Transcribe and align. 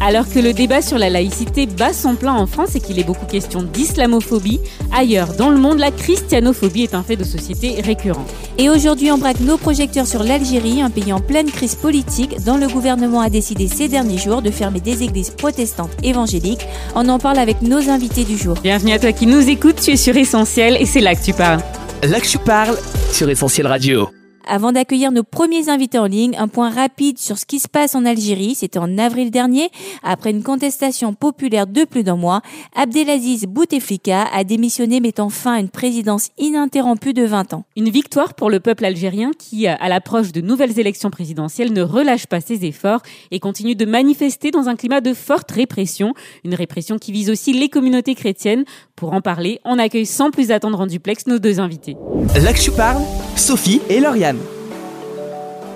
Alors 0.00 0.28
que 0.28 0.40
le 0.40 0.52
débat 0.52 0.82
sur 0.82 0.98
la 0.98 1.10
laïcité 1.10 1.66
bat 1.66 1.92
son 1.92 2.16
plein 2.16 2.34
en 2.34 2.46
France 2.46 2.74
et 2.74 2.80
qu'il 2.80 2.98
est 2.98 3.04
beaucoup 3.04 3.26
question 3.26 3.62
d'islamophobie, 3.62 4.60
ailleurs 4.92 5.34
dans 5.34 5.48
le 5.48 5.58
monde, 5.58 5.78
la 5.78 5.90
christianophobie 5.90 6.82
est 6.82 6.94
un 6.94 7.04
fait 7.04 7.14
de 7.14 7.24
société 7.24 7.80
récurrent. 7.80 8.24
Et 8.58 8.68
aujourd'hui, 8.68 9.12
on 9.12 9.18
braque 9.18 9.40
nos 9.40 9.56
projecteurs 9.56 10.06
sur 10.06 10.24
l'Algérie, 10.24 10.82
un 10.82 10.90
pays 10.90 11.12
en 11.12 11.20
pleine 11.20 11.50
crise 11.50 11.76
politique, 11.76 12.42
dont 12.44 12.56
le 12.56 12.66
gouvernement 12.66 13.20
a 13.20 13.30
décidé 13.30 13.68
ces 13.68 13.88
derniers 13.88 14.18
jours 14.18 14.42
de 14.42 14.50
fermer 14.50 14.80
des 14.80 15.04
églises 15.04 15.30
protestantes 15.30 15.92
évangéliques. 16.02 16.66
On 16.96 17.08
en 17.08 17.18
parle 17.18 17.38
avec 17.38 17.62
nos 17.62 17.88
invités 17.88 18.24
du 18.24 18.36
jour. 18.36 18.56
Bienvenue 18.62 18.92
à 18.92 18.98
toi 18.98 19.12
qui 19.12 19.26
nous 19.26 19.48
écoutes, 19.48 19.80
tu 19.80 19.92
es 19.92 19.96
sur 19.96 20.16
Essentiel 20.16 20.76
et 20.80 20.86
c'est 20.86 21.00
là 21.00 21.14
que 21.14 21.22
tu 21.22 21.32
parles. 21.32 21.60
Là 22.02 22.18
que 22.18 22.26
je 22.26 22.38
parle 22.38 22.76
sur 23.12 23.30
Essentiel 23.30 23.68
Radio. 23.68 24.08
Avant 24.46 24.72
d'accueillir 24.72 25.12
nos 25.12 25.22
premiers 25.22 25.68
invités 25.68 25.98
en 25.98 26.06
ligne, 26.06 26.36
un 26.38 26.48
point 26.48 26.70
rapide 26.70 27.18
sur 27.18 27.38
ce 27.38 27.46
qui 27.46 27.58
se 27.58 27.68
passe 27.68 27.94
en 27.94 28.04
Algérie. 28.04 28.54
C'était 28.54 28.78
en 28.78 28.98
avril 28.98 29.30
dernier. 29.30 29.70
Après 30.02 30.30
une 30.30 30.42
contestation 30.42 31.14
populaire 31.14 31.66
de 31.66 31.84
plus 31.84 32.02
d'un 32.02 32.16
mois, 32.16 32.42
Abdelaziz 32.74 33.46
Bouteflika 33.46 34.24
a 34.32 34.44
démissionné 34.44 35.00
mettant 35.00 35.28
fin 35.28 35.54
à 35.54 35.60
une 35.60 35.68
présidence 35.68 36.30
ininterrompue 36.38 37.12
de 37.12 37.24
20 37.24 37.54
ans. 37.54 37.64
Une 37.76 37.90
victoire 37.90 38.34
pour 38.34 38.50
le 38.50 38.60
peuple 38.60 38.84
algérien 38.84 39.30
qui, 39.38 39.66
à 39.66 39.88
l'approche 39.88 40.32
de 40.32 40.40
nouvelles 40.40 40.78
élections 40.78 41.10
présidentielles, 41.10 41.72
ne 41.72 41.82
relâche 41.82 42.26
pas 42.26 42.40
ses 42.40 42.64
efforts 42.64 43.02
et 43.30 43.40
continue 43.40 43.74
de 43.74 43.84
manifester 43.84 44.50
dans 44.50 44.68
un 44.68 44.76
climat 44.76 45.00
de 45.00 45.14
forte 45.14 45.50
répression. 45.50 46.14
Une 46.44 46.54
répression 46.54 46.98
qui 46.98 47.12
vise 47.12 47.30
aussi 47.30 47.52
les 47.52 47.68
communautés 47.68 48.14
chrétiennes. 48.14 48.64
Pour 48.96 49.12
en 49.12 49.20
parler, 49.20 49.60
on 49.64 49.78
accueille 49.78 50.06
sans 50.06 50.30
plus 50.30 50.50
attendre 50.50 50.80
en 50.80 50.86
duplex 50.86 51.26
nos 51.26 51.38
deux 51.38 51.60
invités. 51.60 51.96
Là 52.40 52.52
que 52.52 52.60
je 52.60 52.70
parle, 52.70 53.02
Sophie 53.36 53.80
et 53.88 54.00
Lauriane. 54.00 54.31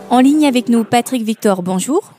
En 0.08 0.20
ligne 0.20 0.46
avec 0.46 0.68
nous, 0.68 0.84
Patrick 0.84 1.22
Victor, 1.22 1.62
bonjour. 1.62 2.12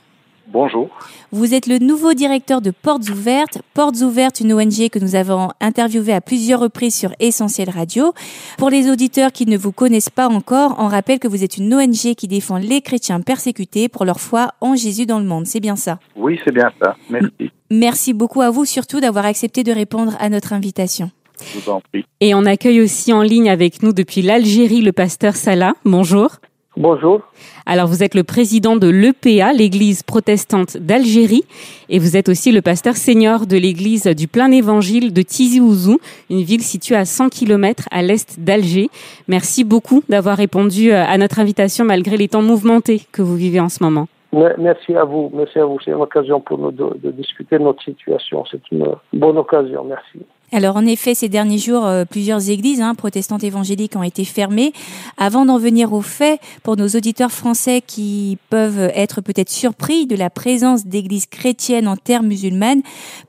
Bonjour. 0.48 0.90
Vous 1.32 1.54
êtes 1.54 1.68
le 1.68 1.78
nouveau 1.78 2.14
directeur 2.14 2.62
de 2.62 2.72
Portes 2.72 3.10
Ouvertes. 3.10 3.60
Portes 3.74 4.02
Ouvertes, 4.02 4.42
une 4.42 4.54
ONG 4.54 4.90
que 4.90 5.00
nous 5.00 5.16
avons 5.16 5.50
interviewée 5.62 6.14
à 6.14 6.20
plusieurs 6.20 6.60
reprises 6.60 6.96
sur 6.96 7.12
Essentiel 7.22 7.70
Radio. 7.70 8.14
Pour 8.58 8.70
les 8.70 8.90
auditeurs 8.90 9.32
qui 9.32 9.46
ne 9.46 9.58
vous 9.58 9.72
connaissent 9.72 10.10
pas 10.10 10.28
encore, 10.28 10.76
on 10.80 10.88
rappelle 10.88 11.20
que 11.20 11.30
vous 11.30 11.46
êtes 11.46 11.58
une 11.58 11.74
ONG 11.74 12.14
qui 12.16 12.28
défend 12.28 12.58
les 12.58 12.82
chrétiens 12.82 13.22
persécutés 13.22 13.88
pour 13.88 14.04
leur 14.04 14.20
foi 14.20 14.50
en 14.60 14.76
Jésus 14.76 15.06
dans 15.06 15.20
le 15.20 15.26
monde. 15.26 15.48
C'est 15.48 15.62
bien 15.62 15.78
ça? 15.78 16.00
Oui, 16.18 16.40
c'est 16.44 16.54
bien 16.54 16.72
ça. 16.82 16.96
Merci. 17.10 17.52
Merci 17.72 18.14
beaucoup 18.14 18.42
à 18.42 18.50
vous 18.50 18.66
surtout 18.66 19.00
d'avoir 19.00 19.26
accepté 19.26 19.64
de 19.64 19.72
répondre 19.72 20.16
à 20.20 20.28
notre 20.28 20.52
invitation. 20.52 21.10
Je 21.42 21.60
vous 21.60 21.70
en 21.70 21.82
prie. 21.82 22.06
Et 22.20 22.36
on 22.36 22.46
accueille 22.46 22.82
aussi 22.82 23.14
en 23.14 23.22
ligne 23.22 23.50
avec 23.50 23.82
nous 23.82 23.94
depuis 23.94 24.22
l'Algérie 24.22 24.82
le 24.82 24.92
pasteur 24.92 25.36
Salah. 25.36 25.74
Bonjour. 25.86 26.38
Bonjour. 26.80 27.22
Alors 27.66 27.88
vous 27.88 28.04
êtes 28.04 28.14
le 28.14 28.24
président 28.24 28.76
de 28.76 28.88
l'EPA, 28.88 29.52
l'église 29.52 30.04
protestante 30.04 30.78
d'Algérie, 30.78 31.44
et 31.90 31.98
vous 31.98 32.16
êtes 32.16 32.30
aussi 32.30 32.52
le 32.52 32.62
pasteur 32.62 32.96
senior 32.96 33.48
de 33.48 33.58
l'église 33.58 34.04
du 34.04 34.28
plein 34.28 34.52
évangile 34.52 35.12
de 35.12 35.24
Tizi 35.24 35.60
Ouzou, 35.60 35.98
une 36.30 36.44
ville 36.44 36.62
située 36.62 36.96
à 36.96 37.06
100 37.06 37.30
km 37.30 37.86
à 37.90 38.04
l'est 38.04 38.40
d'Alger. 38.40 38.90
Merci 39.28 39.64
beaucoup 39.64 40.04
d'avoir 40.08 40.38
répondu 40.38 40.92
euh, 40.92 41.04
à 41.04 41.18
notre 41.18 41.40
invitation 41.40 41.84
malgré 41.84 42.16
les 42.16 42.28
temps 42.28 42.44
mouvementés 42.44 43.02
que 43.12 43.24
vous 43.24 43.36
vivez 43.36 43.60
en 43.60 43.70
ce 43.70 43.84
moment. 43.84 44.08
Me- 44.32 44.54
Merci 44.60 44.96
à 44.96 45.04
vous. 45.04 45.32
Merci 45.34 45.58
à 45.58 45.66
vous. 45.66 45.80
C'est 45.84 45.92
une 45.92 45.98
occasion 46.02 46.40
pour 46.42 46.60
nous 46.60 46.72
de, 46.72 46.96
de 47.04 47.10
discuter 47.12 47.58
de 47.58 47.64
notre 47.64 47.82
situation. 47.84 48.44
C'est 48.52 48.62
une 48.72 48.86
bonne 49.14 49.38
occasion. 49.40 49.84
Merci. 49.84 50.20
Alors 50.54 50.78
en 50.78 50.86
effet, 50.86 51.14
ces 51.14 51.28
derniers 51.28 51.58
jours, 51.58 51.86
euh, 51.86 52.06
plusieurs 52.10 52.50
églises 52.50 52.82
hein, 52.82 52.96
protestantes 52.96 53.44
évangéliques 53.44 53.98
ont 53.98 54.04
été 54.04 54.24
fermées. 54.24 54.72
Avant 55.18 55.46
d'en 55.46 55.58
venir 55.58 55.92
aux 55.92 56.02
faits, 56.02 56.40
pour 56.64 56.78
nos 56.78 56.88
auditeurs 56.88 57.32
français 57.32 57.82
qui 57.86 58.38
peuvent 58.50 58.90
être 58.96 59.20
peut-être 59.20 59.50
surpris 59.50 60.08
de 60.08 60.16
la 60.16 60.30
présence 60.30 60.88
d'églises 60.88 61.26
chrétiennes 61.26 61.88
en 61.88 61.98
terre 61.98 62.24
musulmane, 62.24 62.82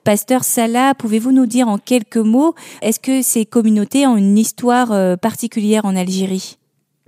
Pasteur 0.04 0.44
Salah, 0.44 0.94
pouvez-vous 0.94 1.32
nous 1.32 1.46
dire 1.46 1.66
en 1.66 1.78
quelques 1.78 2.18
mots, 2.18 2.54
est-ce 2.82 3.00
que 3.00 3.20
ces 3.22 3.44
communautés 3.44 4.06
ont 4.06 4.16
une 4.16 4.38
histoire 4.38 4.92
euh, 4.92 5.16
particulière 5.16 5.86
en 5.86 5.96
Algérie? 5.96 6.56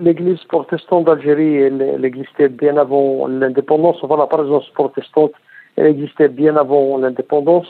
L'Église 0.01 0.43
protestante 0.49 1.05
d'Algérie, 1.05 1.55
elle, 1.57 2.05
existait 2.05 2.49
bien 2.49 2.79
avant 2.79 3.29
l'indépendance. 3.29 3.99
Enfin, 4.03 4.17
la 4.17 4.27
présence 4.27 4.69
protestante, 4.71 5.33
elle 5.77 5.87
existait 5.87 6.29
bien 6.29 6.57
avant 6.57 6.99
l'indépendance. 6.99 7.67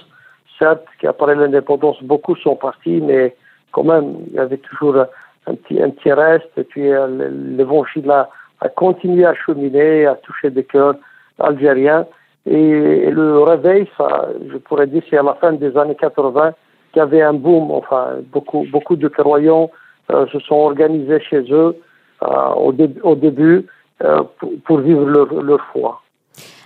Certes, 0.61 0.85
qu'après 0.99 1.35
l'indépendance, 1.35 2.03
beaucoup 2.03 2.37
sont 2.37 2.55
partis, 2.55 3.01
mais 3.01 3.35
quand 3.73 3.85
même, 3.85 4.17
il 4.29 4.35
y 4.35 4.39
avait 4.39 4.59
toujours 4.59 4.97
un 5.47 5.55
petit, 5.55 6.13
reste. 6.13 6.51
Et 6.59 6.65
puis, 6.65 6.93
euh, 6.93 7.31
l'évangile 7.57 8.11
a, 8.11 8.29
a 8.61 8.69
continué 8.69 9.25
à 9.25 9.35
cheminer, 9.35 10.05
à 10.05 10.17
toucher 10.17 10.51
des 10.51 10.65
cœurs 10.65 10.97
algériens. 11.39 12.07
Et, 12.45 13.11
le 13.11 13.41
réveil, 13.41 13.89
ça, 13.97 14.29
je 14.53 14.59
pourrais 14.59 14.87
dire, 14.87 15.03
c'est 15.09 15.17
à 15.17 15.23
la 15.23 15.35
fin 15.35 15.53
des 15.53 15.75
années 15.79 15.95
80 15.95 16.53
qu'il 16.93 17.01
y 17.01 17.03
avait 17.03 17.23
un 17.23 17.33
boom. 17.35 17.71
Enfin, 17.71 18.17
beaucoup, 18.31 18.67
beaucoup 18.71 18.97
de 18.97 19.09
croyants 19.09 19.71
euh, 20.11 20.27
se 20.27 20.41
sont 20.41 20.57
organisés 20.57 21.21
chez 21.21 21.43
eux 21.51 21.75
euh, 22.23 22.49
au, 22.57 22.73
dé- 22.73 23.01
au 23.03 23.15
début 23.15 23.67
pour, 24.65 24.79
vivre 24.79 25.05
leur 25.07 25.61
foi. 25.73 26.03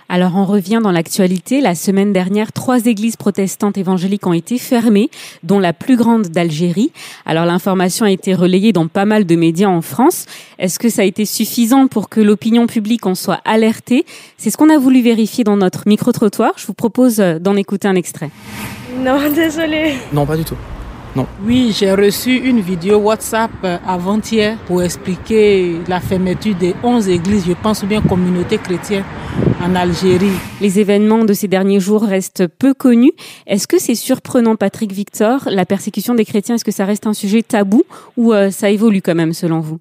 Alors 0.07 0.35
on 0.35 0.45
revient 0.45 0.79
dans 0.83 0.91
l'actualité. 0.91 1.61
La 1.61 1.73
semaine 1.73 2.13
dernière, 2.13 2.51
trois 2.51 2.85
églises 2.85 3.15
protestantes 3.15 3.77
évangéliques 3.77 4.27
ont 4.27 4.33
été 4.33 4.57
fermées, 4.57 5.09
dont 5.43 5.59
la 5.59 5.73
plus 5.73 5.97
grande 5.97 6.27
d'Algérie. 6.27 6.91
Alors 7.25 7.45
l'information 7.45 8.05
a 8.05 8.11
été 8.11 8.35
relayée 8.35 8.71
dans 8.71 8.87
pas 8.87 9.05
mal 9.05 9.25
de 9.25 9.35
médias 9.35 9.69
en 9.69 9.81
France. 9.81 10.25
Est-ce 10.59 10.77
que 10.77 10.89
ça 10.89 11.01
a 11.01 11.05
été 11.05 11.25
suffisant 11.25 11.87
pour 11.87 12.09
que 12.09 12.21
l'opinion 12.21 12.67
publique 12.67 13.05
en 13.05 13.15
soit 13.15 13.41
alertée? 13.45 14.05
C'est 14.37 14.51
ce 14.51 14.57
qu'on 14.57 14.69
a 14.69 14.77
voulu 14.77 15.01
vérifier 15.01 15.43
dans 15.43 15.57
notre 15.57 15.87
micro-trottoir. 15.87 16.51
Je 16.57 16.67
vous 16.67 16.73
propose 16.73 17.19
euh, 17.19 17.39
d'en 17.39 17.55
écouter 17.55 17.87
un 17.87 17.95
extrait. 17.95 18.29
Non, 18.99 19.17
désolé. 19.33 19.95
Non, 20.13 20.25
pas 20.25 20.37
du 20.37 20.43
tout. 20.43 20.55
Oui, 21.45 21.71
j'ai 21.71 21.93
reçu 21.93 22.35
une 22.35 22.59
vidéo 22.59 22.97
WhatsApp 22.97 23.51
euh, 23.63 23.77
avant-hier 23.87 24.57
pour 24.67 24.83
expliquer 24.83 25.77
la 25.87 26.01
fermeture 26.01 26.55
des 26.55 26.73
11 26.83 27.07
églises, 27.07 27.47
je 27.47 27.53
pense, 27.53 27.83
ou 27.83 27.87
bien 27.87 28.01
communautés 28.01 28.57
chrétiennes 28.57 29.05
en 29.63 29.75
Algérie. 29.75 30.35
Les 30.59 30.77
événements 30.81 31.23
de 31.23 31.31
ces 31.31 31.47
derniers 31.47 31.79
jours 31.79 32.03
restent 32.03 32.47
peu 32.59 32.73
connus. 32.73 33.13
Est-ce 33.47 33.65
que 33.65 33.79
c'est 33.79 33.95
surprenant, 33.95 34.57
Patrick 34.57 34.91
Victor, 34.91 35.47
la 35.49 35.65
persécution 35.65 36.15
des 36.15 36.25
chrétiens 36.25 36.55
Est-ce 36.55 36.65
que 36.65 36.71
ça 36.71 36.83
reste 36.83 37.07
un 37.07 37.13
sujet 37.13 37.43
tabou 37.43 37.83
ou 38.17 38.33
euh, 38.33 38.49
ça 38.49 38.69
évolue 38.69 39.01
quand 39.01 39.15
même 39.15 39.31
selon 39.31 39.61
vous? 39.61 39.79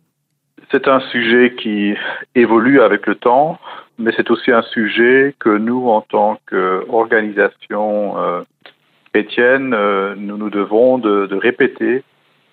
C'est 0.70 0.86
un 0.86 1.00
sujet 1.10 1.54
qui 1.60 1.94
évolue 2.36 2.80
avec 2.80 3.08
le 3.08 3.16
temps, 3.16 3.58
mais 3.98 4.12
c'est 4.16 4.30
aussi 4.30 4.52
un 4.52 4.62
sujet 4.62 5.34
que 5.40 5.50
nous, 5.50 5.88
en 5.88 6.00
tant 6.00 6.38
qu'organisation 6.48 8.18
euh, 8.18 8.42
chrétienne, 9.14 9.72
euh, 9.74 10.16
nous 10.18 10.36
nous 10.36 10.50
devons 10.50 10.98
de, 10.98 11.36
répéter, 11.36 12.02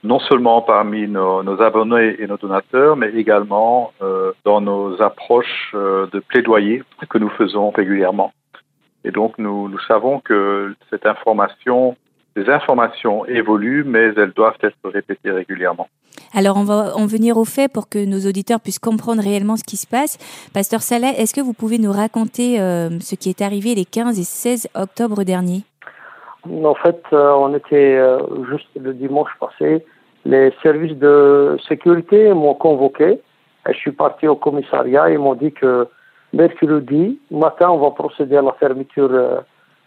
non 0.04 0.20
seulement 0.20 0.62
parmi 0.62 1.08
nos, 1.08 1.60
abonnés 1.60 2.18
et 2.20 2.28
nos 2.28 2.38
donateurs, 2.38 2.96
mais 2.96 3.10
également 3.16 3.94
euh, 4.04 4.32
dans 4.46 4.62
nos 4.62 5.02
approches 5.02 5.72
euh, 5.74 6.06
de 6.14 6.20
plaidoyer 6.20 6.84
que 7.10 7.18
nous 7.18 7.30
faisons 7.30 7.72
régulièrement. 7.72 8.32
Et 9.04 9.10
donc, 9.10 9.40
nous, 9.40 9.76
savons 9.88 10.20
que 10.20 10.76
cette 10.92 11.08
information, 11.08 11.96
les 12.36 12.48
informations 12.48 13.26
évoluent, 13.26 13.84
mais 13.84 14.14
elles 14.16 14.34
doivent 14.36 14.60
être 14.62 14.78
répétées 14.84 15.32
régulièrement. 15.32 15.90
Alors 16.34 16.58
on 16.58 16.64
va 16.64 16.96
en 16.96 17.08
venir 17.08 17.38
aux 17.38 17.46
faits 17.46 17.74
pour 17.74 17.90
que 17.90 18.06
nos 18.06 18.20
auditeurs 18.30 18.60
puissent 18.60 18.80
comprendre 18.80 19.24
réellement 19.24 19.58
ce 19.58 19.64
qui 19.64 19.78
se 19.78 19.88
passe. 19.88 20.18
Pasteur 20.54 20.82
Salah, 20.82 21.14
est-ce 21.18 21.34
que 21.34 21.42
vous 21.42 21.54
pouvez 21.54 21.80
nous 21.80 21.92
raconter 21.92 22.58
ce 22.58 23.16
qui 23.16 23.30
est 23.30 23.42
arrivé 23.42 23.76
les 23.76 23.86
15 23.86 24.20
et 24.20 24.24
16 24.24 24.70
octobre 24.76 25.24
dernier 25.24 25.64
En 26.50 26.75
fait, 26.75 27.02
euh, 27.13 27.34
on 27.34 27.53
était 27.56 27.97
euh, 27.97 28.19
juste 28.50 28.68
le 28.79 28.94
dimanche 28.94 29.29
passé. 29.40 29.85
Les 30.25 30.52
services 30.62 30.97
de 30.97 31.57
sécurité 31.68 32.34
m'ont 32.34 32.55
convoqué. 32.55 33.20
Et 33.67 33.73
je 33.73 33.78
suis 33.78 33.91
parti 33.91 34.28
au 34.28 34.35
commissariat. 34.35 35.09
Ils 35.09 35.20
m'ont 35.20 35.35
dit 35.35 35.52
que 35.52 35.88
mercredi 36.34 37.20
matin, 37.29 37.70
on 37.70 37.78
va 37.78 37.91
procéder 37.91 38.38
à 38.38 38.41
la 38.41 38.53
fermeture 38.53 39.09
euh, 39.11 39.40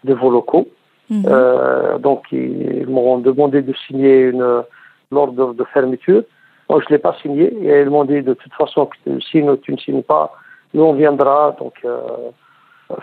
de 0.05 0.15
vos 0.15 0.31
locaux. 0.31 0.69
Mhm. 1.11 1.25
Euh, 1.27 1.99
donc, 1.99 2.25
ils 2.31 2.87
m'ont 2.89 3.19
demandé 3.19 3.63
de 3.63 3.75
signer 3.87 4.21
une 4.21 4.65
l'ordre 5.11 5.55
de 5.55 5.65
fermeture. 5.65 6.23
Moi, 6.69 6.81
je 6.81 6.87
ne 6.87 6.91
l'ai 6.97 6.99
pas 6.99 7.15
signé 7.21 7.45
et 7.63 7.83
ils 7.83 7.91
m'ont 7.91 8.05
dit 8.05 8.23
de 8.23 8.35
toute 8.35 8.53
façon 8.55 8.87
que 8.87 8.97
tu, 9.05 9.21
si 9.21 9.43
tu 9.63 9.73
ne 9.73 9.79
signes 9.79 10.03
pas, 10.03 10.33
nous 10.73 10.83
on 10.83 10.95
viendra 10.95 11.55
donc 11.59 11.75
euh, 11.85 12.01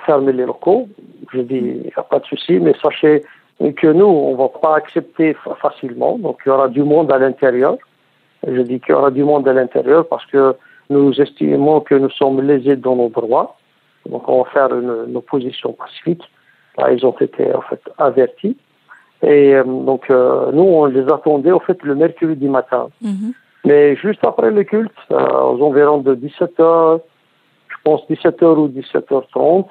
fermer 0.05 0.33
les 0.33 0.45
locaux. 0.45 0.87
Je 1.31 1.41
dis 1.41 1.57
il 1.57 1.81
n'y 1.83 1.93
a 1.95 2.03
pas 2.03 2.19
de 2.19 2.25
souci, 2.25 2.59
mais 2.59 2.73
sachez 2.81 3.23
que 3.73 3.87
nous 3.87 4.05
on 4.05 4.31
ne 4.33 4.37
va 4.37 4.49
pas 4.49 4.75
accepter 4.75 5.33
fa- 5.35 5.55
facilement. 5.55 6.17
Donc 6.17 6.41
il 6.45 6.49
y 6.49 6.51
aura 6.51 6.67
du 6.67 6.83
monde 6.83 7.11
à 7.11 7.17
l'intérieur. 7.17 7.75
Je 8.47 8.61
dis 8.61 8.79
qu'il 8.79 8.89
y 8.89 8.97
aura 8.97 9.11
du 9.11 9.23
monde 9.23 9.47
à 9.47 9.53
l'intérieur 9.53 10.07
parce 10.07 10.25
que 10.25 10.55
nous 10.89 11.19
estimons 11.21 11.79
que 11.81 11.95
nous 11.95 12.09
sommes 12.09 12.41
lésés 12.41 12.75
dans 12.75 12.95
nos 12.95 13.09
droits. 13.09 13.55
Donc 14.09 14.27
on 14.27 14.43
va 14.43 14.49
faire 14.49 14.69
une, 14.73 14.93
une 15.09 15.17
opposition 15.17 15.73
pacifique. 15.73 16.23
Là, 16.77 16.91
ils 16.91 17.05
ont 17.05 17.15
été 17.19 17.53
en 17.53 17.61
fait 17.61 17.81
avertis. 17.97 18.57
Et 19.23 19.53
donc, 19.63 20.09
nous, 20.09 20.63
on 20.79 20.85
les 20.85 21.03
attendait, 21.11 21.51
au 21.51 21.59
fait, 21.59 21.77
le 21.83 21.93
mercredi 21.93 22.47
matin. 22.47 22.87
Mhm. 23.01 23.33
Mais 23.65 23.95
juste 23.97 24.25
après 24.25 24.49
le 24.49 24.63
culte, 24.63 24.91
aux 25.11 25.61
environs 25.61 25.99
de 25.99 26.15
17h, 26.15 26.99
je 27.67 27.75
pense 27.83 28.01
17h 28.09 28.43
ou 28.57 28.67
17h30, 28.69 29.65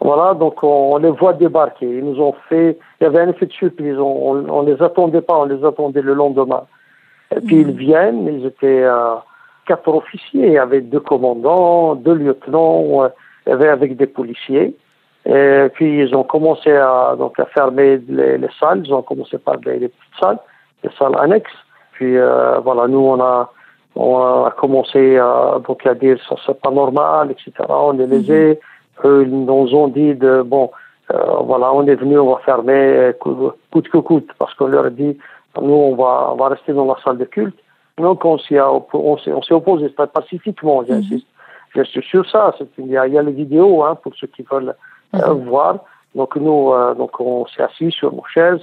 voilà, 0.00 0.34
donc 0.34 0.62
on, 0.62 0.96
les 0.98 1.10
voit 1.10 1.32
débarquer. 1.32 1.86
Ils 1.86 2.04
nous 2.04 2.20
ont 2.20 2.34
fait, 2.48 2.78
il 3.00 3.04
y 3.04 3.06
avait 3.06 3.20
un 3.20 3.30
effet 3.30 3.46
de 3.46 3.52
surprise. 3.52 3.98
On, 3.98 4.48
on, 4.48 4.62
les 4.62 4.80
attendait 4.80 5.20
pas, 5.20 5.36
on 5.38 5.44
les 5.44 5.64
attendait 5.64 6.02
le 6.02 6.14
lendemain. 6.14 6.64
Et 7.34 7.40
puis 7.40 7.60
ils 7.60 7.72
viennent, 7.72 8.26
ils 8.28 8.46
étaient 8.46 8.84
euh, 8.84 9.16
quatre 9.66 9.88
officiers, 9.88 10.58
avait 10.58 10.80
deux 10.80 11.00
commandants, 11.00 11.96
deux 11.96 12.14
lieutenants, 12.14 13.10
euh, 13.48 13.72
avec 13.72 13.96
des 13.96 14.06
policiers. 14.06 14.76
Et 15.26 15.66
puis 15.74 16.00
ils 16.00 16.14
ont 16.14 16.22
commencé 16.22 16.70
à 16.70 17.16
donc 17.18 17.38
à 17.40 17.46
fermer 17.46 18.00
les, 18.08 18.38
les 18.38 18.48
salles. 18.58 18.82
Ils 18.84 18.94
ont 18.94 19.02
commencé 19.02 19.36
par 19.36 19.56
les, 19.56 19.88
petites 19.88 20.20
salles, 20.20 20.38
les 20.84 20.90
salles 20.96 21.18
annexes. 21.18 21.50
Puis 21.92 22.16
euh, 22.16 22.60
voilà, 22.60 22.86
nous 22.86 23.00
on 23.00 23.20
a 23.20 23.52
on 23.96 24.44
a 24.44 24.52
commencé 24.52 25.18
à 25.18 25.58
donc 25.66 25.84
à 25.84 25.94
dire 25.94 26.18
ça 26.28 26.36
c'est 26.46 26.60
pas 26.60 26.70
normal, 26.70 27.32
etc. 27.32 27.52
On 27.68 27.92
les 27.92 28.06
laissait 28.06 28.60
eux, 29.04 29.24
ils 29.26 29.44
nous 29.44 29.74
ont 29.74 29.88
dit 29.88 30.14
de, 30.14 30.42
bon, 30.42 30.70
euh, 31.12 31.16
voilà, 31.42 31.72
on 31.72 31.86
est 31.86 31.94
venu, 31.94 32.18
on 32.18 32.34
va 32.34 32.40
fermer 32.44 33.12
coûte 33.20 33.88
que 33.88 33.98
coûte, 33.98 34.28
parce 34.38 34.54
qu'on 34.54 34.66
leur 34.66 34.86
a 34.86 34.90
dit, 34.90 35.16
nous, 35.60 35.72
on 35.72 35.94
va, 35.94 36.30
on 36.32 36.36
va 36.36 36.48
rester 36.48 36.72
dans 36.72 36.86
la 36.86 36.96
salle 37.02 37.18
de 37.18 37.24
culte. 37.24 37.58
Donc, 37.98 38.24
on 38.24 38.38
s'est, 38.38 38.60
on 38.60 39.42
s'est 39.42 39.54
opposé 39.54 39.88
pacifiquement, 39.88 40.84
j'insiste. 40.84 41.26
Je 41.74 41.82
suis 41.82 42.02
sur 42.02 42.28
ça. 42.28 42.54
Il 42.78 42.86
y, 42.86 42.96
a, 42.96 43.06
il 43.06 43.14
y 43.14 43.18
a 43.18 43.22
les 43.22 43.32
vidéos, 43.32 43.82
hein, 43.84 43.96
pour 44.02 44.14
ceux 44.14 44.28
qui 44.28 44.44
veulent 44.50 44.74
euh, 45.14 45.34
mhm. 45.34 45.48
voir. 45.48 45.78
Donc, 46.14 46.36
nous, 46.36 46.72
euh, 46.72 46.94
donc, 46.94 47.20
on 47.20 47.46
s'est 47.46 47.62
assis 47.62 47.90
sur 47.90 48.12
nos 48.12 48.24
chaises. 48.32 48.60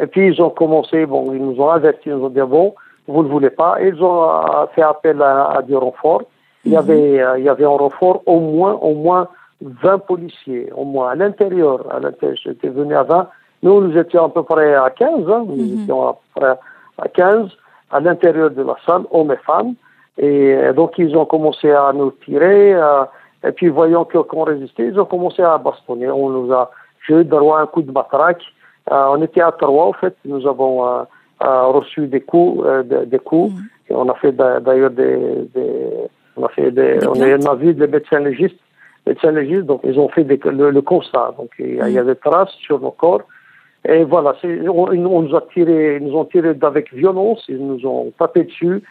Et 0.00 0.06
puis, 0.06 0.28
ils 0.28 0.42
ont 0.42 0.50
commencé, 0.50 1.06
bon, 1.06 1.32
ils 1.32 1.44
nous 1.44 1.60
ont 1.60 1.68
avertis, 1.68 2.08
ils 2.08 2.14
nous 2.14 2.24
ont 2.24 2.30
dit, 2.30 2.40
bon, 2.40 2.74
vous 3.06 3.22
ne 3.22 3.28
voulez 3.28 3.50
pas. 3.50 3.76
Ils 3.80 4.02
ont 4.02 4.66
fait 4.74 4.82
appel 4.82 5.20
à, 5.22 5.50
à 5.58 5.62
des 5.62 5.76
renforts. 5.76 6.22
Il 6.64 6.72
y 6.72 6.74
mhm. 6.74 6.80
avait, 6.80 7.22
il 7.38 7.44
y 7.44 7.48
avait 7.48 7.64
un 7.64 7.68
renfort 7.68 8.22
au 8.26 8.40
moins, 8.40 8.74
au 8.74 8.94
moins 8.94 9.28
20 9.60 9.98
policiers, 10.06 10.70
au 10.74 10.84
moins, 10.84 11.10
à 11.10 11.14
l'intérieur. 11.14 11.84
À 11.92 12.00
l'intérieur, 12.00 12.38
j'étais 12.42 12.68
venu 12.68 12.94
à 12.94 13.02
20. 13.02 13.28
Nous, 13.62 13.80
nous 13.80 13.98
étions 13.98 14.24
à 14.24 14.28
peu 14.28 14.42
près 14.44 14.74
à 14.74 14.90
15, 14.90 15.28
hein, 15.28 15.44
nous 15.46 15.56
mhm. 15.56 15.82
étions 15.82 16.08
à 16.08 16.12
peu 16.12 16.40
près 16.40 16.58
à 16.98 17.08
15 17.08 17.50
à 17.90 18.00
l'intérieur 18.00 18.50
de 18.50 18.62
la 18.62 18.76
salle, 18.86 19.02
hommes 19.10 19.32
et 19.32 19.44
femmes. 19.44 19.74
Et 20.18 20.72
donc, 20.74 20.98
ils 20.98 21.16
ont 21.16 21.24
commencé 21.24 21.70
à 21.70 21.92
nous 21.94 22.10
tirer. 22.24 22.72
et 23.44 23.52
puis, 23.52 23.68
voyant 23.68 24.04
qu'on 24.04 24.44
résistait, 24.44 24.88
ils 24.88 25.00
ont 25.00 25.04
commencé 25.04 25.42
à 25.42 25.56
bastonner. 25.58 26.10
On 26.10 26.28
nous 26.28 26.52
a, 26.52 26.70
eu 27.08 27.24
droit 27.24 27.60
à 27.60 27.62
un 27.62 27.66
coup 27.66 27.82
de 27.82 27.90
batraque. 27.90 28.42
Euh, 28.90 29.06
on 29.10 29.22
était 29.22 29.40
à 29.40 29.52
trois, 29.52 29.86
en 29.86 29.92
fait. 29.92 30.16
Nous 30.24 30.46
avons 30.46 30.86
euh, 30.86 31.02
euh, 31.44 31.66
reçu 31.66 32.08
des 32.08 32.20
coups, 32.20 32.66
des 33.06 33.18
coups. 33.18 33.52
Mhm. 33.52 33.62
Et 33.90 33.94
on 33.94 34.08
a 34.08 34.14
fait 34.14 34.32
d'ailleurs 34.32 34.90
des, 34.90 35.48
des, 35.54 35.90
on 36.36 36.44
a 36.44 36.48
fait 36.48 36.70
des, 36.70 36.98
on 37.06 37.46
a 37.46 37.54
vu 37.54 37.72
des 37.72 37.86
médecins 37.86 38.20
légistes 38.20 38.60
médecins 39.08 39.32
légistes, 39.32 39.66
donc 39.66 39.80
ils 39.84 39.98
ont 39.98 40.08
fait 40.08 40.24
le, 40.24 40.80
constat. 40.80 41.34
Donc 41.36 41.50
il 41.58 41.74
y, 41.74 41.98
a, 41.98 42.04
des 42.04 42.16
traces 42.16 42.54
sur 42.66 42.80
nos 42.80 42.90
corps. 42.90 43.22
Et 43.86 44.04
voilà, 44.04 44.34
on, 44.44 44.88
on, 44.90 45.22
nous 45.22 45.36
a 45.36 45.42
tiré, 45.52 45.96
ils 45.96 46.06
nous 46.06 46.16
ont 46.16 46.24
tiré 46.24 46.54
avec 46.62 46.92
violence, 46.92 47.44
ils 47.48 47.64
nous 47.64 47.84
ont 47.86 48.12
tapé 48.18 48.44
dessus. 48.44 48.82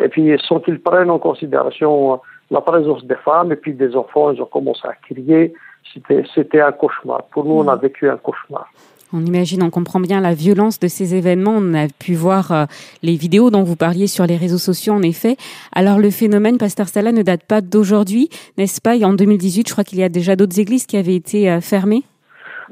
Et 0.00 0.08
puis 0.08 0.24
sans 0.46 0.60
qu'ils 0.60 0.80
prennent 0.80 1.10
en 1.10 1.18
considération 1.18 2.20
la 2.50 2.60
présence 2.60 3.04
des 3.04 3.16
femmes 3.16 3.52
et 3.52 3.56
puis 3.56 3.74
des 3.74 3.96
enfants, 3.96 4.30
ils 4.30 4.40
ont 4.40 4.46
commencé 4.46 4.86
à 4.86 4.94
crier. 4.94 5.52
C'était 6.34 6.60
un 6.60 6.72
cauchemar. 6.72 7.24
Pour 7.32 7.44
nous, 7.44 7.54
on 7.54 7.68
a 7.68 7.76
vécu 7.76 8.08
un 8.08 8.16
cauchemar. 8.16 8.68
On 9.12 9.24
imagine, 9.24 9.62
on 9.62 9.70
comprend 9.70 10.00
bien 10.00 10.20
la 10.20 10.34
violence 10.34 10.80
de 10.80 10.88
ces 10.88 11.14
événements. 11.14 11.54
On 11.56 11.74
a 11.74 11.86
pu 11.88 12.14
voir 12.14 12.50
euh, 12.52 12.64
les 13.02 13.14
vidéos 13.14 13.50
dont 13.50 13.62
vous 13.62 13.76
parliez 13.76 14.06
sur 14.06 14.26
les 14.26 14.36
réseaux 14.36 14.58
sociaux, 14.58 14.94
en 14.94 15.02
effet. 15.02 15.36
Alors 15.72 15.98
le 15.98 16.10
phénomène, 16.10 16.58
Pasteur 16.58 16.88
Salah, 16.88 17.12
ne 17.12 17.22
date 17.22 17.44
pas 17.44 17.60
d'aujourd'hui, 17.60 18.28
n'est-ce 18.58 18.80
pas? 18.80 18.96
En 19.06 19.12
2018, 19.14 19.68
je 19.68 19.72
crois 19.72 19.84
qu'il 19.84 20.00
y 20.00 20.02
a 20.02 20.08
déjà 20.08 20.34
d'autres 20.34 20.58
églises 20.58 20.86
qui 20.86 20.96
avaient 20.96 21.14
été 21.14 21.50
euh, 21.50 21.60
fermées. 21.60 22.02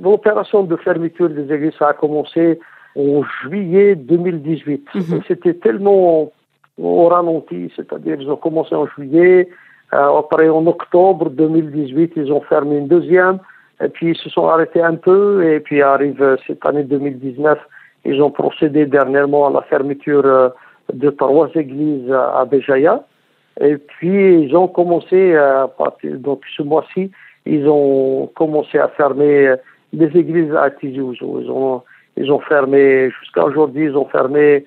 L'opération 0.01 0.65
de 0.65 0.77
fermeture 0.77 1.31
des 1.31 1.53
églises 1.55 1.75
a 1.81 1.93
commencé 1.93 2.59
en 2.97 3.23
juillet 3.43 3.95
2018. 3.95 4.89
Mhm. 4.95 5.21
C'était 5.29 5.55
tellement 5.55 6.33
au 6.79 7.09
ralenti, 7.09 7.71
c'est-à-dire 7.77 8.17
ils 8.21 8.29
ont 8.29 8.37
commencé 8.37 8.75
en 8.75 8.87
juillet, 8.87 9.49
euh, 9.93 10.19
après 10.19 10.49
en 10.49 10.67
octobre 10.67 11.31
2018, 11.31 12.15
ils 12.17 12.33
ont 12.33 12.41
fermé 12.41 12.79
une 12.79 12.89
deuxième. 12.89 13.39
Et 13.83 13.89
puis 13.89 14.11
ils 14.11 14.17
se 14.17 14.31
sont 14.31 14.47
arrêtés 14.47 14.83
un 14.83 14.95
peu 14.95 15.45
et 15.45 15.61
puis 15.61 15.83
arrive 15.83 16.23
euh, 16.23 16.37
cette 16.47 16.65
année 16.65 16.85
2019, 16.85 17.59
ils 18.05 18.23
ont 18.23 18.31
procédé 18.31 18.87
dernièrement 18.87 19.49
à 19.49 19.51
la 19.51 19.63
fermeture 19.63 20.25
euh, 20.25 20.49
de 20.93 21.11
trois 21.11 21.49
églises 21.55 22.11
à 22.13 22.45
Béjaïa. 22.45 23.05
Et 23.61 23.77
puis 23.77 24.43
ils 24.43 24.57
ont 24.57 24.69
commencé 24.69 25.37
à 25.37 25.69
partir 25.69 26.19
donc 26.19 26.43
ce 26.57 26.63
mois-ci, 26.63 27.11
ils 27.47 27.67
ont 27.69 28.31
commencé 28.35 28.79
à 28.79 28.89
fermer 28.89 29.55
des 29.93 30.17
églises 30.17 30.55
à 30.55 30.71
Tizi 30.71 31.01
Ouzou. 31.01 31.41
Ils 31.41 31.51
ont 31.51 31.83
ils 32.17 32.31
ont 32.31 32.41
fermé 32.41 33.11
jusqu'à 33.21 33.45
aujourd'hui, 33.45 33.87
ils 33.87 33.97
ont 33.97 34.07
fermé 34.07 34.65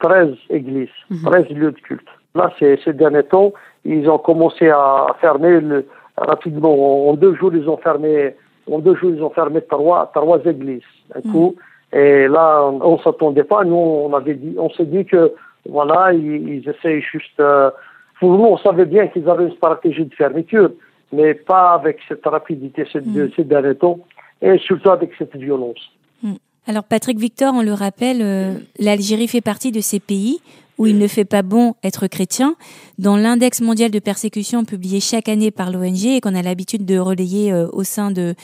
13 0.00 0.28
euh, 0.28 0.34
églises, 0.50 0.88
13 1.24 1.50
mhm. 1.50 1.58
lieux 1.58 1.72
de 1.72 1.80
culte. 1.80 2.08
Là, 2.34 2.52
ces, 2.58 2.78
ces 2.84 2.92
derniers 2.92 3.22
temps, 3.22 3.52
ils 3.84 4.08
ont 4.08 4.18
commencé 4.18 4.68
à 4.68 5.06
fermer 5.20 5.60
le, 5.60 5.86
rapidement. 6.20 7.08
En 7.08 7.14
deux 7.14 7.34
jours, 7.34 7.52
ils 7.54 7.68
ont 7.68 7.78
fermé, 7.78 8.34
en 8.70 8.78
deux 8.78 8.94
jours, 8.96 9.10
ils 9.10 9.22
ont 9.22 9.30
fermé 9.30 9.60
trois, 9.62 10.10
trois 10.14 10.40
églises, 10.44 10.82
un 11.14 11.22
coup. 11.22 11.56
Mm. 11.56 11.96
Et 11.96 12.28
là, 12.28 12.62
on, 12.62 12.96
ne 12.96 13.02
s'attendait 13.02 13.44
pas. 13.44 13.64
Nous, 13.64 13.74
on 13.74 14.12
avait 14.14 14.34
dit, 14.34 14.54
on 14.58 14.70
s'est 14.70 14.84
dit 14.84 15.04
que, 15.04 15.32
voilà, 15.68 16.12
ils, 16.12 16.48
ils 16.48 16.68
essayent 16.68 17.02
juste, 17.02 17.40
euh, 17.40 17.70
pour 18.20 18.30
nous, 18.36 18.44
on 18.44 18.58
savait 18.58 18.84
bien 18.84 19.08
qu'ils 19.08 19.28
avaient 19.28 19.46
une 19.46 19.56
stratégie 19.56 20.04
de 20.04 20.14
fermeture, 20.14 20.70
mais 21.12 21.34
pas 21.34 21.72
avec 21.72 21.98
cette 22.06 22.24
rapidité 22.24 22.86
ces, 22.92 23.00
mm. 23.00 23.30
ces 23.34 23.44
derniers 23.44 23.74
temps, 23.74 23.98
et 24.40 24.58
surtout 24.58 24.90
avec 24.90 25.10
cette 25.18 25.34
violence. 25.36 25.90
Mm. 26.22 26.34
Alors 26.66 26.84
Patrick 26.84 27.18
Victor, 27.18 27.54
on 27.54 27.62
le 27.62 27.72
rappelle, 27.72 28.20
euh, 28.20 28.54
l'Algérie 28.78 29.26
fait 29.26 29.40
partie 29.40 29.72
de 29.72 29.80
ces 29.80 29.98
pays 29.98 30.40
où 30.80 30.86
il 30.86 30.96
ne 30.96 31.06
fait 31.08 31.26
pas 31.26 31.42
bon 31.42 31.74
être 31.84 32.06
chrétien, 32.06 32.54
dans 32.98 33.14
l'index 33.14 33.60
mondial 33.60 33.90
de 33.90 33.98
persécution 33.98 34.64
publié 34.64 34.98
chaque 34.98 35.28
année 35.28 35.50
par 35.50 35.70
l'ONG 35.70 36.06
et 36.06 36.22
qu'on 36.22 36.34
a 36.34 36.40
l'habitude 36.40 36.86
de 36.86 36.98
relayer 36.98 37.52
euh, 37.52 37.68
au 37.74 37.84
sein 37.84 38.10
de 38.10 38.34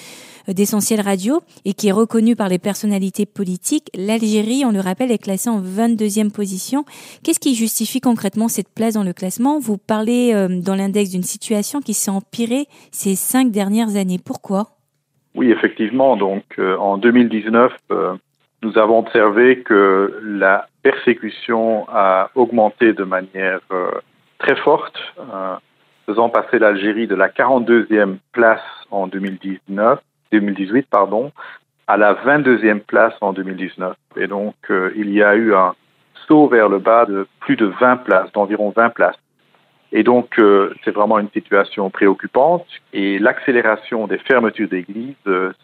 euh, 0.49 0.53
d'Essentiel 0.53 1.01
Radio 1.01 1.41
et 1.65 1.73
qui 1.73 1.89
est 1.89 1.93
reconnu 1.93 2.37
par 2.37 2.51
les 2.51 2.59
personnalités 2.59 3.25
politiques, 3.25 3.89
l'Algérie, 3.97 4.65
on 4.67 4.71
le 4.71 4.81
rappelle, 4.81 5.11
est 5.11 5.23
classée 5.23 5.49
en 5.49 5.63
22e 5.63 6.31
position. 6.31 6.85
Qu'est-ce 7.25 7.41
qui 7.41 7.55
justifie 7.55 8.03
concrètement 8.03 8.49
cette 8.49 8.69
place 8.69 8.93
dans 8.93 9.03
le 9.03 9.15
classement? 9.15 9.59
Vous 9.59 9.79
parlez 9.79 10.35
euh, 10.35 10.61
dans 10.61 10.75
l'index 10.75 11.09
d'une 11.09 11.23
situation 11.23 11.81
qui 11.81 11.95
s'est 11.95 12.11
empirée 12.11 12.67
ces 12.93 13.15
cinq 13.15 13.51
dernières 13.51 13.97
années. 13.97 14.21
Pourquoi? 14.23 14.67
Oui, 15.35 15.51
effectivement. 15.51 16.19
Donc, 16.19 16.45
en 16.59 16.97
2019, 16.97 17.73
nous 18.63 18.79
avons 18.79 18.99
observé 18.99 19.63
que 19.63 20.19
la 20.23 20.67
persécution 20.91 21.85
a 21.89 22.31
augmenté 22.37 22.93
de 22.93 23.03
manière 23.03 23.59
euh, 23.73 23.91
très 24.39 24.55
forte, 24.55 24.97
euh, 25.19 25.57
faisant 26.07 26.29
passer 26.29 26.61
l'Algérie 26.61 27.09
de 27.09 27.17
la 27.17 27.29
42e 27.29 28.19
place 28.31 28.63
en 28.93 29.09
2019, 29.09 29.99
2018 30.31 30.87
pardon, 30.89 31.33
à 31.89 31.97
la 31.97 32.15
22e 32.15 32.79
place 32.79 33.15
en 33.21 33.33
2019. 33.33 33.97
Et 34.17 34.29
donc, 34.29 34.55
euh, 34.71 34.93
il 34.95 35.11
y 35.11 35.25
a 35.25 35.35
eu 35.35 35.55
un 35.55 35.75
saut 36.29 36.47
vers 36.47 36.69
le 36.69 36.79
bas 36.79 37.05
de 37.05 37.27
plus 37.41 37.57
de 37.57 37.67
20 37.67 37.97
places, 38.05 38.31
d'environ 38.33 38.73
20 38.77 38.91
places. 38.91 39.19
Et 39.91 40.05
donc, 40.05 40.41
c'est 40.85 40.91
vraiment 40.91 41.19
une 41.21 41.31
situation 41.31 41.91
préoccupante. 41.91 42.67
Et 42.93 43.21
l'accélération 43.21 44.09
des 44.09 44.19
fermetures 44.19 44.69
d'églises 44.69 45.15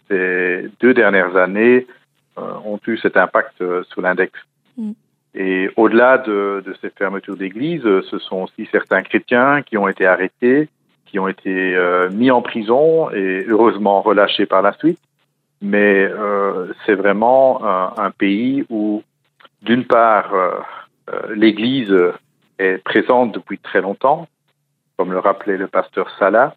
ces 0.08 0.70
deux 0.80 0.94
dernières 0.94 1.36
années 1.36 1.88
ont 2.36 2.78
eu 2.86 2.96
cet 2.98 3.16
impact 3.16 3.56
sur 3.90 4.00
l'index. 4.00 4.32
Mm. 4.76 4.92
Et 5.34 5.70
au-delà 5.76 6.18
de, 6.18 6.62
de, 6.64 6.74
ces 6.80 6.90
fermetures 6.90 7.36
d'églises, 7.36 7.86
euh, 7.86 8.02
ce 8.10 8.18
sont 8.18 8.42
aussi 8.42 8.68
certains 8.70 9.02
chrétiens 9.02 9.62
qui 9.62 9.78
ont 9.78 9.88
été 9.88 10.06
arrêtés, 10.06 10.68
qui 11.06 11.18
ont 11.18 11.28
été 11.28 11.76
mis 12.12 12.30
en 12.30 12.40
prison 12.40 13.10
et 13.10 13.44
heureusement 13.46 14.00
relâchés 14.00 14.46
par 14.46 14.62
la 14.62 14.72
suite. 14.72 14.98
Mais 15.60 16.04
euh, 16.04 16.72
c'est 16.86 16.94
vraiment 16.94 17.62
un, 17.64 17.92
un, 17.98 18.10
pays 18.10 18.64
où, 18.70 19.02
d'une 19.60 19.84
part, 19.84 20.32
l'Église 21.34 21.94
est 22.58 22.82
présente 22.82 23.32
depuis 23.32 23.58
très 23.58 23.82
longtemps, 23.82 24.26
comme 24.96 25.12
le 25.12 25.18
rappelait 25.18 25.58
le 25.58 25.66
pasteur 25.66 26.08
Salah, 26.18 26.54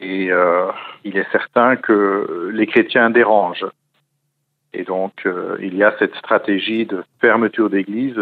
et 0.00 0.32
euh, 0.32 0.66
il 1.04 1.16
est 1.16 1.30
certain 1.30 1.76
que 1.76 2.50
les 2.52 2.66
chrétiens 2.66 3.10
dérangent. 3.10 3.66
Et 4.72 4.84
donc, 4.84 5.12
euh, 5.26 5.56
il 5.60 5.76
y 5.76 5.82
a 5.82 5.94
cette 5.98 6.14
stratégie 6.16 6.86
de 6.86 7.02
fermeture 7.20 7.70
d'église 7.70 8.20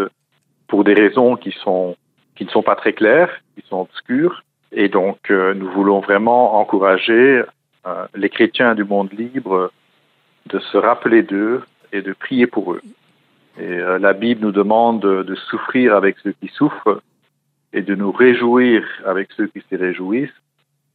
pour 0.67 0.85
des 0.85 0.95
raisons 0.95 1.37
qui 1.37 1.53
sont 1.63 1.97
qui 2.37 2.45
ne 2.45 2.51
sont 2.51 2.63
pas 2.63 2.77
très 2.77 2.93
claires, 2.93 3.31
qui 3.57 3.67
sont 3.69 3.81
obscures. 3.81 4.45
Et 4.71 4.89
donc, 4.89 5.19
euh, 5.31 5.55
nous 5.55 5.69
voulons 5.73 6.01
vraiment 6.01 6.55
encourager 6.61 7.43
euh, 7.87 8.07
les 8.15 8.29
chrétiens 8.29 8.77
du 8.77 8.85
monde 8.85 9.13
libre 9.13 9.73
de 10.47 10.59
se 10.61 10.79
rappeler 10.79 11.23
d'eux 11.23 11.63
et 11.93 12.01
de 12.01 12.13
prier 12.13 12.47
pour 12.47 12.75
eux. 12.75 12.83
Et 13.61 13.77
la 13.77 14.13
Bible 14.13 14.43
nous 14.43 14.53
demande 14.53 15.01
de, 15.01 15.35
souffrir 15.35 15.97
avec 15.97 16.17
ceux 16.23 16.31
qui 16.31 16.47
souffrent 16.47 17.03
et 17.73 17.83
de 17.83 17.97
nous 17.97 18.13
réjouir 18.13 18.85
avec 19.05 19.31
ceux 19.37 19.49
qui 19.49 19.61
se 19.69 19.75
réjouissent. 19.75 20.41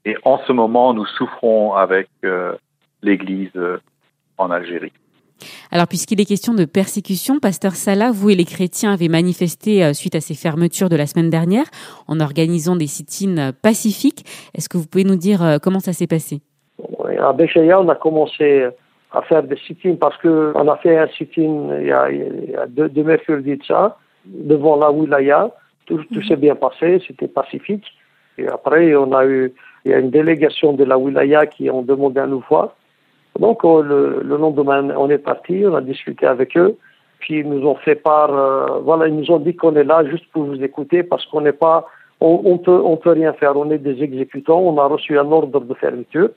Et 0.05 0.15
en 0.23 0.37
ce 0.47 0.53
moment, 0.53 0.93
nous 0.93 1.05
souffrons 1.05 1.73
avec 1.73 2.07
l'Église 3.01 3.51
en 4.37 4.49
Algérie. 4.49 4.93
Alors, 5.71 5.87
puisqu'il 5.87 6.19
est 6.21 6.25
question 6.25 6.53
de 6.53 6.65
persécution, 6.65 7.39
Pasteur 7.39 7.73
Salah, 7.73 8.11
vous 8.11 8.29
et 8.29 8.35
les 8.35 8.45
chrétiens 8.45 8.93
avez 8.93 9.09
manifesté 9.09 9.83
euh, 9.83 9.93
suite 9.93 10.15
à 10.15 10.21
ces 10.21 10.35
fermetures 10.35 10.89
de 10.89 10.95
la 10.95 11.05
semaine 11.05 11.29
dernière 11.29 11.65
en 12.07 12.19
organisant 12.19 12.75
des 12.75 12.87
sit-ins 12.87 13.37
euh, 13.37 13.51
pacifiques. 13.51 14.23
Est-ce 14.55 14.69
que 14.69 14.77
vous 14.77 14.87
pouvez 14.87 15.03
nous 15.03 15.15
dire 15.15 15.43
euh, 15.43 15.57
comment 15.61 15.79
ça 15.79 15.93
s'est 15.93 16.07
passé? 16.07 16.41
À 17.19 17.33
Béchaïa, 17.33 17.79
on 17.79 17.89
a 17.89 17.95
commencé 17.95 18.67
à 19.11 19.21
faire 19.21 19.43
des 19.43 19.57
sit-ins 19.57 19.95
parce 19.95 20.17
qu'on 20.17 20.67
a 20.67 20.77
fait 20.77 20.97
un 20.97 21.07
sit-in 21.07 21.79
il 21.79 21.87
y 21.87 21.91
a, 21.91 22.67
deux, 22.67 22.89
deux 22.89 23.03
mercredis 23.03 23.57
de 23.57 23.63
ça, 23.63 23.97
devant 24.25 24.77
la 24.77 24.91
Wilaya. 24.91 25.51
Tout, 25.85 25.97
tout 26.11 26.19
mhm. 26.19 26.23
s'est 26.23 26.35
bien 26.35 26.55
passé, 26.55 27.01
c'était 27.07 27.27
pacifique. 27.27 27.85
Et 28.37 28.47
après, 28.47 28.95
on 28.95 29.13
a 29.13 29.25
eu, 29.25 29.53
il 29.85 29.91
y 29.91 29.93
a 29.93 29.99
une 29.99 30.09
délégation 30.09 30.73
de 30.73 30.83
la 30.83 30.97
Wilaya 30.97 31.45
qui 31.45 31.69
ont 31.69 31.81
demandé 31.81 32.19
à 32.19 32.27
nous 32.27 32.43
voir. 32.49 32.75
Donc 33.39 33.63
le, 33.63 34.21
le, 34.23 34.37
lendemain, 34.37 34.89
on 34.95 35.09
est 35.09 35.17
parti, 35.17 35.63
on 35.65 35.73
a 35.75 35.81
discuté 35.81 36.25
avec 36.25 36.55
eux, 36.55 36.77
puis 37.19 37.39
ils 37.39 37.49
nous 37.49 37.65
ont 37.67 37.75
fait 37.75 37.95
part, 37.95 38.31
euh, 38.31 38.79
voilà, 38.83 39.07
ils 39.07 39.15
nous 39.15 39.31
ont 39.31 39.39
dit 39.39 39.55
qu'on 39.55 39.75
est 39.75 39.83
là 39.83 40.05
juste 40.05 40.25
pour 40.31 40.43
vous 40.43 40.63
écouter 40.63 41.03
parce 41.03 41.25
qu'on 41.25 41.41
n'est 41.41 41.51
pas, 41.51 41.87
on, 42.21 42.41
on, 42.45 42.57
peut, 42.57 42.81
on 42.83 42.97
peut 42.97 43.11
rien 43.11 43.33
faire, 43.33 43.57
on 43.57 43.71
est 43.71 43.79
des 43.79 44.03
exécutants, 44.03 44.59
on 44.59 44.77
a 44.77 44.85
reçu 44.85 45.17
un 45.17 45.31
ordre 45.31 45.59
de 45.61 45.73
fermeture 45.73 46.29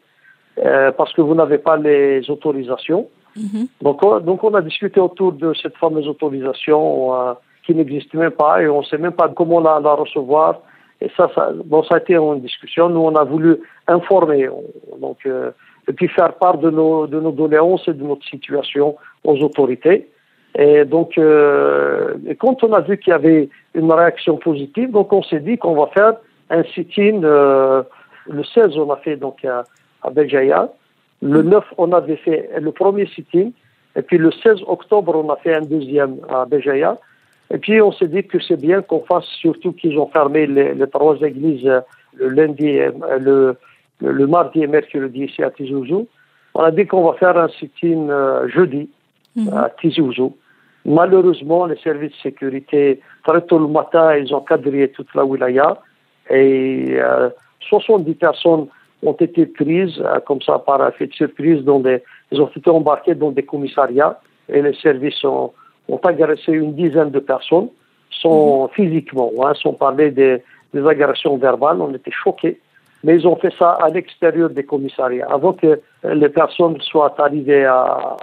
euh, 0.64 0.90
parce 0.92 1.12
que 1.12 1.20
vous 1.20 1.34
n'avez 1.34 1.58
pas 1.58 1.76
les 1.76 2.30
autorisations. 2.30 3.08
Mm-hmm. 3.36 3.68
Donc, 3.82 4.02
on, 4.02 4.20
donc 4.20 4.42
on 4.44 4.54
a 4.54 4.62
discuté 4.62 4.98
autour 4.98 5.32
de 5.32 5.52
cette 5.54 5.76
fameuse 5.76 6.08
autorisation 6.08 7.14
euh, 7.14 7.34
qui 7.66 7.74
n'existe 7.74 8.14
même 8.14 8.30
pas 8.30 8.62
et 8.62 8.68
on 8.68 8.80
ne 8.80 8.84
sait 8.84 8.96
même 8.96 9.12
pas 9.12 9.28
comment 9.28 9.60
la, 9.60 9.80
la 9.80 9.92
recevoir. 9.94 10.60
Et 11.02 11.10
ça, 11.14 11.28
ça, 11.34 11.50
bon, 11.64 11.82
ça 11.82 11.96
a 11.96 11.98
été 11.98 12.14
une 12.14 12.40
discussion. 12.40 12.88
Nous, 12.88 13.00
on 13.00 13.14
a 13.16 13.24
voulu 13.24 13.58
informer. 13.86 14.48
Donc, 14.98 15.18
euh, 15.26 15.50
et 15.88 15.92
puis 15.92 16.08
faire 16.08 16.34
part 16.34 16.58
de 16.58 16.70
nos, 16.70 17.06
de 17.06 17.20
nos 17.20 17.32
doléances 17.32 17.86
et 17.88 17.92
de 17.92 18.02
notre 18.02 18.24
situation 18.26 18.96
aux 19.24 19.38
autorités. 19.38 20.08
Et 20.58 20.84
donc, 20.84 21.18
euh, 21.18 22.14
et 22.26 22.34
quand 22.34 22.64
on 22.64 22.72
a 22.72 22.80
vu 22.80 22.98
qu'il 22.98 23.10
y 23.10 23.14
avait 23.14 23.48
une 23.74 23.92
réaction 23.92 24.36
positive, 24.36 24.90
donc 24.90 25.12
on 25.12 25.22
s'est 25.22 25.40
dit 25.40 25.58
qu'on 25.58 25.74
va 25.74 25.88
faire 25.88 26.14
un 26.50 26.62
sit-in. 26.64 27.22
Euh, 27.22 27.82
le 28.28 28.42
16, 28.42 28.76
on 28.78 28.90
a 28.90 28.96
fait 28.96 29.16
donc 29.16 29.44
à, 29.44 29.64
à 30.02 30.10
Béjaïa. 30.10 30.70
Le 31.22 31.42
9, 31.42 31.64
on 31.78 31.92
avait 31.92 32.16
fait 32.16 32.50
le 32.58 32.72
premier 32.72 33.06
sit-in. 33.06 33.50
Et 33.96 34.02
puis 34.02 34.18
le 34.18 34.30
16 34.30 34.62
octobre, 34.66 35.14
on 35.14 35.30
a 35.30 35.36
fait 35.36 35.54
un 35.54 35.62
deuxième 35.62 36.16
à 36.28 36.44
Béjaïa. 36.46 36.98
Et 37.52 37.58
puis 37.58 37.80
on 37.80 37.92
s'est 37.92 38.08
dit 38.08 38.24
que 38.24 38.40
c'est 38.40 38.60
bien 38.60 38.82
qu'on 38.82 39.00
fasse, 39.00 39.26
surtout 39.40 39.72
qu'ils 39.72 39.98
ont 39.98 40.08
fermé 40.08 40.46
les, 40.46 40.74
les, 40.74 40.86
trois 40.88 41.16
églises 41.20 41.70
le 42.14 42.28
lundi, 42.28 42.78
le, 43.20 43.56
le, 44.00 44.26
mardi 44.26 44.62
et 44.62 44.66
mercredi 44.66 45.24
ici 45.24 45.42
à 45.42 45.50
Tizi 45.50 45.74
On 45.74 46.60
a 46.60 46.70
dit 46.70 46.86
qu'on 46.86 47.04
va 47.04 47.14
faire 47.14 47.36
un 47.36 47.48
sit-in 47.48 48.08
euh, 48.08 48.48
jeudi 48.48 48.90
mhm. 49.34 49.52
à 49.52 49.70
Tizi 49.80 50.00
Malheureusement, 50.84 51.66
les 51.66 51.76
services 51.78 52.12
de 52.12 52.30
sécurité, 52.30 53.00
très 53.26 53.40
tôt 53.42 53.58
le 53.58 53.66
matin, 53.66 54.16
ils 54.16 54.32
ont 54.34 54.40
quadrillé 54.40 54.88
toute 54.90 55.12
la 55.14 55.24
wilaya 55.24 55.78
et 56.30 56.86
euh, 56.90 57.28
70 57.68 58.14
personnes 58.14 58.66
ont 59.02 59.12
été 59.12 59.46
prises 59.46 60.00
euh, 60.00 60.20
comme 60.20 60.40
ça 60.42 60.60
par 60.60 60.86
effet 60.88 61.08
de 61.08 61.12
surprise. 61.12 61.64
Dans 61.64 61.80
des, 61.80 62.02
ils 62.30 62.40
ont 62.40 62.48
été 62.54 62.70
embarqués 62.70 63.16
dans 63.16 63.32
des 63.32 63.42
commissariats 63.42 64.20
et 64.48 64.62
les 64.62 64.74
services 64.74 65.24
ont, 65.24 65.52
ont 65.88 65.98
agressé 65.98 66.52
une 66.52 66.74
dizaine 66.74 67.10
de 67.10 67.18
personnes, 67.18 67.68
sont 68.10 68.64
mhm. 68.64 68.68
physiquement, 68.70 69.32
hein, 69.42 69.54
sans 69.60 69.72
parler 69.72 70.12
des, 70.12 70.42
des 70.72 70.86
agressions 70.86 71.36
verbales. 71.36 71.80
On 71.80 71.92
était 71.94 72.12
choqués 72.12 72.60
mais 73.04 73.16
ils 73.16 73.26
ont 73.26 73.36
fait 73.36 73.52
ça 73.58 73.72
à 73.72 73.88
l'extérieur 73.90 74.50
des 74.50 74.64
commissariats, 74.64 75.26
avant 75.30 75.52
que 75.52 75.80
les 76.04 76.28
personnes 76.28 76.80
soient 76.80 77.14
arrivées 77.18 77.70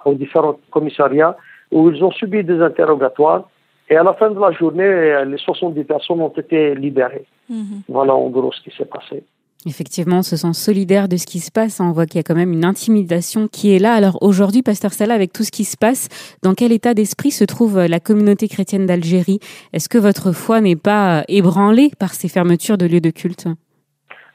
aux 0.05 0.13
différents 0.13 0.57
commissariats 0.71 1.35
où 1.71 1.89
ils 1.89 2.03
ont 2.03 2.11
subi 2.11 2.43
des 2.43 2.61
interrogatoires. 2.61 3.49
Et 3.89 3.95
à 3.97 4.03
la 4.03 4.13
fin 4.13 4.29
de 4.31 4.39
la 4.39 4.51
journée, 4.51 5.25
les 5.25 5.37
70 5.37 5.83
personnes 5.83 6.21
ont 6.21 6.29
été 6.29 6.73
libérées. 6.75 7.25
Mhm. 7.49 7.81
Voilà 7.89 8.15
en 8.15 8.29
gros 8.29 8.51
ce 8.51 8.61
qui 8.61 8.75
s'est 8.75 8.85
passé. 8.85 9.23
Effectivement, 9.65 10.17
on 10.17 10.23
se 10.23 10.35
sent 10.35 10.53
solidaire 10.53 11.07
de 11.07 11.15
ce 11.15 11.25
qui 11.25 11.39
se 11.39 11.51
passe. 11.51 11.79
On 11.79 11.91
voit 11.91 12.05
qu'il 12.05 12.17
y 12.17 12.19
a 12.19 12.23
quand 12.23 12.35
même 12.35 12.51
une 12.51 12.65
intimidation 12.65 13.47
qui 13.47 13.73
est 13.73 13.79
là. 13.79 13.93
Alors 13.93 14.17
aujourd'hui, 14.21 14.61
Pasteur 14.61 14.91
Salah, 14.91 15.13
avec 15.13 15.31
tout 15.31 15.43
ce 15.43 15.51
qui 15.51 15.63
se 15.63 15.77
passe, 15.77 16.09
dans 16.43 16.53
quel 16.53 16.71
état 16.71 16.93
d'esprit 16.93 17.31
se 17.31 17.45
trouve 17.45 17.79
la 17.79 17.99
communauté 17.99 18.47
chrétienne 18.47 18.85
d'Algérie? 18.85 19.39
Est-ce 19.71 19.87
que 19.87 19.97
votre 19.97 20.33
foi 20.33 20.59
n'est 20.59 20.75
pas 20.75 21.23
ébranlée 21.29 21.91
par 21.97 22.13
ces 22.13 22.27
fermetures 22.27 22.77
de 22.77 22.85
lieux 22.85 23.01
de 23.01 23.09
culte? 23.09 23.47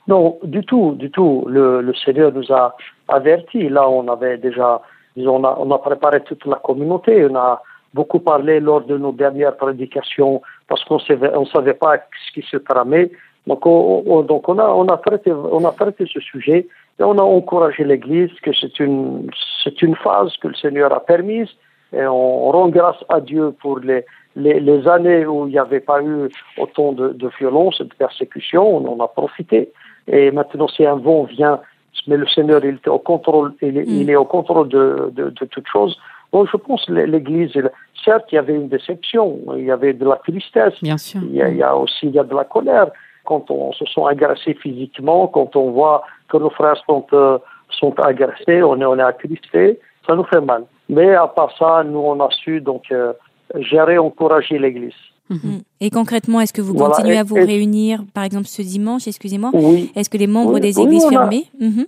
Non, 0.09 0.38
du 0.43 0.65
tout, 0.65 0.95
du 0.99 1.11
tout. 1.11 1.45
Le, 1.47 1.83
le 1.83 1.95
Seigneur 1.95 2.33
nous 2.33 2.50
a 2.50 2.75
avertis. 3.09 3.69
Là, 3.69 3.88
on 3.88 4.09
avait 4.09 4.38
déjà, 4.38 4.81
disons, 5.17 5.37
on 5.37 5.45
a, 5.45 5.57
on 5.61 5.71
a 5.71 5.79
préparé 5.79 6.23
toute 6.23 6.45
la 6.47 6.57
communauté. 6.57 7.27
On 7.31 7.37
a 7.37 7.62
beaucoup 7.93 8.19
parlé 8.19 8.59
lors 8.59 8.81
de 8.83 8.97
nos 8.97 9.12
dernières 9.12 9.57
prédications 9.57 10.41
parce 10.67 10.83
qu'on 10.85 10.97
ne 10.97 11.37
on 11.37 11.47
savait 11.47 11.75
pas 11.75 11.97
ce 12.27 12.33
qui 12.33 12.47
se 12.49 12.57
tramait. 12.57 13.11
Donc, 13.47 13.67
on, 13.67 14.23
donc 14.23 14.49
on 14.49 14.59
a, 14.59 14.67
on 14.67 14.87
a 14.88 14.97
traité, 14.99 15.33
on 15.33 15.65
a 15.65 15.73
traité 15.73 16.05
ce 16.12 16.21
sujet 16.21 16.67
et 16.99 17.03
on 17.03 17.17
a 17.19 17.23
encouragé 17.23 17.85
l'Église 17.85 18.31
que 18.43 18.50
c'est 18.53 18.79
une, 18.79 19.31
c'est 19.65 19.81
une 19.81 19.97
phase 19.97 20.37
que 20.37 20.49
le 20.49 20.55
Seigneur 20.55 20.93
a 20.93 21.00
permise 21.00 21.49
et 21.95 22.05
on 22.07 22.50
rend 22.50 22.69
grâce 22.69 23.03
à 23.09 23.21
Dieu 23.21 23.55
pour 23.62 23.79
les, 23.79 24.05
les, 24.37 24.61
les 24.61 24.87
années 24.87 25.25
où 25.25 25.47
il 25.47 25.53
n'y 25.53 25.59
avait 25.59 25.81
pas 25.81 26.03
eu 26.03 26.29
autant 26.59 26.93
de, 26.93 27.09
de 27.09 27.31
violence 27.38 27.81
et 27.81 27.85
de 27.85 27.95
persécution. 27.95 28.77
On 28.77 28.87
en 28.93 29.03
a 29.03 29.09
profité. 29.09 29.73
Et 30.11 30.31
maintenant, 30.31 30.69
si 30.69 30.85
un 30.85 30.97
vent 30.97 31.25
vient, 31.25 31.61
mais 32.07 32.17
le 32.17 32.27
Seigneur, 32.27 32.65
il 32.65 32.75
est 32.77 32.88
au 32.88 32.99
contrôle, 32.99 33.53
il 33.61 33.77
est, 33.77 33.85
il 33.87 34.11
est 34.11 34.17
au 34.17 34.25
contrôle 34.25 34.69
de, 34.69 35.11
de, 35.12 35.31
de 35.31 35.45
toute 35.47 35.67
chose. 35.67 35.99
Bon, 36.33 36.45
je 36.47 36.57
pense 36.57 36.85
que 36.85 36.93
l'Église, 36.93 37.53
certes, 38.05 38.27
il 38.33 38.37
y 38.37 38.38
avait 38.38 38.55
une 38.55 38.69
déception, 38.69 39.38
il 39.57 39.65
y 39.65 39.71
avait 39.71 39.95
de 39.95 40.05
la 40.07 40.17
tristesse, 40.17 40.75
Bien 40.83 40.99
sûr. 40.99 41.21
Il, 41.23 41.37
y 41.37 41.43
a, 41.43 41.49
il 41.49 41.57
y 41.57 41.62
a 41.62 41.77
aussi 41.77 42.07
il 42.07 42.11
y 42.11 42.19
a 42.19 42.25
de 42.25 42.35
la 42.35 42.45
colère 42.45 42.88
quand 43.25 43.50
on 43.50 43.73
se 43.73 43.85
sent 43.85 44.00
agressé 44.09 44.55
physiquement, 44.55 45.27
quand 45.27 45.55
on 45.57 45.71
voit 45.71 46.03
que 46.29 46.38
nos 46.38 46.50
frères 46.50 46.83
sont, 46.87 47.07
euh, 47.12 47.38
sont 47.71 47.99
agressés, 48.00 48.62
on 48.62 48.81
est, 48.81 48.87
on 48.87 48.99
est 48.99 49.03
attristé, 49.03 49.79
ça 50.07 50.15
nous 50.15 50.25
fait 50.25 50.41
mal. 50.41 50.65
Mais 50.88 51.15
à 51.15 51.27
part 51.27 51.55
ça, 51.59 51.83
nous, 51.85 51.99
on 51.99 52.19
a 52.21 52.31
su 52.31 52.61
donc 52.62 52.85
euh, 52.91 53.12
gérer, 53.57 53.99
encourager 53.99 54.59
l'Église. 54.59 54.95
Mhm. 55.30 55.61
Et 55.80 55.90
concrètement, 55.90 56.40
est-ce 56.40 56.52
que 56.52 56.62
vous 56.62 56.75
continuez 56.75 57.18
à 57.18 57.23
vous 57.23 57.35
réunir, 57.35 58.02
par 58.14 58.25
exemple 58.25 58.47
ce 58.47 58.62
dimanche, 58.62 59.06
excusez-moi? 59.06 59.50
Oui. 59.52 59.92
Est-ce 59.94 60.11
que 60.11 60.16
les 60.16 60.26
membres 60.26 60.58
des 60.58 60.80
églises 60.80 61.06
fermées? 61.08 61.44
Mhm. 61.61 61.87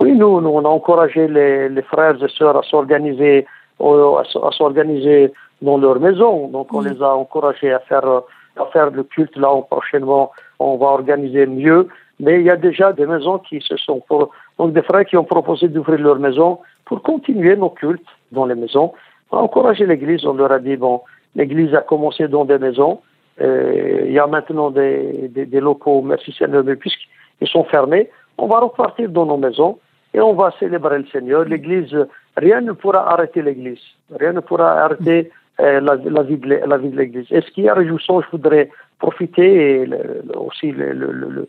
Oui, 0.00 0.12
nous, 0.12 0.40
nous, 0.40 0.50
on 0.50 0.64
a 0.64 0.68
encouragé 0.68 1.26
les, 1.26 1.68
les 1.70 1.82
frères 1.82 2.22
et 2.22 2.28
sœurs 2.28 2.56
à 2.56 2.62
s'organiser, 2.62 3.46
à, 3.80 4.50
s'organiser 4.52 5.32
dans 5.62 5.78
leur 5.78 5.98
maison. 6.00 6.48
Donc, 6.48 6.72
on 6.74 6.82
mhm. 6.82 6.88
les 6.88 7.02
a 7.02 7.16
encouragés 7.16 7.72
à 7.72 7.78
faire, 7.80 8.06
à 8.06 8.66
faire 8.72 8.90
le 8.90 9.04
culte. 9.04 9.36
Là, 9.36 9.48
prochainement, 9.70 10.32
on 10.58 10.76
va 10.76 10.86
organiser 10.86 11.46
mieux. 11.46 11.88
Mais 12.20 12.40
il 12.40 12.46
y 12.46 12.50
a 12.50 12.56
déjà 12.56 12.92
des 12.92 13.06
maisons 13.06 13.38
qui 13.38 13.60
se 13.60 13.76
sont, 13.76 14.02
pour, 14.06 14.30
donc 14.58 14.72
des 14.72 14.82
frères 14.82 15.04
qui 15.04 15.16
ont 15.16 15.24
proposé 15.24 15.68
d'ouvrir 15.68 15.98
leur 15.98 16.18
maison 16.18 16.60
pour 16.86 17.02
continuer 17.02 17.56
nos 17.56 17.70
cultes 17.70 18.06
dans 18.32 18.46
les 18.46 18.54
maisons. 18.54 18.92
On 19.30 19.38
a 19.38 19.40
encouragé 19.42 19.86
l'Église, 19.86 20.24
on 20.24 20.34
leur 20.34 20.52
a 20.52 20.58
dit, 20.58 20.76
bon, 20.76 21.02
L'Église 21.36 21.74
a 21.74 21.82
commencé 21.82 22.26
dans 22.28 22.44
des 22.44 22.58
maisons. 22.58 23.00
Euh, 23.40 24.04
il 24.06 24.12
y 24.12 24.18
a 24.18 24.26
maintenant 24.26 24.70
des, 24.70 25.30
locaux, 25.52 26.02
merci 26.02 26.32
Seigneur, 26.32 26.64
mais 26.64 26.76
puisqu'ils 26.76 27.48
sont 27.48 27.64
fermés, 27.64 28.08
on 28.38 28.46
va 28.46 28.60
repartir 28.60 29.10
dans 29.10 29.26
nos 29.26 29.36
maisons 29.36 29.78
et 30.14 30.20
on 30.20 30.32
va 30.32 30.52
célébrer 30.58 30.98
le 30.98 31.06
Seigneur. 31.06 31.44
L'Église, 31.44 31.94
rien 32.36 32.62
ne 32.62 32.72
pourra 32.72 33.12
arrêter 33.12 33.42
l'Église. 33.42 33.84
Rien 34.18 34.32
ne 34.32 34.40
pourra 34.40 34.82
arrêter 34.82 35.30
euh, 35.60 35.80
la, 35.80 36.22
vie 36.22 36.38
de, 36.38 36.96
l'Église. 36.96 37.26
Et 37.30 37.42
ce 37.42 37.50
qui 37.50 37.66
est 37.66 37.72
réjouissant, 37.72 38.22
je 38.22 38.30
voudrais 38.32 38.70
profiter 38.98 39.82
et 39.82 39.88
aussi 40.34 40.72
le, 40.72 41.46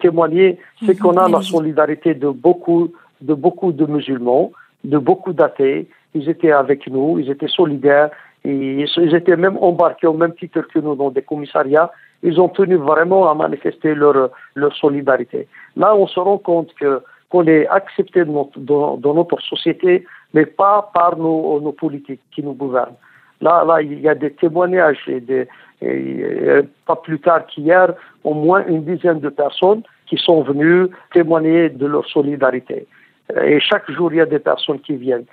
témoigner, 0.00 0.58
c'est 0.84 0.98
qu'on 0.98 1.16
a 1.16 1.28
la 1.28 1.42
solidarité 1.42 2.14
de 2.14 2.28
beaucoup, 2.28 2.92
de 3.20 3.34
beaucoup 3.34 3.72
de 3.72 3.86
musulmans, 3.86 4.52
de 4.84 4.98
beaucoup 4.98 5.32
d'athées. 5.32 5.88
Ils 6.14 6.28
étaient 6.28 6.52
avec 6.52 6.88
nous, 6.88 7.18
ils 7.18 7.30
étaient 7.30 7.48
solidaires, 7.48 8.10
ils 8.44 9.14
étaient 9.14 9.36
même 9.36 9.56
embarqués 9.60 10.06
au 10.06 10.14
même 10.14 10.34
titre 10.34 10.62
que 10.62 10.78
nous 10.78 10.94
dans 10.94 11.10
des 11.10 11.22
commissariats. 11.22 11.90
Ils 12.22 12.40
ont 12.40 12.48
tenu 12.48 12.76
vraiment 12.76 13.30
à 13.30 13.34
manifester 13.34 13.94
leur, 13.94 14.30
solidarité. 14.80 15.48
Là, 15.76 15.94
on 15.94 16.06
se 16.06 16.18
rend 16.18 16.38
compte 16.38 16.72
que 16.74 17.02
qu'on 17.30 17.46
est 17.46 17.66
accepté 17.66 18.24
dans 18.24 18.98
notre, 19.02 19.40
société, 19.42 20.06
mais 20.32 20.46
pas 20.46 20.90
par 20.94 21.18
nos, 21.18 21.72
politiques 21.72 22.22
qui 22.34 22.42
nous 22.42 22.54
gouvernent. 22.54 22.96
Là, 23.42 23.64
là, 23.66 23.82
il 23.82 24.00
y 24.00 24.08
a 24.08 24.14
des 24.14 24.32
témoignages 24.32 25.06
et, 25.06 25.20
des, 25.20 25.46
pas 26.86 26.96
plus 26.96 27.20
tard 27.20 27.46
qu'hier, 27.46 27.92
au 28.24 28.32
moins 28.32 28.64
une 28.66 28.82
dizaine 28.82 29.20
de 29.20 29.28
personnes 29.28 29.82
qui 30.06 30.16
sont 30.16 30.42
venues 30.42 30.88
témoigner 31.12 31.68
de 31.68 31.86
leur 31.86 32.06
solidarité. 32.06 32.86
Et 33.42 33.60
chaque 33.60 33.90
jour, 33.90 34.12
il 34.12 34.16
y 34.16 34.20
a 34.20 34.26
des 34.26 34.38
personnes 34.38 34.80
qui 34.80 34.94
viennent. 34.96 35.26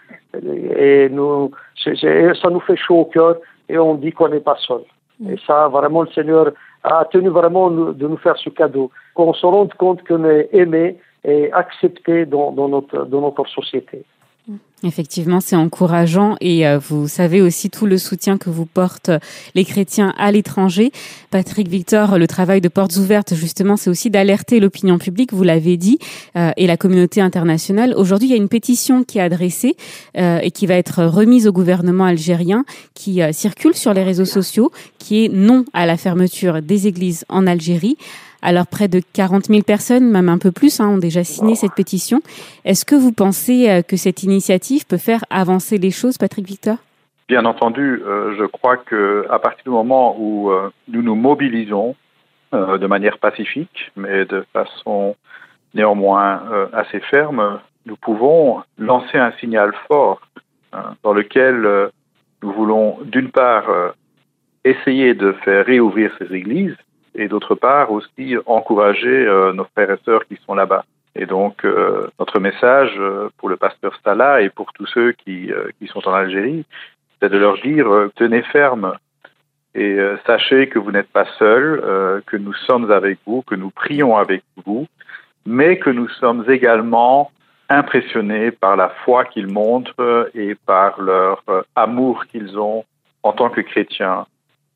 Et 0.78 1.08
nous, 1.10 1.52
ça 1.84 2.50
nous 2.50 2.60
fait 2.60 2.76
chaud 2.76 3.02
au 3.02 3.06
cœur 3.06 3.38
et 3.70 3.78
on 3.78 3.96
dit 3.96 4.12
qu'on 4.12 4.30
n'est 4.30 4.42
pas 4.42 4.58
seul. 4.60 4.82
Mm. 5.20 5.32
Et 5.32 5.38
ça, 5.46 5.68
vraiment, 5.70 6.04
le 6.04 6.10
Seigneur 6.10 6.52
a 6.84 7.06
tenu 7.06 7.30
vraiment 7.30 7.70
de 7.72 8.08
nous 8.08 8.18
faire 8.18 8.38
ce 8.38 8.50
cadeau. 8.50 8.92
Qu'on 9.14 9.34
se 9.34 9.46
rende 9.46 9.74
compte 9.76 10.06
qu'on 10.08 10.26
est 10.26 10.50
aimé 10.52 10.98
et 11.24 11.52
accepté 11.54 12.26
dans, 12.26 12.52
dans, 12.52 12.68
notre, 12.68 13.06
dans 13.06 13.22
notre 13.22 13.48
société. 13.48 14.04
Effectivement, 14.84 15.40
c'est 15.42 15.56
encourageant 15.56 16.36
et 16.42 16.68
euh, 16.68 16.78
vous 16.78 17.08
savez 17.08 17.42
aussi 17.42 17.72
tout 17.72 17.88
le 17.88 17.98
soutien 17.98 18.38
que 18.38 18.52
vous 18.52 18.68
portent 18.68 19.10
les 19.56 19.66
chrétiens 19.66 20.14
à 20.18 20.32
l'étranger. 20.32 20.92
Patrick 21.32 21.68
Victor, 21.68 22.20
le 22.20 22.28
travail 22.28 22.62
de 22.62 22.68
Portes 22.68 22.96
Ouvertes, 22.98 23.34
justement, 23.34 23.78
c'est 23.78 23.90
aussi 23.90 24.12
d'alerter 24.12 24.60
l'opinion 24.60 25.00
publique, 25.00 25.34
vous 25.34 25.44
l'avez 25.44 25.78
dit, 25.78 25.98
euh, 26.36 26.52
et 26.58 26.68
la 26.68 26.78
communauté 26.78 27.20
internationale. 27.20 27.96
Aujourd'hui, 27.98 28.28
il 28.28 28.32
y 28.32 28.36
a 28.36 28.38
une 28.38 28.50
pétition 28.50 29.04
qui 29.04 29.18
est 29.18 29.22
adressée 29.22 29.76
euh, 30.18 30.40
et 30.44 30.52
qui 30.52 30.68
va 30.68 30.76
être 30.76 31.04
remise 31.04 31.48
au 31.48 31.52
gouvernement 31.52 32.06
algérien, 32.06 32.64
qui 32.94 33.22
circule 33.32 33.76
sur 33.76 33.94
les 33.94 34.04
réseaux 34.04 34.26
sociaux, 34.26 34.72
qui 35.00 35.26
est 35.26 35.30
non 35.30 35.66
à 35.74 35.86
la 35.88 35.98
fermeture 35.98 36.62
des 36.62 36.86
églises 36.86 37.26
en 37.30 37.48
Algérie. 37.48 37.98
Alors 38.46 38.68
près 38.68 38.88
de 38.88 39.02
40 39.14 39.46
000 39.46 39.64
personnes, 39.64 40.12
même 40.12 40.30
un 40.30 40.38
peu 40.38 40.52
plus, 40.52 40.80
hein, 40.80 40.88
ont 40.88 40.98
déjà 41.00 41.24
signé 41.24 41.56
cette 41.56 41.74
pétition. 41.74 42.20
Est-ce 42.64 42.86
que 42.86 42.94
vous 42.94 43.12
pensez 43.12 43.68
euh, 43.68 43.82
que 43.82 43.98
cette 43.98 44.22
initiative 44.22 44.86
peut 44.86 45.00
faire 45.00 45.26
avancer 45.32 45.80
les 45.80 45.90
choses, 45.90 46.20
Patrick 46.20 46.46
Victor? 46.46 46.76
Bien 47.28 47.44
entendu, 47.46 48.04
euh, 48.06 48.36
je 48.38 48.46
crois 48.46 48.78
que 48.78 49.26
à 49.32 49.40
partir 49.40 49.64
du 49.64 49.72
moment 49.72 50.16
où 50.20 50.52
euh, 50.52 50.70
nous 50.88 51.02
nous 51.02 51.16
mobilisons 51.16 51.96
de 52.52 52.88
manière 52.88 53.18
pacifique, 53.18 53.92
mais 53.98 54.24
de 54.24 54.46
façon 54.54 55.18
néanmoins 55.74 56.42
assez 56.72 57.02
ferme, 57.02 57.60
nous 57.86 57.98
pouvons 57.98 58.62
lancer 58.78 59.18
un 59.18 59.34
signal 59.42 59.74
fort 59.90 60.22
hein, 60.72 60.96
dans 61.04 61.12
lequel 61.12 61.90
nous 62.42 62.54
voulons 62.54 63.00
d'une 63.04 63.30
part 63.30 63.66
essayer 64.64 65.16
de 65.16 65.34
faire 65.44 65.66
réouvrir 65.66 66.16
ces 66.18 66.34
églises, 66.34 66.78
et 67.16 67.28
d'autre 67.28 67.56
part 67.56 67.92
aussi 67.92 68.36
encourager 68.46 69.26
euh, 69.26 69.54
nos 69.54 69.66
frères 69.66 69.92
et 69.92 70.00
sœurs 70.06 70.26
qui 70.26 70.38
sont 70.46 70.54
là-bas. 70.54 70.84
Et 71.16 71.26
donc, 71.26 71.64
euh, 71.64 72.08
notre 72.20 72.40
message 72.40 72.94
euh, 72.98 73.30
pour 73.38 73.48
le 73.50 73.56
pasteur 73.56 73.98
Salah 74.04 74.42
et 74.42 74.50
pour 74.50 74.74
tous 74.74 74.86
ceux 74.88 75.14
qui, 75.14 75.52
qui 75.80 75.88
sont 75.88 76.06
en 76.08 76.14
Algérie, 76.14 76.66
c'est 77.22 77.30
de 77.30 77.38
leur 77.38 77.60
dire 77.62 77.88
tenez 78.16 78.42
ferme 78.44 78.94
et 79.74 79.98
sachez 80.26 80.70
que 80.70 80.80
vous 80.80 80.92
n'êtes 80.92 81.10
pas 81.10 81.26
seuls, 81.38 81.82
que 82.26 82.38
nous 82.38 82.54
sommes 82.54 82.92
avec 82.92 83.20
vous, 83.26 83.42
que 83.42 83.56
nous 83.56 83.72
prions 83.72 84.16
avec 84.16 84.44
vous, 84.66 84.88
mais 85.46 85.80
que 85.80 85.90
nous 85.90 86.08
sommes 86.08 86.46
également 86.50 87.32
impressionnés 87.68 88.52
par 88.52 88.78
la 88.78 88.90
foi 89.04 89.26
qu'ils 89.26 89.48
montrent 89.48 90.30
et 90.34 90.56
par 90.56 91.02
leur 91.02 91.44
amour 91.76 92.26
qu'ils 92.28 92.58
ont 92.58 92.86
en 93.24 93.34
tant 93.34 93.50
que 93.50 93.62
chrétiens 93.62 94.26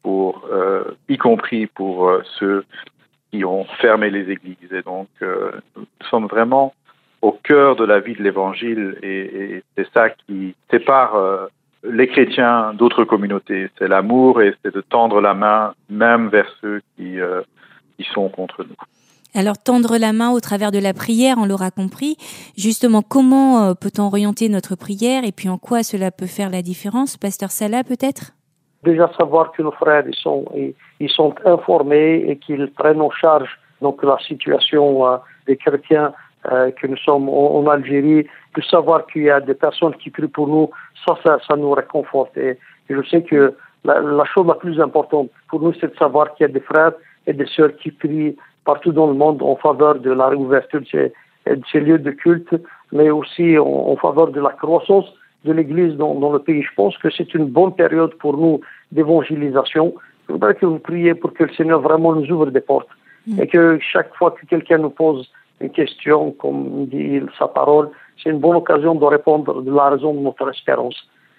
pour, 0.03 0.46
euh, 0.51 0.84
y 1.08 1.18
compris 1.18 1.68
pour 1.68 2.08
euh, 2.08 2.22
ceux 2.39 2.65
qui 3.32 3.46
ont 3.46 3.65
fermé 3.79 4.10
les 4.10 4.32
églises. 4.32 4.72
Et 4.72 4.82
donc, 4.82 5.08
euh, 5.22 5.51
nous 5.75 5.86
sommes 6.10 6.27
vraiment 6.27 6.74
au 7.22 7.32
cœur 7.32 7.75
de 7.75 7.84
la 7.84 8.00
vie 8.00 8.15
de 8.15 8.24
l'Évangile 8.24 8.98
et, 9.03 9.62
c'est 9.77 9.88
ça 9.94 10.10
qui 10.10 10.56
sépare 10.72 11.50
les 11.84 12.08
chrétiens 12.08 12.74
d'autres 12.74 13.03
communautés. 13.03 13.70
C'est 13.77 13.89
l'amour 13.89 14.41
et 14.41 14.56
c'est 14.63 14.74
de 14.74 14.79
tendre 14.79 15.20
la 15.20 15.34
main 15.34 15.74
même 15.89 16.29
vers 16.29 16.50
ceux 16.62 16.82
qui 16.96 17.18
sont 18.13 18.29
contre 18.29 18.63
nous. 18.63 18.75
Alors 19.36 19.58
tendre 19.58 19.98
la 19.98 20.13
main 20.13 20.32
au 20.32 20.39
travers 20.39 20.72
de 20.72 20.79
la 20.79 20.94
prière, 20.94 21.36
on 21.39 21.46
l'aura 21.46 21.72
compris. 21.72 22.15
Justement, 22.58 23.01
comment 23.01 23.75
peut-on 23.75 24.03
orienter 24.03 24.48
notre 24.48 24.75
prière 24.75 25.25
et 25.25 25.34
puis 25.34 25.50
en 25.50 25.58
quoi 25.58 25.84
cela 25.84 26.12
peut 26.12 26.25
faire 26.25 26.50
la 26.50 26.62
différence? 26.62 27.18
Pasteur 27.18 27.51
Salah 27.51 27.84
peut-être? 27.84 28.32
Déjà 28.83 29.12
savoir 29.17 29.51
que 29.51 29.62
nos 29.62 29.71
frères 29.71 30.05
ils 30.07 30.15
sont, 30.15 30.45
ils, 31.00 31.09
sont 31.09 31.36
informés 31.45 32.24
et 32.27 32.38
qu'ils 32.38 32.71
prennent 32.71 33.01
en 33.01 33.12
charge 33.12 33.59
donc 33.81 34.03
la 34.03 34.17
situation 34.19 35.05
euh, 35.05 35.17
des 35.48 35.57
chrétiens 35.57 36.13
euh, 36.51 36.72
que 36.72 36.87
nous 36.87 36.98
sommes 36.98 37.27
en, 37.27 37.68
Algérie, 37.68 38.25
de 38.55 38.61
savoir 38.61 39.05
qu'il 39.07 39.24
y 39.24 39.29
a 39.29 39.42
des 39.42 39.53
personnes 39.53 39.94
qui 39.96 40.09
prient 40.09 40.27
pour 40.27 40.48
nous, 40.48 40.70
ça, 41.05 41.18
ça, 41.25 41.55
nous 41.57 41.72
réconforte. 41.72 42.37
Et, 42.37 42.57
je 42.89 43.01
sais 43.09 43.24
que 43.24 43.53
la, 43.83 44.25
chose 44.25 44.48
la 44.48 44.55
plus 44.55 44.79
importante 44.79 45.29
pour 45.50 45.61
nous, 45.61 45.74
c'est 45.74 45.92
de 45.94 45.98
savoir 45.98 46.33
qu'il 46.33 46.48
y 46.48 46.50
a 46.50 46.53
des 46.53 46.61
frères 46.61 46.94
et 47.27 47.33
des 47.33 47.46
sœurs 47.46 47.75
qui 47.81 47.92
prient 47.92 48.35
partout 48.65 48.92
dans 48.92 49.07
le 49.07 49.13
monde 49.13 49.42
en 49.44 49.57
faveur 49.57 49.96
de 49.96 50.11
la 50.11 50.27
réouverture 50.29 50.81
de 50.81 50.85
ces, 50.85 51.13
de 51.55 51.61
ces 51.72 51.81
lieux 51.81 52.00
de 52.00 52.11
culte, 52.11 52.55
mais 52.92 53.09
aussi 53.09 53.57
en 53.57 53.96
faveur 53.98 54.29
de 54.29 54.39
la 54.39 54.51
croissance 54.51 55.05
de 55.45 55.51
l'Église 55.53 55.95
dans, 55.95 56.15
dans, 56.15 56.31
le 56.31 56.39
pays. 56.39 56.63
Je 56.63 56.73
pense 56.75 56.97
que 56.97 57.09
c'est 57.09 57.33
une 57.33 57.45
bonne 57.45 57.73
période 57.73 58.13
pour 58.15 58.37
nous 58.37 58.61
d'évangélisation. 58.91 59.93
Je 60.27 60.33
voudrais 60.33 60.55
que 60.55 60.65
vous 60.65 60.79
priez 60.79 61.15
pour 61.15 61.33
que 61.33 61.43
le 61.43 61.53
Seigneur 61.53 61.81
vraiment 61.81 62.13
nous 62.13 62.29
ouvre 62.31 62.47
des 62.47 62.61
portes 62.61 62.89
mm. 63.27 63.41
et 63.41 63.47
que 63.47 63.79
chaque 63.79 64.13
fois 64.15 64.31
que 64.31 64.45
quelqu'un 64.45 64.79
nous 64.79 64.89
pose 64.89 65.29
une 65.61 65.69
question, 65.69 66.31
comme 66.31 66.85
dit 66.87 67.21
sa 67.37 67.47
parole, 67.47 67.89
c'est 68.21 68.29
une 68.29 68.39
bonne 68.39 68.55
occasion 68.55 68.95
de 68.95 69.05
répondre 69.05 69.61
de 69.61 69.73
la 69.73 69.89
raison 69.89 70.13
de 70.13 70.19
notre 70.19 70.49
espérance. 70.49 70.95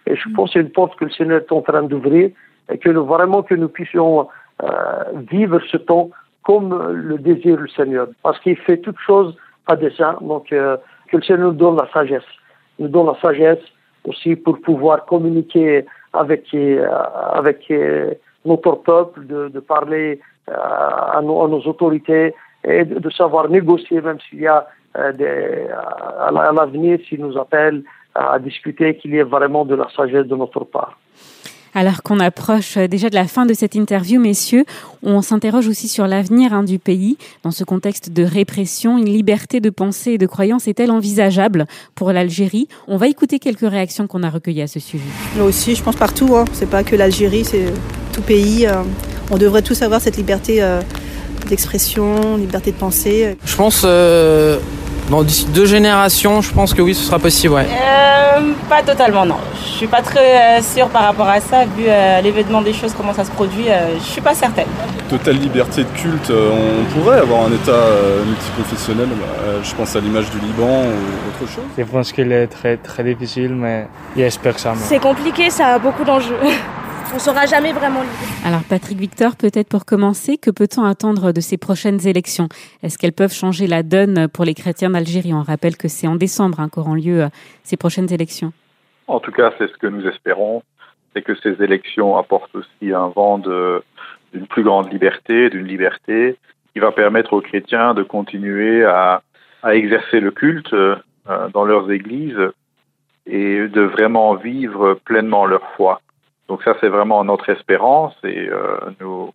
Et 0.06 0.16
je 0.16 0.28
mm. 0.28 0.32
pense 0.32 0.50
que 0.50 0.52
c'est 0.54 0.64
une 0.64 0.72
porte 0.72 0.98
que 0.98 1.04
le 1.04 1.10
Seigneur 1.10 1.38
est 1.38 1.52
en 1.52 1.60
train 1.60 1.82
d'ouvrir 1.82 2.30
et 2.70 2.78
que 2.78 2.88
nous, 2.88 3.04
vraiment 3.04 3.42
que 3.42 3.54
nous 3.54 3.68
puissions 3.68 4.28
euh, 4.62 4.68
vivre 5.30 5.60
ce 5.70 5.76
temps 5.76 6.10
comme 6.42 6.92
le 6.92 7.18
désire 7.18 7.58
le 7.58 7.68
Seigneur. 7.68 8.08
Parce 8.22 8.38
qu'il 8.40 8.56
fait 8.56 8.78
toutes 8.78 8.98
choses 8.98 9.36
à 9.66 9.76
dessein. 9.76 10.16
Donc, 10.22 10.52
euh, 10.52 10.78
que 11.08 11.18
le 11.18 11.22
Seigneur 11.22 11.48
nous 11.48 11.54
donne 11.54 11.76
la 11.76 11.88
sagesse. 11.92 12.30
Nous 12.78 12.88
donne 12.88 13.06
la 13.06 13.18
sagesse 13.20 13.62
aussi 14.04 14.36
pour 14.36 14.60
pouvoir 14.60 15.04
communiquer 15.06 15.84
avec, 16.12 16.52
euh, 16.54 16.86
avec 17.32 17.70
euh, 17.70 18.14
notre 18.44 18.72
peuple, 18.76 19.26
de, 19.26 19.48
de 19.48 19.60
parler 19.60 20.20
euh, 20.48 20.54
à 20.54 21.20
nos, 21.22 21.42
à 21.42 21.48
nos, 21.48 21.60
autorités 21.60 22.34
et 22.64 22.84
de, 22.84 23.10
savoir 23.10 23.48
négocier, 23.48 24.00
même 24.00 24.18
s'il 24.28 24.40
y 24.40 24.46
a 24.46 24.66
des, 25.14 25.66
à 26.18 26.30
l'avenir, 26.52 26.98
s'ils 27.08 27.20
nous 27.20 27.38
appellent 27.38 27.84
à 28.14 28.38
discuter, 28.38 28.96
qu'il 28.96 29.14
y 29.14 29.18
ait 29.18 29.22
vraiment 29.22 29.64
de 29.64 29.76
la 29.76 29.88
sagesse 29.96 30.26
de 30.26 30.34
notre 30.34 30.64
part. 30.64 30.98
Alors 31.74 32.02
qu'on 32.02 32.18
approche 32.18 32.76
euh, 32.76 32.88
déjà 32.88 33.10
de 33.10 33.14
la 33.14 33.26
fin 33.26 33.46
de 33.46 33.54
cette 33.54 33.74
interview, 33.74 34.20
messieurs, 34.20 34.64
on 35.02 35.22
s'interroge 35.22 35.68
aussi 35.68 35.88
sur 35.88 36.06
l'avenir 36.06 36.52
hein, 36.52 36.64
du 36.64 36.78
pays. 36.78 37.16
Dans 37.44 37.52
ce 37.52 37.62
contexte 37.64 38.10
de 38.10 38.24
répression, 38.24 38.98
une 38.98 39.06
liberté 39.06 39.60
de 39.60 39.70
pensée 39.70 40.12
et 40.12 40.18
de 40.18 40.26
croyance 40.26 40.66
est-elle 40.66 40.90
envisageable 40.90 41.66
pour 41.94 42.12
l'Algérie? 42.12 42.66
On 42.88 42.96
va 42.96 43.06
écouter 43.06 43.38
quelques 43.38 43.60
réactions 43.60 44.06
qu'on 44.06 44.22
a 44.22 44.30
recueillies 44.30 44.62
à 44.62 44.66
ce 44.66 44.80
sujet. 44.80 45.04
Moi 45.36 45.46
aussi, 45.46 45.74
je 45.76 45.82
pense 45.82 45.96
partout. 45.96 46.36
Hein. 46.36 46.44
C'est 46.52 46.68
pas 46.68 46.82
que 46.82 46.96
l'Algérie, 46.96 47.44
c'est 47.44 47.66
tout 48.12 48.22
pays. 48.22 48.66
Euh. 48.66 48.82
on 49.30 49.38
devrait 49.38 49.62
tous 49.62 49.80
avoir 49.82 50.00
cette 50.00 50.16
liberté 50.16 50.62
euh, 50.62 50.80
d'expression, 51.48 52.36
liberté 52.36 52.72
de 52.72 52.76
pensée. 52.76 53.36
Je 53.44 53.56
pense 53.56 53.84
Bon, 55.10 55.24
d'ici 55.24 55.44
deux 55.46 55.66
générations, 55.66 56.40
je 56.40 56.52
pense 56.52 56.72
que 56.72 56.80
oui, 56.80 56.94
ce 56.94 57.02
sera 57.02 57.18
possible, 57.18 57.54
ouais. 57.54 57.66
Euh, 57.66 58.52
pas 58.68 58.80
totalement, 58.80 59.26
non. 59.26 59.38
Je 59.60 59.70
suis 59.70 59.86
pas 59.88 60.02
très 60.02 60.58
euh, 60.58 60.62
sûre 60.62 60.88
par 60.88 61.02
rapport 61.02 61.28
à 61.28 61.40
ça, 61.40 61.64
vu 61.64 61.82
euh, 61.88 62.20
l'événement 62.20 62.62
des 62.62 62.72
choses, 62.72 62.94
comment 62.96 63.12
ça 63.12 63.24
se 63.24 63.30
produit. 63.32 63.64
je 63.98 64.04
suis 64.04 64.20
pas 64.20 64.36
certaine. 64.36 64.68
Totale 65.08 65.38
liberté 65.38 65.82
de 65.82 65.88
culte, 66.00 66.30
on 66.30 66.84
pourrait 66.94 67.18
avoir 67.18 67.46
un 67.46 67.52
État 67.52 67.86
multiconfessionnel. 68.24 69.08
je 69.64 69.74
pense 69.74 69.96
à 69.96 70.00
l'image 70.00 70.30
du 70.30 70.38
Liban 70.38 70.84
ou 70.84 71.44
autre 71.44 71.52
chose. 71.52 71.64
Je 71.76 71.82
pense 71.82 72.12
qu'il 72.12 72.30
est 72.30 72.46
très 72.46 72.76
très 72.76 73.02
difficile, 73.02 73.52
mais 73.52 73.88
j'espère 74.16 74.54
que 74.54 74.60
ça. 74.60 74.74
C'est 74.76 75.00
compliqué, 75.00 75.50
ça 75.50 75.74
a 75.74 75.78
beaucoup 75.80 76.04
d'enjeux. 76.04 76.38
on 77.14 77.18
sera 77.18 77.46
jamais 77.46 77.72
vraiment 77.72 78.02
libre. 78.02 78.14
Alors 78.44 78.62
Patrick 78.68 78.98
Victor, 78.98 79.36
peut-être 79.36 79.68
pour 79.68 79.84
commencer, 79.84 80.36
que 80.38 80.50
peut-on 80.50 80.84
attendre 80.84 81.32
de 81.32 81.40
ces 81.40 81.58
prochaines 81.58 82.06
élections? 82.06 82.48
Est-ce 82.82 82.98
qu'elles 82.98 83.12
peuvent 83.12 83.32
changer 83.32 83.66
la 83.66 83.82
donne 83.82 84.28
pour 84.28 84.44
les 84.44 84.54
chrétiens 84.54 84.90
d'Algérie? 84.90 85.34
On 85.34 85.42
rappelle 85.42 85.76
que 85.76 85.88
c'est 85.88 86.06
en 86.06 86.16
décembre 86.16 86.60
hein, 86.60 86.68
qu'auront 86.68 86.94
lieu 86.94 87.22
euh, 87.24 87.28
ces 87.62 87.76
prochaines 87.76 88.12
élections. 88.12 88.52
En 89.06 89.20
tout 89.20 89.32
cas, 89.32 89.52
c'est 89.58 89.68
ce 89.68 89.76
que 89.76 89.88
nous 89.88 90.06
espérons, 90.06 90.62
c'est 91.14 91.22
que 91.22 91.34
ces 91.42 91.62
élections 91.62 92.16
apportent 92.16 92.54
aussi 92.54 92.92
un 92.92 93.08
vent 93.08 93.38
d'une 93.38 94.46
plus 94.48 94.62
grande 94.62 94.92
liberté, 94.92 95.50
d'une 95.50 95.66
liberté 95.66 96.36
qui 96.72 96.78
va 96.78 96.92
permettre 96.92 97.32
aux 97.32 97.40
chrétiens 97.40 97.94
de 97.94 98.04
continuer 98.04 98.84
à, 98.84 99.22
à 99.62 99.74
exercer 99.74 100.20
le 100.20 100.30
culte 100.30 100.72
euh, 100.72 100.96
dans 101.52 101.64
leurs 101.64 101.90
églises 101.90 102.38
et 103.26 103.66
de 103.66 103.82
vraiment 103.82 104.34
vivre 104.34 104.94
pleinement 105.04 105.46
leur 105.46 105.62
foi. 105.76 106.00
Donc 106.50 106.64
ça, 106.64 106.76
c'est 106.80 106.88
vraiment 106.88 107.22
notre 107.22 107.48
espérance 107.48 108.12
et 108.24 108.48
euh, 108.48 108.76
nous, 108.98 109.32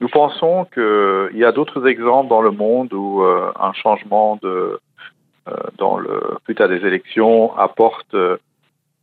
nous 0.00 0.08
pensons 0.08 0.64
qu'il 0.64 1.38
y 1.38 1.44
a 1.44 1.52
d'autres 1.52 1.86
exemples 1.86 2.28
dans 2.28 2.42
le 2.42 2.50
monde 2.50 2.92
où 2.92 3.22
euh, 3.22 3.52
un 3.54 3.72
changement 3.72 4.36
de, 4.42 4.80
euh, 5.46 5.52
dans 5.78 5.96
le 5.96 6.38
à 6.58 6.66
des 6.66 6.84
élections 6.84 7.56
apporte 7.56 8.16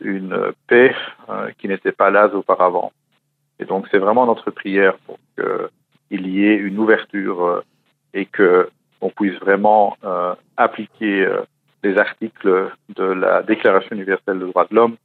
une 0.01 0.51
paix 0.67 0.93
qui 1.57 1.69
n'était 1.69 1.93
pas 1.93 2.09
là 2.09 2.27
auparavant. 2.35 2.91
Et 3.59 3.65
donc 3.65 3.87
c'est 3.91 3.97
vraiment 3.97 4.25
notre 4.25 4.51
prière 4.51 4.95
pour 5.05 5.17
qu'il 5.37 6.27
y 6.27 6.45
ait 6.45 6.55
une 6.55 6.77
ouverture 6.79 7.63
et 8.13 8.25
que 8.25 8.69
on 8.99 9.09
puisse 9.09 9.39
vraiment 9.39 9.95
appliquer 10.57 11.29
des 11.81 11.97
articles 11.97 12.71
de 12.89 13.03
la 13.03 13.41
Déclaration 13.43 13.95
universelle 13.95 14.39
des 14.39 14.47
droits 14.47 14.67
de 14.69 14.75
l'homme. 14.75 14.97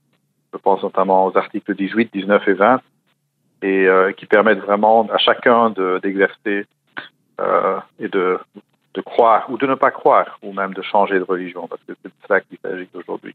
Je 0.53 0.59
pense 0.59 0.83
notamment 0.83 1.27
aux 1.27 1.37
articles 1.37 1.75
18, 1.75 2.13
19 2.13 2.49
et 2.49 2.53
20, 2.55 2.81
et 3.63 3.87
euh, 3.87 4.13
qui 4.13 4.27
permettent 4.27 4.61
vraiment 4.61 5.07
à 5.13 5.19
chacun 5.19 5.71
d'exercer 6.03 6.67
euh, 7.41 7.79
et 7.99 8.09
de, 8.09 8.39
de 8.95 9.01
croire 9.01 9.51
ou 9.51 9.59
de 9.59 9.67
ne 9.67 9.75
pas 9.75 9.91
croire, 9.91 10.39
ou 10.43 10.53
même 10.53 10.75
de 10.75 10.83
changer 10.83 11.19
de 11.19 11.25
religion, 11.25 11.67
parce 11.69 11.83
que 11.87 11.93
c'est 12.03 12.09
de 12.09 12.27
ça 12.27 12.41
qu'il 12.41 12.59
s'agit 12.63 12.89
aujourd'hui. 12.95 13.35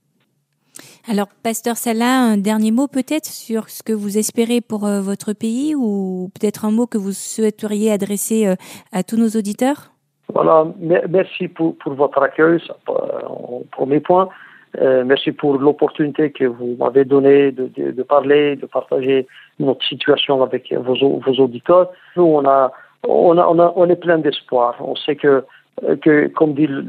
Alors, 1.08 1.28
Pasteur 1.44 1.76
Salah, 1.76 2.22
un 2.22 2.38
dernier 2.38 2.72
mot 2.72 2.88
peut-être 2.88 3.26
sur 3.26 3.70
ce 3.70 3.84
que 3.84 3.92
vous 3.92 4.18
espérez 4.18 4.62
pour 4.62 4.86
euh, 4.86 5.02
votre 5.02 5.34
pays 5.34 5.76
ou 5.76 6.30
peut-être 6.34 6.66
un 6.66 6.72
mot 6.72 6.88
que 6.88 6.98
vous 6.98 7.12
souhaiteriez 7.12 7.92
adresser 7.92 8.48
euh, 8.48 8.56
à 8.94 9.04
tous 9.04 9.18
nos 9.18 9.28
auditeurs? 9.28 9.92
Voilà, 10.34 10.66
merci 11.10 11.50
pour, 11.50 11.78
pour 11.78 11.94
votre 11.94 12.22
accueil, 12.24 12.60
en 12.88 13.62
premier 13.72 14.00
point. 14.00 14.30
Euh, 14.82 15.04
merci 15.06 15.32
pour 15.32 15.58
l'opportunité 15.58 16.32
que 16.32 16.46
vous 16.46 16.76
m'avez 16.80 17.06
donnée 17.06 17.52
de, 17.52 17.68
de, 17.68 17.92
de, 17.92 18.04
parler, 18.04 18.56
de 18.56 18.66
partager 18.66 19.28
notre 19.60 19.86
situation 19.86 20.42
avec 20.42 20.74
vos, 20.74 20.96
vos 21.20 21.34
auditeurs. 21.44 21.92
Nous, 22.16 22.24
on, 22.24 22.46
a, 22.46 22.72
on, 23.08 23.38
a, 23.38 23.46
on, 23.48 23.60
a, 23.60 23.74
on 23.76 23.88
est 23.90 23.96
plein 23.96 24.18
d'espoir. 24.18 24.76
On 24.80 24.96
sait 24.96 25.16
que, 25.16 25.44
que, 26.02 26.28
comme 26.28 26.54
dit 26.56 26.68
le, 26.68 26.84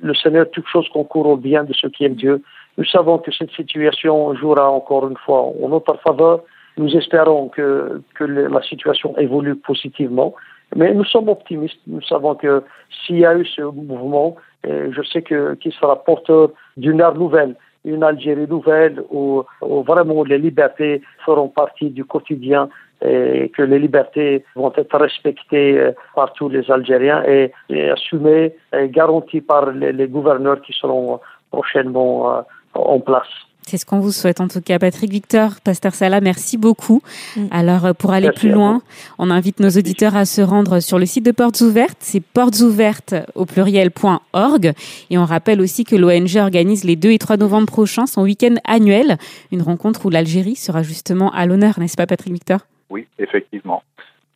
le 0.00 0.14
Seigneur, 0.14 0.48
toute 0.50 0.66
chose 0.68 0.88
concourt 0.90 1.26
au 1.26 1.36
bien 1.36 1.64
de 1.64 1.72
ceux 1.72 1.88
qui 1.88 2.04
aiment 2.04 2.14
Dieu. 2.14 2.42
Nous 2.76 2.84
savons 2.84 3.18
que 3.18 3.32
cette 3.32 3.50
situation 3.50 4.34
jouera 4.36 4.70
encore 4.70 5.08
une 5.08 5.16
fois 5.16 5.42
en 5.42 5.68
notre 5.68 5.98
faveur. 5.98 6.42
Nous 6.76 6.96
espérons 6.96 7.48
que, 7.48 8.00
que 8.14 8.22
la 8.22 8.62
situation 8.62 9.18
évolue 9.18 9.56
positivement. 9.56 10.34
Mais 10.76 10.94
nous 10.94 11.04
sommes 11.04 11.28
optimistes. 11.28 11.80
Nous 11.88 12.02
savons 12.02 12.36
que 12.36 12.62
s'il 13.04 13.18
y 13.18 13.26
a 13.26 13.36
eu 13.36 13.44
ce 13.44 13.62
mouvement, 13.62 14.36
je 14.64 15.02
sais 15.02 15.22
que 15.22 15.54
qu'il 15.54 15.72
sera 15.72 16.02
porteur 16.04 16.50
d'une 16.76 17.00
ère 17.00 17.14
nouvelle, 17.14 17.54
une 17.84 18.02
Algérie 18.02 18.48
nouvelle 18.48 19.02
où, 19.10 19.42
où, 19.62 19.82
vraiment 19.82 20.24
les 20.24 20.38
libertés 20.38 21.02
feront 21.24 21.48
partie 21.48 21.90
du 21.90 22.04
quotidien 22.04 22.68
et 23.04 23.50
que 23.56 23.62
les 23.62 23.78
libertés 23.78 24.44
vont 24.56 24.72
être 24.76 24.98
respectées 24.98 25.92
par 26.14 26.32
tous 26.32 26.48
les 26.48 26.68
Algériens 26.70 27.22
et, 27.24 27.52
et 27.70 27.90
assumées 27.90 28.56
et 28.76 28.88
garanties 28.88 29.40
par 29.40 29.70
les, 29.70 29.92
les 29.92 30.08
gouverneurs 30.08 30.60
qui 30.62 30.72
seront 30.72 31.20
prochainement 31.50 32.44
en 32.74 33.00
place. 33.00 33.47
C'est 33.68 33.76
ce 33.76 33.84
qu'on 33.84 34.00
vous 34.00 34.12
souhaite 34.12 34.40
en 34.40 34.48
tout 34.48 34.62
cas. 34.62 34.78
Patrick 34.78 35.10
Victor, 35.10 35.60
Pasteur 35.62 35.94
Salah, 35.94 36.22
merci 36.22 36.56
beaucoup. 36.56 37.02
Mm. 37.36 37.46
Alors 37.50 37.94
pour 37.94 38.12
aller 38.12 38.28
merci 38.28 38.46
plus 38.46 38.50
loin, 38.50 38.80
on 39.18 39.30
invite 39.30 39.60
nos 39.60 39.68
auditeurs 39.68 40.16
à 40.16 40.24
se 40.24 40.40
rendre 40.40 40.80
sur 40.80 40.98
le 40.98 41.04
site 41.04 41.26
de 41.26 41.32
Portes 41.32 41.60
Ouvertes, 41.60 41.98
c'est 42.00 42.20
portesouvertes 42.20 43.14
au 43.34 43.44
pluriel.org 43.44 44.72
et 45.10 45.18
on 45.18 45.26
rappelle 45.26 45.60
aussi 45.60 45.84
que 45.84 45.96
l'ONG 45.96 46.36
organise 46.36 46.84
les 46.84 46.96
2 46.96 47.10
et 47.10 47.18
3 47.18 47.36
novembre 47.36 47.66
prochains 47.66 48.06
son 48.06 48.22
week-end 48.22 48.54
annuel, 48.64 49.18
une 49.52 49.60
rencontre 49.60 50.06
où 50.06 50.08
l'Algérie 50.08 50.56
sera 50.56 50.82
justement 50.82 51.30
à 51.32 51.44
l'honneur, 51.44 51.78
n'est-ce 51.78 51.96
pas 51.96 52.06
Patrick 52.06 52.32
Victor? 52.32 52.60
Oui, 52.88 53.06
effectivement. 53.18 53.82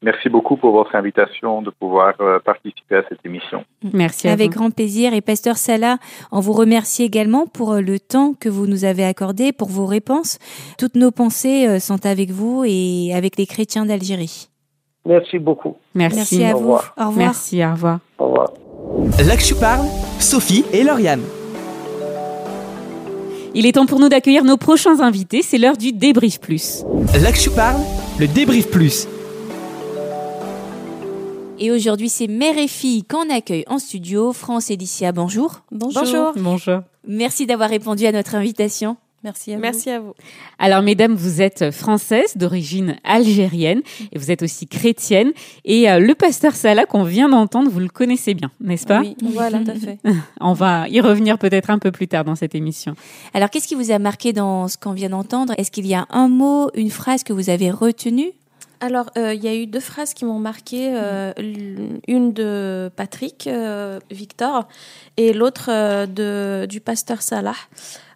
Merci 0.03 0.29
beaucoup 0.29 0.57
pour 0.57 0.73
votre 0.73 0.97
invitation 0.97 1.63
de 1.63 1.71
pouvoir 1.71 2.15
euh, 2.21 2.41
participer 2.41 2.97
à 2.97 3.03
cette 3.09 3.25
émission. 3.25 3.65
Merci. 3.93 4.29
Avec 4.29 4.49
vous. 4.53 4.59
grand 4.59 4.71
plaisir. 4.71 5.15
Et 5.15 5.21
Pasteur 5.21 5.57
Salah, 5.57 5.99
on 6.33 6.41
vous 6.41 6.53
remercie 6.53 7.05
également 7.05 7.47
pour 7.47 7.73
euh, 7.73 7.81
le 7.81 8.01
temps 8.01 8.35
que 8.39 8.49
vous 8.49 8.67
nous 8.67 8.85
avez 8.85 9.05
accordé, 9.05 9.53
pour 9.53 9.69
vos 9.69 9.87
réponses. 9.87 10.39
Toutes 10.77 10.97
nos 10.97 11.13
pensées 11.13 11.69
euh, 11.69 11.79
sont 11.79 12.05
avec 12.05 12.31
vous 12.31 12.65
et 12.67 13.15
avec 13.15 13.37
les 13.37 13.47
chrétiens 13.47 13.87
d'Algérie. 13.87 14.49
Merci 15.07 15.39
beaucoup. 15.39 15.77
Merci. 15.95 16.17
Merci 16.17 16.45
à 16.45 16.57
au 16.57 16.59
vous. 16.59 16.59
revoir. 16.59 16.95
Au 16.97 17.07
revoir. 17.07 17.17
Merci, 17.27 17.65
au 17.65 17.71
revoir. 17.71 17.99
Au 18.19 18.25
revoir. 18.27 18.53
Là 19.25 19.37
que 19.37 19.43
je 19.43 19.55
parle, 19.55 19.87
Sophie 20.19 20.65
et 20.73 20.83
Lauriane. 20.83 21.23
Il 23.55 23.67
est 23.67 23.73
temps 23.73 23.87
pour 23.87 24.01
nous 24.01 24.09
d'accueillir 24.09 24.45
nos 24.45 24.57
prochains 24.57 25.01
invités. 25.01 25.43
C'est 25.43 25.59
l'heure 25.59 25.77
du 25.77 25.93
débrief 25.93 26.41
plus. 26.41 26.85
Là 27.23 27.31
que 27.31 27.39
je 27.39 27.51
parle, 27.51 27.81
le 28.19 28.27
débrief 28.27 28.71
plus. 28.71 29.07
Et 31.63 31.71
aujourd'hui, 31.71 32.09
c'est 32.09 32.27
Mère 32.27 32.59
et 32.59 32.67
Fille 32.67 33.05
qu'on 33.05 33.31
accueille 33.31 33.63
en 33.69 33.79
studio. 33.79 34.33
France 34.33 34.73
et 34.73 34.77
Licia, 34.77 35.13
bonjour. 35.13 35.61
Bonjour. 35.71 36.33
Bonjour. 36.35 36.81
Merci 37.07 37.47
d'avoir 37.47 37.71
répondu 37.71 38.05
à 38.05 38.11
notre 38.11 38.35
invitation. 38.35 38.97
Merci 39.23 39.53
à 39.53 39.55
vous. 39.55 39.61
Merci 39.61 39.91
à 39.91 40.01
vous. 40.01 40.13
Alors, 40.59 40.83
mesdames, 40.83 41.15
vous 41.15 41.41
êtes 41.41 41.71
françaises 41.71 42.37
d'origine 42.37 42.97
algérienne 43.05 43.83
et 44.11 44.19
vous 44.19 44.33
êtes 44.33 44.43
aussi 44.43 44.67
chrétienne. 44.67 45.31
Et 45.65 45.89
euh, 45.89 46.01
le 46.01 46.17
pasteur 46.17 46.57
Salah 46.57 46.85
qu'on 46.85 47.05
vient 47.05 47.29
d'entendre, 47.29 47.71
vous 47.71 47.79
le 47.79 47.89
connaissez 47.89 48.35
bien, 48.35 48.51
n'est-ce 48.61 48.85
pas? 48.85 48.99
Oui, 48.99 49.17
voilà, 49.21 49.61
tout 49.61 49.71
à 49.71 49.75
fait. 49.77 49.99
On 50.41 50.55
va 50.55 50.89
y 50.89 51.01
revenir 51.01 51.39
peut-être 51.39 51.71
un 51.71 51.79
peu 51.79 51.93
plus 51.93 52.09
tard 52.09 52.25
dans 52.25 52.35
cette 52.35 52.57
émission. 52.57 52.97
Alors, 53.35 53.51
qu'est-ce 53.51 53.69
qui 53.69 53.77
vous 53.77 53.93
a 53.93 54.01
marqué 54.01 54.33
dans 54.33 54.67
ce 54.67 54.77
qu'on 54.77 54.95
vient 54.95 55.11
d'entendre? 55.11 55.55
Est-ce 55.59 55.71
qu'il 55.71 55.87
y 55.87 55.95
a 55.95 56.09
un 56.11 56.27
mot, 56.27 56.73
une 56.75 56.91
phrase 56.91 57.23
que 57.23 57.33
vous 57.33 57.51
avez 57.51 57.71
retenue? 57.71 58.33
Alors, 58.83 59.11
il 59.15 59.23
euh, 59.23 59.35
y 59.35 59.47
a 59.47 59.55
eu 59.55 59.69
deux 59.69 59.79
phrases 59.79 60.13
qui 60.13 60.25
m'ont 60.25 60.41
marqué. 60.41 60.93
Euh, 60.93 61.33
une 62.09 62.33
de 62.33 62.91
Patrick 62.97 63.47
euh, 63.47 64.01
Victor 64.11 64.67
et 65.17 65.33
l'autre 65.33 65.71
du 66.67 66.81
pasteur 66.81 67.23
Salah. 67.23 67.55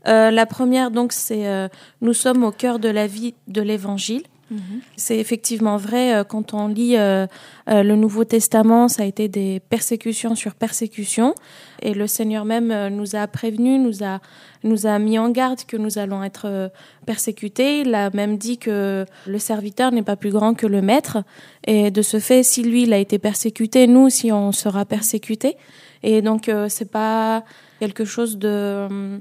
la 0.05 0.47
première, 0.47 0.91
donc, 0.91 1.13
c'est 1.13 1.71
Nous 2.01 2.13
sommes 2.15 2.43
au 2.43 2.51
cœur 2.51 2.81
de 2.81 2.89
la 2.89 3.07
vie 3.07 3.35
de 3.47 3.63
l'Évangile. 3.63 4.25
Mmh. 4.51 4.59
C'est 4.97 5.19
effectivement 5.19 5.77
vrai 5.77 6.25
quand 6.29 6.55
on 6.55 6.69
lit 6.69 6.97
euh, 6.97 7.27
euh, 7.69 7.83
le 7.83 7.97
Nouveau 7.97 8.25
Testament, 8.25 8.89
ça 8.89 9.03
a 9.03 9.07
été 9.07 9.29
des 9.29 9.61
persécutions 9.61 10.35
sur 10.37 10.55
persécutions, 10.55 11.35
et 11.83 11.95
le 11.95 12.07
Seigneur 12.07 12.45
même 12.45 12.71
euh, 12.71 12.89
nous 12.89 13.17
a 13.17 13.27
prévenus, 13.27 13.81
nous 13.81 14.05
a 14.05 14.21
nous 14.63 14.87
a 14.87 14.99
mis 14.99 15.19
en 15.19 15.31
garde 15.31 15.65
que 15.65 15.77
nous 15.77 15.99
allons 15.99 16.25
être 16.25 16.73
persécutés. 17.05 17.83
Il 17.83 17.95
a 17.95 18.11
même 18.11 18.37
dit 18.37 18.59
que 18.59 19.07
le 19.27 19.39
serviteur 19.39 19.93
n'est 19.93 20.03
pas 20.03 20.17
plus 20.17 20.31
grand 20.31 20.55
que 20.55 20.67
le 20.67 20.83
maître, 20.83 21.19
et 21.67 21.91
de 21.91 22.03
ce 22.03 22.19
fait, 22.19 22.43
si 22.43 22.63
lui 22.63 22.83
il 22.83 22.93
a 22.93 22.99
été 22.99 23.19
persécuté, 23.19 23.87
nous 23.87 24.11
si 24.11 24.33
on 24.33 24.51
sera 24.53 24.85
persécutés. 24.85 25.57
Et 26.03 26.21
donc 26.21 26.51
c'est 26.69 26.91
pas 26.91 27.45
quelque 27.79 28.05
chose 28.05 28.39
de 28.39 29.21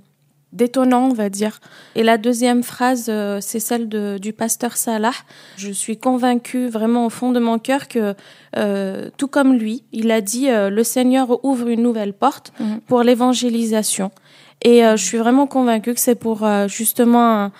d'étonnant, 0.55 1.09
on 1.09 1.13
va 1.13 1.29
dire. 1.29 1.59
Et 1.95 2.03
la 2.03 2.17
deuxième 2.17 2.63
phrase, 2.63 3.07
euh, 3.09 3.39
c'est 3.41 3.59
celle 3.59 3.89
de, 3.89 4.17
du 4.17 4.33
pasteur 4.33 4.77
Salah. 4.77 5.13
Je 5.57 5.71
suis 5.71 5.97
convaincue 5.97 6.67
vraiment 6.67 7.05
au 7.05 7.09
fond 7.09 7.31
de 7.31 7.39
mon 7.39 7.59
cœur 7.59 7.87
que, 7.87 8.15
euh, 8.57 9.09
tout 9.17 9.27
comme 9.27 9.53
lui, 9.53 9.83
il 9.91 10.11
a 10.11 10.21
dit 10.21 10.49
euh, 10.49 10.69
le 10.69 10.83
Seigneur 10.83 11.43
ouvre 11.43 11.67
une 11.67 11.83
nouvelle 11.83 12.13
porte 12.13 12.53
mmh. 12.59 12.77
pour 12.87 13.03
l'évangélisation. 13.03 14.11
Et 14.63 14.81
je 14.81 15.03
suis 15.03 15.17
vraiment 15.17 15.45
convaincue 15.45 15.93
que 15.93 15.99
c'est 15.99 16.15
pour 16.15 16.47
justement 16.67 17.43
un, 17.43 17.51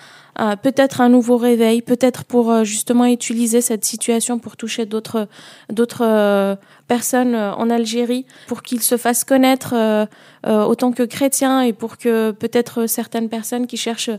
peut-être 0.62 1.00
un 1.00 1.08
nouveau 1.08 1.36
réveil, 1.36 1.82
peut-être 1.82 2.24
pour 2.24 2.64
justement 2.64 3.06
utiliser 3.06 3.60
cette 3.60 3.84
situation 3.84 4.38
pour 4.38 4.56
toucher 4.56 4.86
d'autres 4.86 5.28
d'autres 5.70 6.56
personnes 6.86 7.34
en 7.34 7.68
Algérie, 7.70 8.26
pour 8.46 8.62
qu'ils 8.62 8.82
se 8.82 8.96
fassent 8.96 9.24
connaître 9.24 9.74
euh, 9.74 10.06
euh, 10.46 10.64
autant 10.64 10.92
que 10.92 11.02
chrétiens 11.02 11.60
et 11.62 11.72
pour 11.72 11.98
que 11.98 12.30
peut-être 12.30 12.86
certaines 12.86 13.28
personnes 13.28 13.66
qui 13.66 13.76
cherchent 13.76 14.10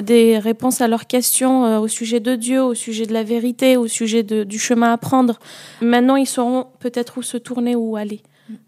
des 0.00 0.38
réponses 0.38 0.80
à 0.80 0.88
leurs 0.88 1.06
questions 1.06 1.64
euh, 1.64 1.78
au 1.78 1.88
sujet 1.88 2.20
de 2.20 2.34
Dieu, 2.34 2.62
au 2.62 2.74
sujet 2.74 3.06
de 3.06 3.12
la 3.12 3.22
vérité, 3.22 3.76
au 3.76 3.86
sujet 3.86 4.22
de, 4.22 4.44
du 4.44 4.58
chemin 4.58 4.92
à 4.92 4.98
prendre, 4.98 5.38
maintenant 5.80 6.16
ils 6.16 6.26
sauront 6.26 6.66
peut-être 6.80 7.18
où 7.18 7.22
se 7.22 7.36
tourner, 7.36 7.76
où 7.76 7.96
aller. 7.96 8.22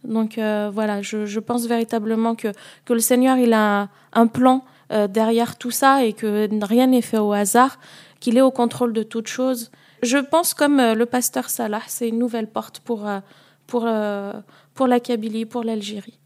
Donc 0.04 0.38
euh, 0.38 0.70
voilà, 0.72 1.02
je, 1.02 1.26
je, 1.26 1.40
pense 1.40 1.66
véritablement 1.66 2.34
que, 2.34 2.48
que 2.84 2.92
le 2.92 3.00
Seigneur, 3.00 3.36
il 3.38 3.52
a 3.52 3.88
un 4.12 4.26
plan 4.26 4.56
euh, 4.56 4.68
derrière 4.90 5.56
tout 5.56 5.70
ça 5.70 6.04
et 6.04 6.12
que 6.12 6.48
rien 6.64 6.86
n'est 6.86 7.02
fait 7.02 7.18
au 7.18 7.32
hasard, 7.32 7.78
qu'il 8.20 8.36
est 8.36 8.42
au 8.42 8.50
contrôle 8.50 8.92
de 8.92 9.02
toute 9.02 9.28
chose. 9.28 9.70
Je 10.02 10.18
pense 10.18 10.54
comme 10.54 10.80
euh, 10.80 10.94
le 10.94 11.06
pasteur 11.06 11.50
Salah, 11.50 11.82
c'est 11.86 12.08
une 12.08 12.18
nouvelle 12.18 12.46
porte 12.46 12.80
pour, 12.80 13.06
euh, 13.06 13.18
pour, 13.66 13.86
pour 14.74 14.86
la 14.86 15.00
Kabylie, 15.00 15.44
pour 15.44 15.64
l'Algérie. 15.64 16.18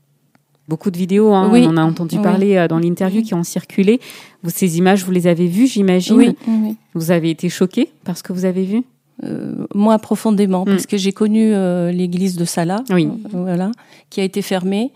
Beaucoup 0.68 0.90
de 0.90 0.96
vidéos, 0.96 1.32
hein, 1.32 1.50
oui. 1.52 1.64
on 1.66 1.70
en 1.70 1.76
a 1.76 1.82
entendu 1.82 2.16
oui. 2.16 2.22
parler 2.22 2.66
dans 2.68 2.78
l'interview 2.78 3.20
oui. 3.20 3.26
qui 3.26 3.34
ont 3.34 3.42
circulé. 3.42 4.00
Vous, 4.42 4.50
ces 4.50 4.78
images, 4.78 5.04
vous 5.04 5.10
les 5.10 5.26
avez 5.26 5.48
vues, 5.48 5.66
j'imagine 5.66 6.16
oui, 6.16 6.36
oui. 6.46 6.76
Vous 6.94 7.10
avez 7.10 7.30
été 7.30 7.48
choqué 7.48 7.90
par 8.04 8.16
ce 8.16 8.22
que 8.22 8.32
vous 8.32 8.44
avez 8.44 8.64
vu? 8.64 8.84
Euh, 9.24 9.66
moi 9.74 9.98
profondément, 9.98 10.62
mm. 10.62 10.66
parce 10.66 10.86
que 10.86 10.96
j'ai 10.96 11.12
connu 11.12 11.52
euh, 11.52 11.92
l'église 11.92 12.36
de 12.36 12.44
Salah, 12.44 12.82
oui. 12.90 13.06
euh, 13.06 13.28
voilà, 13.32 13.70
qui 14.10 14.20
a 14.20 14.24
été 14.24 14.42
fermée. 14.42 14.92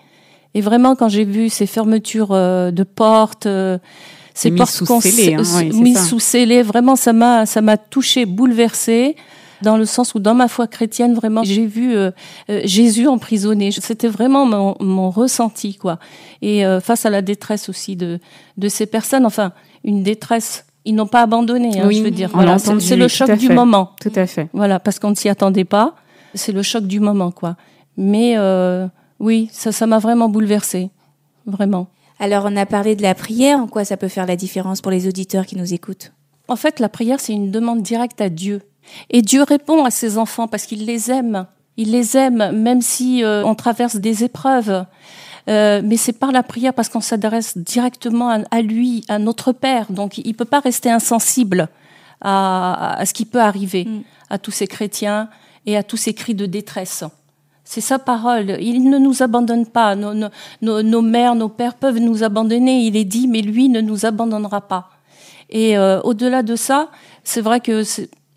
Et 0.56 0.60
vraiment, 0.60 0.96
quand 0.96 1.08
j'ai 1.08 1.24
vu 1.24 1.48
ces 1.48 1.66
fermetures 1.66 2.32
euh, 2.32 2.70
de 2.70 2.82
portes, 2.82 3.46
ces 4.34 4.50
mis 4.50 4.58
portes 4.58 4.70
sous 4.70 4.86
scellé, 5.00 5.34
hein, 5.34 5.42
oui, 5.56 5.70
mises 5.80 6.08
sous 6.08 6.18
scellé, 6.18 6.62
vraiment, 6.62 6.96
ça 6.96 7.12
m'a, 7.12 7.46
ça 7.46 7.60
m'a 7.60 7.76
touché, 7.76 8.26
bouleversée. 8.26 9.16
Dans 9.62 9.78
le 9.78 9.86
sens 9.86 10.14
où, 10.14 10.18
dans 10.18 10.34
ma 10.34 10.48
foi 10.48 10.66
chrétienne, 10.66 11.14
vraiment, 11.14 11.42
j'ai 11.42 11.66
vu 11.66 11.94
Jésus 12.64 13.06
emprisonné. 13.06 13.70
C'était 13.70 14.08
vraiment 14.08 14.44
mon, 14.44 14.76
mon, 14.80 15.10
ressenti, 15.10 15.76
quoi. 15.76 15.98
Et 16.42 16.62
face 16.82 17.06
à 17.06 17.10
la 17.10 17.22
détresse 17.22 17.70
aussi 17.70 17.96
de, 17.96 18.18
de 18.58 18.68
ces 18.68 18.84
personnes, 18.84 19.24
enfin, 19.24 19.52
une 19.82 20.02
détresse 20.02 20.66
ils 20.86 20.94
n'ont 20.94 21.08
pas 21.08 21.22
abandonné, 21.22 21.80
hein, 21.80 21.84
oui, 21.88 21.98
je 21.98 22.02
veux 22.04 22.12
dire. 22.12 22.30
Voilà, 22.32 22.58
c'est 22.58 22.96
le 22.96 23.08
choc 23.08 23.30
du 23.32 23.48
fait. 23.48 23.54
moment. 23.54 23.90
Tout 24.00 24.12
à 24.14 24.26
fait. 24.26 24.48
Voilà, 24.52 24.78
parce 24.78 25.00
qu'on 25.00 25.10
ne 25.10 25.16
s'y 25.16 25.28
attendait 25.28 25.64
pas. 25.64 25.96
C'est 26.32 26.52
le 26.52 26.62
choc 26.62 26.86
du 26.86 27.00
moment, 27.00 27.32
quoi. 27.32 27.56
Mais 27.96 28.34
euh, 28.36 28.86
oui, 29.20 29.48
ça, 29.52 29.72
ça 29.72 29.86
m'a 29.86 29.98
vraiment 29.98 30.28
bouleversée, 30.28 30.90
vraiment. 31.46 31.88
Alors, 32.18 32.44
on 32.46 32.56
a 32.56 32.66
parlé 32.66 32.96
de 32.96 33.02
la 33.02 33.14
prière. 33.14 33.58
En 33.58 33.66
quoi 33.66 33.84
ça 33.84 33.96
peut 33.96 34.08
faire 34.08 34.26
la 34.26 34.36
différence 34.36 34.80
pour 34.80 34.90
les 34.90 35.06
auditeurs 35.06 35.46
qui 35.46 35.56
nous 35.56 35.74
écoutent? 35.74 36.12
En 36.48 36.56
fait, 36.56 36.80
la 36.80 36.88
prière, 36.88 37.20
c'est 37.20 37.32
une 37.32 37.50
demande 37.50 37.82
directe 37.82 38.20
à 38.20 38.28
Dieu. 38.28 38.62
Et 39.10 39.20
Dieu 39.22 39.42
répond 39.42 39.84
à 39.84 39.90
ses 39.90 40.16
enfants 40.16 40.48
parce 40.48 40.64
qu'il 40.64 40.86
les 40.86 41.10
aime. 41.10 41.46
Il 41.76 41.92
les 41.92 42.16
aime 42.16 42.52
même 42.52 42.80
si 42.80 43.22
euh, 43.22 43.44
on 43.44 43.54
traverse 43.54 43.96
des 43.96 44.24
épreuves. 44.24 44.86
Euh, 45.48 45.82
mais 45.84 45.96
c'est 45.96 46.12
par 46.12 46.32
la 46.32 46.42
prière 46.42 46.72
parce 46.72 46.88
qu'on 46.88 47.00
s'adresse 47.00 47.58
directement 47.58 48.44
à, 48.50 48.62
lui, 48.62 49.04
à 49.08 49.18
notre 49.18 49.52
Père. 49.52 49.86
Donc 49.90 50.18
il 50.18 50.34
peut 50.34 50.44
pas 50.44 50.60
rester 50.60 50.90
insensible 50.90 51.68
à, 52.20 52.96
à 52.98 53.06
ce 53.06 53.12
qui 53.12 53.26
peut 53.26 53.40
arriver 53.40 53.84
mm. 53.84 54.02
à 54.30 54.38
tous 54.38 54.52
ces 54.52 54.66
chrétiens 54.66 55.28
et 55.66 55.76
à 55.76 55.82
tous 55.82 55.96
ces 55.96 56.14
cris 56.14 56.34
de 56.34 56.46
détresse. 56.46 57.04
C'est 57.66 57.82
sa 57.82 57.98
parole. 57.98 58.56
Il 58.60 58.88
ne 58.88 58.96
nous 58.96 59.22
abandonne 59.22 59.66
pas. 59.66 59.94
Nos, 59.94 60.14
nos, 60.14 60.82
nos, 60.82 61.02
mères, 61.02 61.34
nos 61.34 61.50
pères 61.50 61.74
peuvent 61.74 61.98
nous 61.98 62.22
abandonner. 62.22 62.86
Il 62.86 62.96
est 62.96 63.04
dit, 63.04 63.28
mais 63.28 63.42
lui 63.42 63.68
ne 63.68 63.82
nous 63.82 64.06
abandonnera 64.06 64.62
pas. 64.62 64.88
Et 65.50 65.76
euh, 65.76 66.00
au-delà 66.00 66.42
de 66.42 66.56
ça, 66.56 66.90
c'est 67.22 67.42
vrai 67.42 67.60
que 67.60 67.82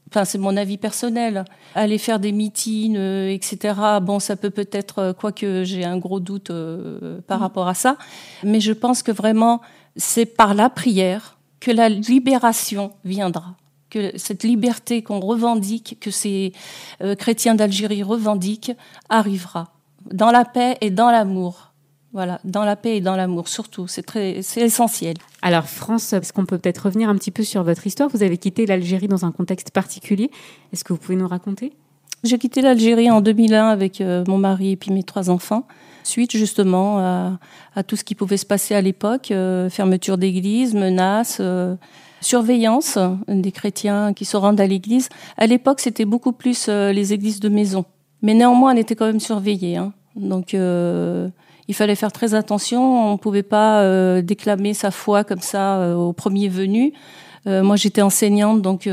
enfin 0.09 0.25
c'est 0.25 0.37
mon 0.37 0.57
avis 0.57 0.77
personnel, 0.77 1.45
aller 1.75 1.97
faire 1.97 2.19
des 2.19 2.31
meetings, 2.31 2.97
euh, 2.97 3.31
etc. 3.31 3.75
Bon, 4.01 4.19
ça 4.19 4.35
peut 4.35 4.49
peut-être, 4.49 4.99
euh, 4.99 5.13
quoique 5.13 5.63
j'ai 5.63 5.85
un 5.85 5.97
gros 5.97 6.19
doute 6.19 6.49
euh, 6.49 7.19
par 7.27 7.39
mm. 7.39 7.41
rapport 7.41 7.67
à 7.67 7.73
ça, 7.73 7.97
mais 8.43 8.59
je 8.59 8.73
pense 8.73 9.03
que 9.03 9.11
vraiment 9.11 9.61
c'est 9.95 10.25
par 10.25 10.53
la 10.53 10.69
prière 10.69 11.37
que 11.59 11.71
la 11.71 11.89
libération 11.89 12.91
viendra, 13.03 13.55
que 13.89 14.17
cette 14.17 14.43
liberté 14.43 15.01
qu'on 15.01 15.19
revendique, 15.19 15.97
que 15.99 16.11
ces 16.11 16.53
chrétiens 17.17 17.55
d'Algérie 17.55 18.03
revendiquent, 18.03 18.73
arrivera 19.09 19.73
dans 20.11 20.31
la 20.31 20.45
paix 20.45 20.77
et 20.81 20.89
dans 20.89 21.11
l'amour. 21.11 21.69
Voilà, 22.11 22.39
dans 22.43 22.65
la 22.65 22.75
paix 22.75 22.97
et 22.97 23.01
dans 23.01 23.15
l'amour, 23.15 23.47
surtout. 23.47 23.87
C'est 23.87 24.01
très, 24.01 24.41
c'est 24.41 24.61
essentiel. 24.61 25.15
Alors, 25.43 25.65
France, 25.65 26.11
est-ce 26.11 26.33
qu'on 26.33 26.45
peut 26.45 26.57
peut-être 26.57 26.85
revenir 26.85 27.07
un 27.07 27.15
petit 27.15 27.29
peu 27.29 27.43
sur 27.43 27.63
votre 27.63 27.85
histoire? 27.85 28.09
Vous 28.09 28.23
avez 28.23 28.37
quitté 28.37 28.65
l'Algérie 28.65 29.07
dans 29.07 29.25
un 29.25 29.31
contexte 29.31 29.69
particulier. 29.69 30.31
Est-ce 30.73 30.83
que 30.83 30.91
vous 30.91 30.97
pouvez 30.97 31.17
nous 31.17 31.27
raconter? 31.27 31.71
J'ai 32.23 32.39
quitté 32.39 32.61
l'Algérie 32.61 33.11
en 33.11 33.21
2001 33.21 33.67
avec 33.67 34.01
euh, 34.01 34.23
mon 34.27 34.39
mari 34.39 34.71
et 34.71 34.75
puis 34.75 34.91
mes 34.91 35.03
trois 35.03 35.29
enfants, 35.29 35.67
suite 36.03 36.31
justement 36.31 36.99
à, 36.99 37.83
tout 37.87 37.95
ce 37.95 38.03
qui 38.03 38.15
pouvait 38.15 38.37
se 38.37 38.45
passer 38.45 38.75
à 38.75 38.81
l'époque 38.81 39.31
euh, 39.31 39.69
fermeture 39.69 40.17
d'église, 40.17 40.73
menaces. 40.73 41.37
Euh, 41.39 41.75
surveillance 42.21 42.97
des 43.27 43.51
chrétiens 43.51 44.13
qui 44.13 44.25
se 44.25 44.37
rendent 44.37 44.61
à 44.61 44.67
l'église. 44.67 45.09
À 45.37 45.47
l'époque, 45.47 45.79
c'était 45.79 46.05
beaucoup 46.05 46.31
plus 46.31 46.67
les 46.67 47.13
églises 47.13 47.39
de 47.39 47.49
maison. 47.49 47.85
Mais 48.21 48.33
néanmoins, 48.33 48.73
on 48.73 48.77
était 48.77 48.95
quand 48.95 49.05
même 49.05 49.19
surveillés. 49.19 49.77
Hein. 49.77 49.93
Donc, 50.15 50.53
il 51.69 51.75
fallait 51.75 51.95
faire 51.95 52.11
très 52.11 52.33
attention. 52.33 53.09
On 53.09 53.13
ne 53.13 53.17
pouvait 53.17 53.43
pas 53.43 53.81
euh, 53.81 54.23
déclamer 54.23 54.73
sa 54.73 54.89
foi 54.89 55.23
comme 55.23 55.39
ça 55.39 55.77
euh, 55.77 55.93
au 55.93 56.13
premier 56.13 56.49
venu. 56.49 56.93
Euh, 57.45 57.61
moi, 57.61 57.75
j'étais 57.75 58.01
enseignante, 58.01 58.63
donc 58.63 58.89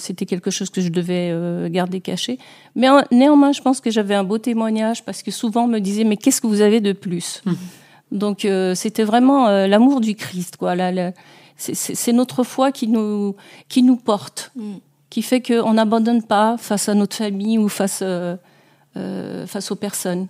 c'était 0.00 0.26
quelque 0.26 0.50
chose 0.50 0.70
que 0.70 0.80
je 0.80 0.88
devais 0.88 1.32
garder 1.70 2.00
caché. 2.00 2.38
Mais 2.74 2.88
néanmoins, 3.12 3.52
je 3.52 3.60
pense 3.60 3.80
que 3.80 3.90
j'avais 3.90 4.14
un 4.14 4.24
beau 4.24 4.38
témoignage 4.38 5.04
parce 5.04 5.22
que 5.22 5.30
souvent 5.30 5.64
on 5.64 5.68
me 5.68 5.78
disait 5.78 6.04
mais 6.04 6.16
qu'est-ce 6.16 6.40
que 6.40 6.46
vous 6.48 6.62
avez 6.62 6.80
de 6.80 6.92
plus? 6.92 7.42
Mmh. 7.44 7.52
Donc 8.10 8.48
c'était 8.74 9.04
vraiment 9.04 9.48
l'amour 9.66 10.00
du 10.00 10.16
Christ, 10.16 10.56
quoi. 10.56 10.74
C'est 11.58 12.12
notre 12.12 12.44
foi 12.44 12.72
qui 12.72 12.86
nous 12.88 13.34
qui 13.68 13.82
nous 13.82 13.96
porte, 13.96 14.52
mmh. 14.56 14.74
qui 15.10 15.22
fait 15.22 15.42
qu'on 15.42 15.74
n'abandonne 15.74 16.22
pas 16.22 16.56
face 16.56 16.88
à 16.88 16.94
notre 16.94 17.16
famille 17.16 17.58
ou 17.58 17.68
face 17.68 18.02
face 18.94 19.70
aux 19.70 19.76
personnes. 19.76 20.28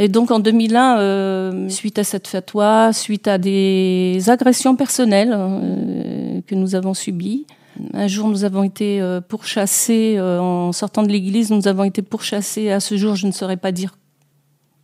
Et 0.00 0.08
donc 0.08 0.30
en 0.30 0.38
2001, 0.38 0.98
euh, 0.98 1.68
suite 1.68 1.98
à 1.98 2.04
cette 2.04 2.28
fatwa, 2.28 2.92
suite 2.92 3.26
à 3.26 3.36
des 3.36 4.22
agressions 4.28 4.76
personnelles 4.76 5.34
euh, 5.36 6.40
que 6.46 6.54
nous 6.54 6.76
avons 6.76 6.94
subies, 6.94 7.46
un 7.94 8.06
jour 8.06 8.28
nous 8.28 8.44
avons 8.44 8.62
été 8.62 9.00
euh, 9.00 9.20
pourchassés, 9.20 10.14
euh, 10.18 10.40
en 10.40 10.72
sortant 10.72 11.02
de 11.02 11.08
l'église, 11.08 11.50
nous 11.50 11.68
avons 11.68 11.84
été 11.84 12.02
pourchassés. 12.02 12.70
À 12.70 12.80
ce 12.80 12.96
jour, 12.96 13.16
je 13.16 13.26
ne 13.26 13.32
saurais 13.32 13.56
pas 13.56 13.72
dire 13.72 13.96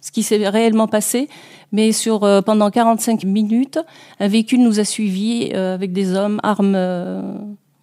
ce 0.04 0.12
qui 0.12 0.22
s'est 0.22 0.48
réellement 0.48 0.86
passé, 0.86 1.28
mais 1.72 1.92
sur 1.92 2.20
pendant 2.44 2.70
45 2.70 3.24
minutes, 3.24 3.78
un 4.20 4.28
véhicule 4.28 4.60
nous 4.60 4.80
a 4.80 4.84
suivis 4.84 5.52
avec 5.54 5.92
des 5.92 6.14
hommes, 6.14 6.40
armes 6.42 6.76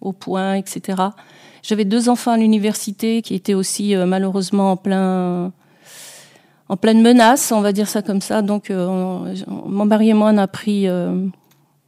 au 0.00 0.12
poing, 0.12 0.54
etc. 0.54 1.02
J'avais 1.62 1.84
deux 1.84 2.08
enfants 2.08 2.30
à 2.30 2.36
l'université 2.36 3.22
qui 3.22 3.34
étaient 3.34 3.54
aussi 3.54 3.96
malheureusement 3.96 4.72
en 4.72 4.76
plein 4.76 5.52
en 6.72 6.76
pleine 6.78 7.02
menace, 7.02 7.52
on 7.52 7.60
va 7.60 7.72
dire 7.72 7.86
ça 7.86 8.00
comme 8.00 8.22
ça. 8.22 8.40
Donc, 8.40 8.70
euh, 8.70 9.34
mon 9.46 9.84
mari 9.84 10.08
et 10.08 10.14
moi, 10.14 10.30
on 10.32 10.38
a 10.38 10.46
pris 10.46 10.88
euh, 10.88 11.26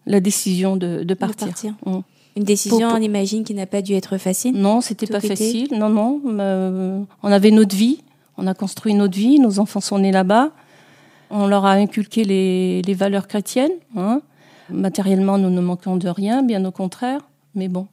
la 0.04 0.20
décision 0.20 0.76
de, 0.76 1.14
partir. 1.14 1.48
Mm. 1.86 2.00
Une 2.36 2.44
décision, 2.44 2.88
on 2.88 3.00
imagine, 3.00 3.44
qui 3.44 3.54
n'a 3.54 3.64
pas 3.64 3.80
dû 3.80 3.94
être 3.94 4.18
facile? 4.18 4.54
Non, 4.54 4.82
c'était 4.82 5.06
pas 5.06 5.20
facile. 5.20 5.68
Non, 5.72 5.88
non. 5.88 6.20
Euh, 6.26 7.00
on 7.22 7.32
avait 7.32 7.50
notre 7.50 7.74
vie. 7.74 8.02
On 8.36 8.46
a 8.46 8.54
construit 8.54 8.94
notre 8.94 9.16
vie. 9.16 9.38
Nos 9.38 9.58
enfants 9.58 9.80
sont 9.80 9.98
nés 9.98 10.12
là-bas. 10.12 10.50
On 11.30 11.46
leur 11.46 11.64
a 11.64 11.72
inculqué 11.72 12.24
les, 12.24 12.94
valeurs 12.94 13.28
chrétiennes. 13.28 13.72
Hein. 13.96 14.20
Matériellement, 14.70 15.38
nous 15.38 15.50
ne 15.50 15.60
manquons 15.60 15.96
de 15.96 16.08
rien, 16.08 16.42
bien 16.42 16.64
au 16.64 16.70
contraire. 16.70 17.20
Mais 17.54 17.68
bon, 17.68 17.86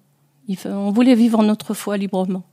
on 0.65 0.91
voulait 0.91 1.15
vivre 1.15 1.43
notre 1.43 1.73
foi 1.73 1.97
librement. 1.97 2.43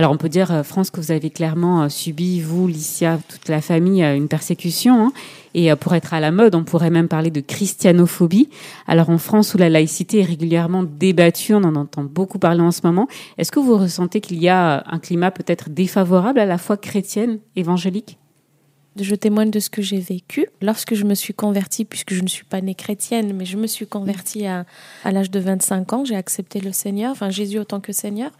Alors 0.00 0.12
on 0.12 0.16
peut 0.16 0.30
dire, 0.30 0.50
euh, 0.50 0.62
France, 0.62 0.90
que 0.90 0.98
vous 0.98 1.10
avez 1.10 1.28
clairement 1.28 1.82
euh, 1.82 1.88
subi, 1.90 2.40
vous, 2.40 2.66
Licia, 2.66 3.18
toute 3.28 3.50
la 3.50 3.60
famille, 3.60 4.02
euh, 4.02 4.16
une 4.16 4.28
persécution. 4.28 5.08
Hein. 5.08 5.12
et 5.52 5.74
pour 5.74 5.94
être 5.94 6.14
à 6.14 6.20
la 6.20 6.30
mode, 6.30 6.54
on 6.54 6.64
pourrait 6.64 6.88
même 6.88 7.06
parler 7.06 7.30
de 7.30 7.42
christianophobie. 7.42 8.48
Alors 8.86 9.10
en 9.10 9.18
France, 9.18 9.52
où 9.52 9.58
la 9.58 9.68
laïcité 9.68 10.20
est 10.20 10.24
régulièrement 10.24 10.84
débattue, 10.84 11.52
on 11.52 11.64
en 11.64 11.76
entend 11.76 12.02
beaucoup 12.02 12.38
parler 12.38 12.62
en 12.62 12.70
ce 12.70 12.80
moment, 12.82 13.08
est-ce 13.36 13.52
que 13.52 13.60
vous 13.60 13.76
ressentez 13.76 14.22
qu'il 14.22 14.38
y 14.38 14.48
a 14.48 14.84
un 14.86 14.98
climat 14.98 15.30
peut-être 15.30 15.68
défavorable 15.68 16.38
à 16.38 16.46
la 16.46 16.56
foi 16.56 16.78
chrétienne, 16.78 17.38
évangélique? 17.54 18.16
Je 18.96 19.14
témoigne 19.14 19.50
de 19.50 19.60
ce 19.60 19.68
que 19.68 19.82
j'ai 19.82 20.00
vécu. 20.00 20.46
Lorsque 20.62 20.94
je 20.94 21.04
me 21.04 21.14
suis 21.14 21.34
convertie, 21.34 21.84
puisque 21.84 22.14
je 22.14 22.22
ne 22.22 22.28
suis 22.28 22.44
pas 22.44 22.62
née 22.62 22.74
chrétienne, 22.74 23.34
mais 23.34 23.44
je 23.44 23.58
me 23.58 23.66
suis 23.66 23.86
convertie 23.86 24.46
à, 24.46 24.64
à 25.04 25.12
l'âge 25.12 25.30
de 25.30 25.40
25 25.40 25.92
ans, 25.92 26.04
j'ai 26.06 26.16
accepté 26.16 26.58
le 26.60 26.72
Seigneur, 26.72 27.12
enfin 27.12 27.28
Jésus 27.28 27.58
autant 27.58 27.80
que 27.80 27.92
Seigneur. 27.92 28.30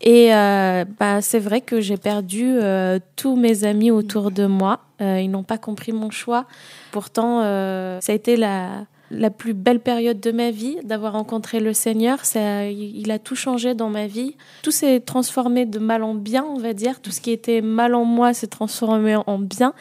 Et 0.00 0.32
euh, 0.32 0.84
bah, 0.98 1.20
c'est 1.20 1.40
vrai 1.40 1.60
que 1.60 1.80
j'ai 1.80 1.96
perdu 1.96 2.44
euh, 2.46 2.98
tous 3.16 3.36
mes 3.36 3.64
amis 3.64 3.90
autour 3.90 4.30
de 4.30 4.46
moi. 4.46 4.80
Euh, 5.00 5.20
ils 5.20 5.30
n'ont 5.30 5.42
pas 5.42 5.58
compris 5.58 5.92
mon 5.92 6.10
choix. 6.10 6.46
Pourtant, 6.92 7.40
ça 7.40 8.12
a 8.12 8.14
été 8.14 8.36
la, 8.36 8.86
la 9.10 9.30
plus 9.30 9.54
belle 9.54 9.80
période 9.80 10.20
de 10.20 10.30
ma 10.30 10.50
vie 10.50 10.76
d'avoir 10.84 11.14
rencontré 11.14 11.58
le 11.58 11.72
Seigneur. 11.72 12.24
Ça, 12.24 12.66
il 12.66 13.10
a 13.10 13.18
tout 13.18 13.34
changé 13.34 13.74
dans 13.74 13.90
ma 13.90 14.06
vie. 14.06 14.36
Tout 14.62 14.70
s'est 14.70 15.00
transformé 15.00 15.66
de 15.66 15.78
mal 15.80 16.04
en 16.04 16.14
bien, 16.14 16.44
on 16.44 16.58
va 16.58 16.74
dire. 16.74 17.00
Tout 17.00 17.10
ce 17.10 17.20
qui 17.20 17.32
était 17.32 17.60
mal 17.60 17.94
en 17.94 18.04
moi 18.04 18.34
s'est 18.34 18.46
transformé 18.46 19.16
en 19.16 19.38
bien. 19.38 19.74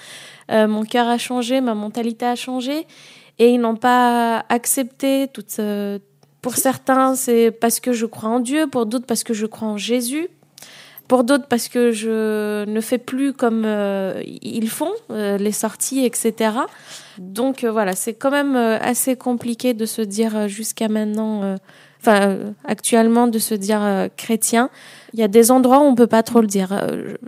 mon 0.50 0.84
cœur 0.84 1.08
a 1.08 1.20
changé, 1.20 1.62
ma 1.62 1.76
mentalité 1.76 2.26
a 2.26 2.36
changé. 2.36 2.88
Et 3.40 3.52
ils 3.52 3.62
n'ont 3.62 3.76
pas 3.76 4.44
accepté 4.50 5.28
toute, 5.32 5.62
pour 6.42 6.56
certains, 6.56 7.16
c'est 7.16 7.52
parce 7.52 7.80
que 7.80 7.94
je 7.94 8.06
crois 8.06 8.30
en 8.30 8.40
Dieu, 8.40 8.68
pour 8.68 8.86
d'autres 8.86 9.06
parce 9.06 9.24
que 9.24 9.34
je 9.34 9.46
crois 9.46 9.68
en 9.68 9.78
Jésus, 9.78 10.30
pour 11.08 11.24
d'autres 11.24 11.48
parce 11.48 11.68
que 11.68 11.92
je 11.92 12.66
ne 12.66 12.82
fais 12.82 12.98
plus 12.98 13.34
comme 13.34 13.64
euh, 13.66 14.22
ils 14.26 14.70
font, 14.70 14.92
euh, 15.10 15.38
les 15.38 15.52
sorties, 15.52 16.06
etc. 16.06 16.52
Donc 17.18 17.64
euh, 17.64 17.72
voilà, 17.72 17.96
c'est 17.96 18.14
quand 18.14 18.32
même 18.32 18.56
assez 18.56 19.16
compliqué 19.16 19.74
de 19.74 19.86
se 19.86 20.02
dire 20.02 20.48
jusqu'à 20.48 20.90
maintenant, 20.90 21.56
enfin 22.02 22.38
actuellement 22.66 23.28
de 23.28 23.40
se 23.40 23.56
dire 23.56 24.10
chrétien. 24.18 24.70
Il 25.14 25.20
y 25.20 25.24
a 25.24 25.28
des 25.28 25.50
endroits 25.50 25.80
où 25.80 25.84
on 25.84 25.96
peut 25.96 26.08
pas 26.08 26.24
trop 26.24 26.42
le 26.42 26.48
dire. 26.48 26.80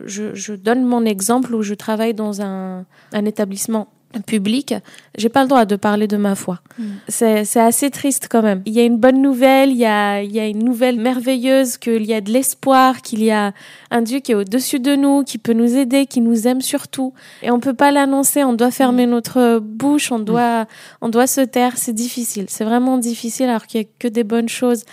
Je, 0.06 0.36
je 0.36 0.54
donne 0.54 0.84
mon 0.84 1.06
exemple 1.06 1.56
où 1.56 1.62
je 1.63 1.74
travaille 1.74 2.13
dans 2.13 2.41
un, 2.41 2.86
un 3.13 3.26
établissement 3.26 3.88
public, 4.26 4.74
j'ai 5.17 5.30
pas 5.30 5.43
le 5.43 5.48
droit 5.48 5.65
de 5.65 5.76
parler 5.76 6.08
de 6.08 6.17
ma 6.17 6.36
foi. 6.36 6.60
Mm. 6.78 6.84
C'est 7.08 7.58
assez 7.58 7.91
triste 7.91 8.28
quand 8.30 8.41
même. 8.41 8.62
Il 8.65 8.74
y 8.74 8.80
a 8.80 8.84
une 8.84 8.98
bonne 8.98 9.22
nouvelle, 9.22 9.69
il 9.69 9.78
y 9.78 9.86
a, 9.86 10.24
il 10.24 10.32
y 10.32 10.39
a 10.39 10.48
une 10.48 10.63
nouvelle 10.63 11.00
merveilleuse, 11.00 11.78
qu'il 11.78 12.06
y 12.06 12.13
a 12.13 12.22
de 12.22 12.32
l'espoir, 12.32 13.02
qu'il 13.02 13.24
y 13.24 13.32
a 13.32 13.54
un 13.91 14.02
Dieu 14.02 14.19
qui 14.19 14.32
est 14.32 14.36
au-dessus 14.36 14.80
de 14.80 14.95
nous, 14.95 15.24
qui 15.24 15.38
peut 15.38 15.54
nous 15.54 15.76
aider, 15.76 16.06
qui 16.06 16.22
nous 16.22 16.48
aime 16.48 16.62
surtout. 16.62 17.13
Et 17.43 17.52
on 17.52 17.60
peut 17.60 17.74
pas 17.74 17.91
l'annoncer, 17.91 18.43
on 18.43 18.54
doit 18.54 18.72
fermer 18.72 19.06
mm. 19.06 19.10
notre 19.12 19.60
bouche, 19.60 20.12
on 20.12 20.19
doit, 20.19 20.65
on 21.02 21.10
doit 21.10 21.28
se 21.28 21.41
taire. 21.41 21.74
C'est 21.78 21.93
difficile, 21.93 22.45
c'est 22.50 22.65
vraiment 22.65 22.98
difficile 22.98 23.50
alors 23.50 23.67
qu'il 23.67 23.82
y 23.82 23.84
a 23.84 23.88
que 24.00 24.08
des 24.08 24.24
bonnes 24.24 24.50
choses 24.50 24.84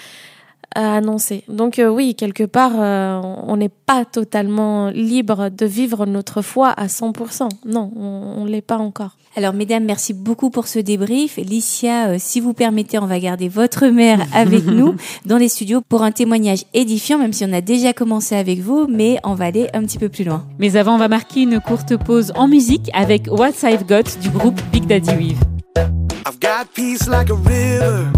à 0.77 0.95
annoncer. 0.95 1.43
Donc 1.49 1.79
euh, 1.79 1.89
oui, 1.89 2.15
quelque 2.15 2.45
part, 2.45 2.73
euh, 2.77 3.21
on 3.47 3.57
n'est 3.57 3.71
pas 3.71 4.05
totalement 4.05 4.91
libre 4.91 5.49
de 5.49 5.67
vivre 5.67 6.07
notre 6.07 6.43
foi 6.43 6.69
à 6.69 6.87
100%. 6.87 7.49
Non, 7.65 7.91
on 7.97 8.45
ne 8.45 8.51
l'est 8.51 8.61
pas 8.61 8.77
encore. 8.77 9.17
Alors 9.37 9.55
mesdames, 9.55 9.85
merci 9.85 10.13
beaucoup 10.13 10.51
pour 10.51 10.67
ce 10.67 10.79
débrief. 10.79 11.37
Licia, 11.37 12.09
euh, 12.09 12.17
si 12.19 12.41
vous 12.41 12.53
permettez, 12.53 12.99
on 12.99 13.07
va 13.07 13.19
garder 13.19 13.49
votre 13.49 13.87
mère 13.87 14.21
avec 14.35 14.65
nous 14.67 14.95
dans 15.25 15.39
les 15.39 15.49
studios 15.49 15.81
pour 15.81 16.03
un 16.03 16.13
témoignage 16.13 16.65
édifiant, 16.75 17.19
même 17.19 17.33
si 17.33 17.45
on 17.45 17.53
a 17.53 17.63
déjà 17.63 17.93
commencé 17.93 18.35
avec 18.37 18.61
vous, 18.61 18.87
mais 18.87 19.19
on 19.25 19.35
va 19.35 19.47
aller 19.47 19.69
un 19.73 19.83
petit 19.83 19.99
peu 19.99 20.11
plus 20.11 20.25
loin. 20.25 20.45
Mais 20.59 20.77
avant, 20.77 20.95
on 20.95 20.99
va 20.99 21.09
marquer 21.09 21.43
une 21.43 21.61
courte 21.61 21.97
pause 21.97 22.33
en 22.35 22.49
musique 22.49 22.91
avec 22.93 23.29
What 23.31 23.63
I've 23.63 23.87
Got 23.87 24.21
du 24.21 24.29
groupe 24.29 24.61
Big 24.73 24.87
Daddy 24.87 25.11
Weave. 25.11 26.06
I've 26.27 26.41
got 26.41 26.75
peace 26.75 27.07
like 27.07 27.31
a 27.31 27.35
river, 27.35 28.11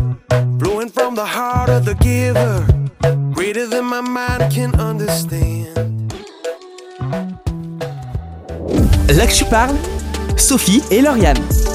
flowing 0.59 0.89
from 0.89 1.15
the 1.15 1.27
heart 1.27 1.69
of 1.69 1.85
the 1.85 1.95
giver, 1.97 2.65
greater 3.35 3.67
than 3.67 3.85
my 3.85 4.01
mind 4.01 4.51
can 4.51 4.75
understand. 4.81 6.15
Là 9.11 9.27
parle, 9.51 9.77
Sophie 10.39 10.81
et 10.91 11.03
Lauriane. 11.03 11.68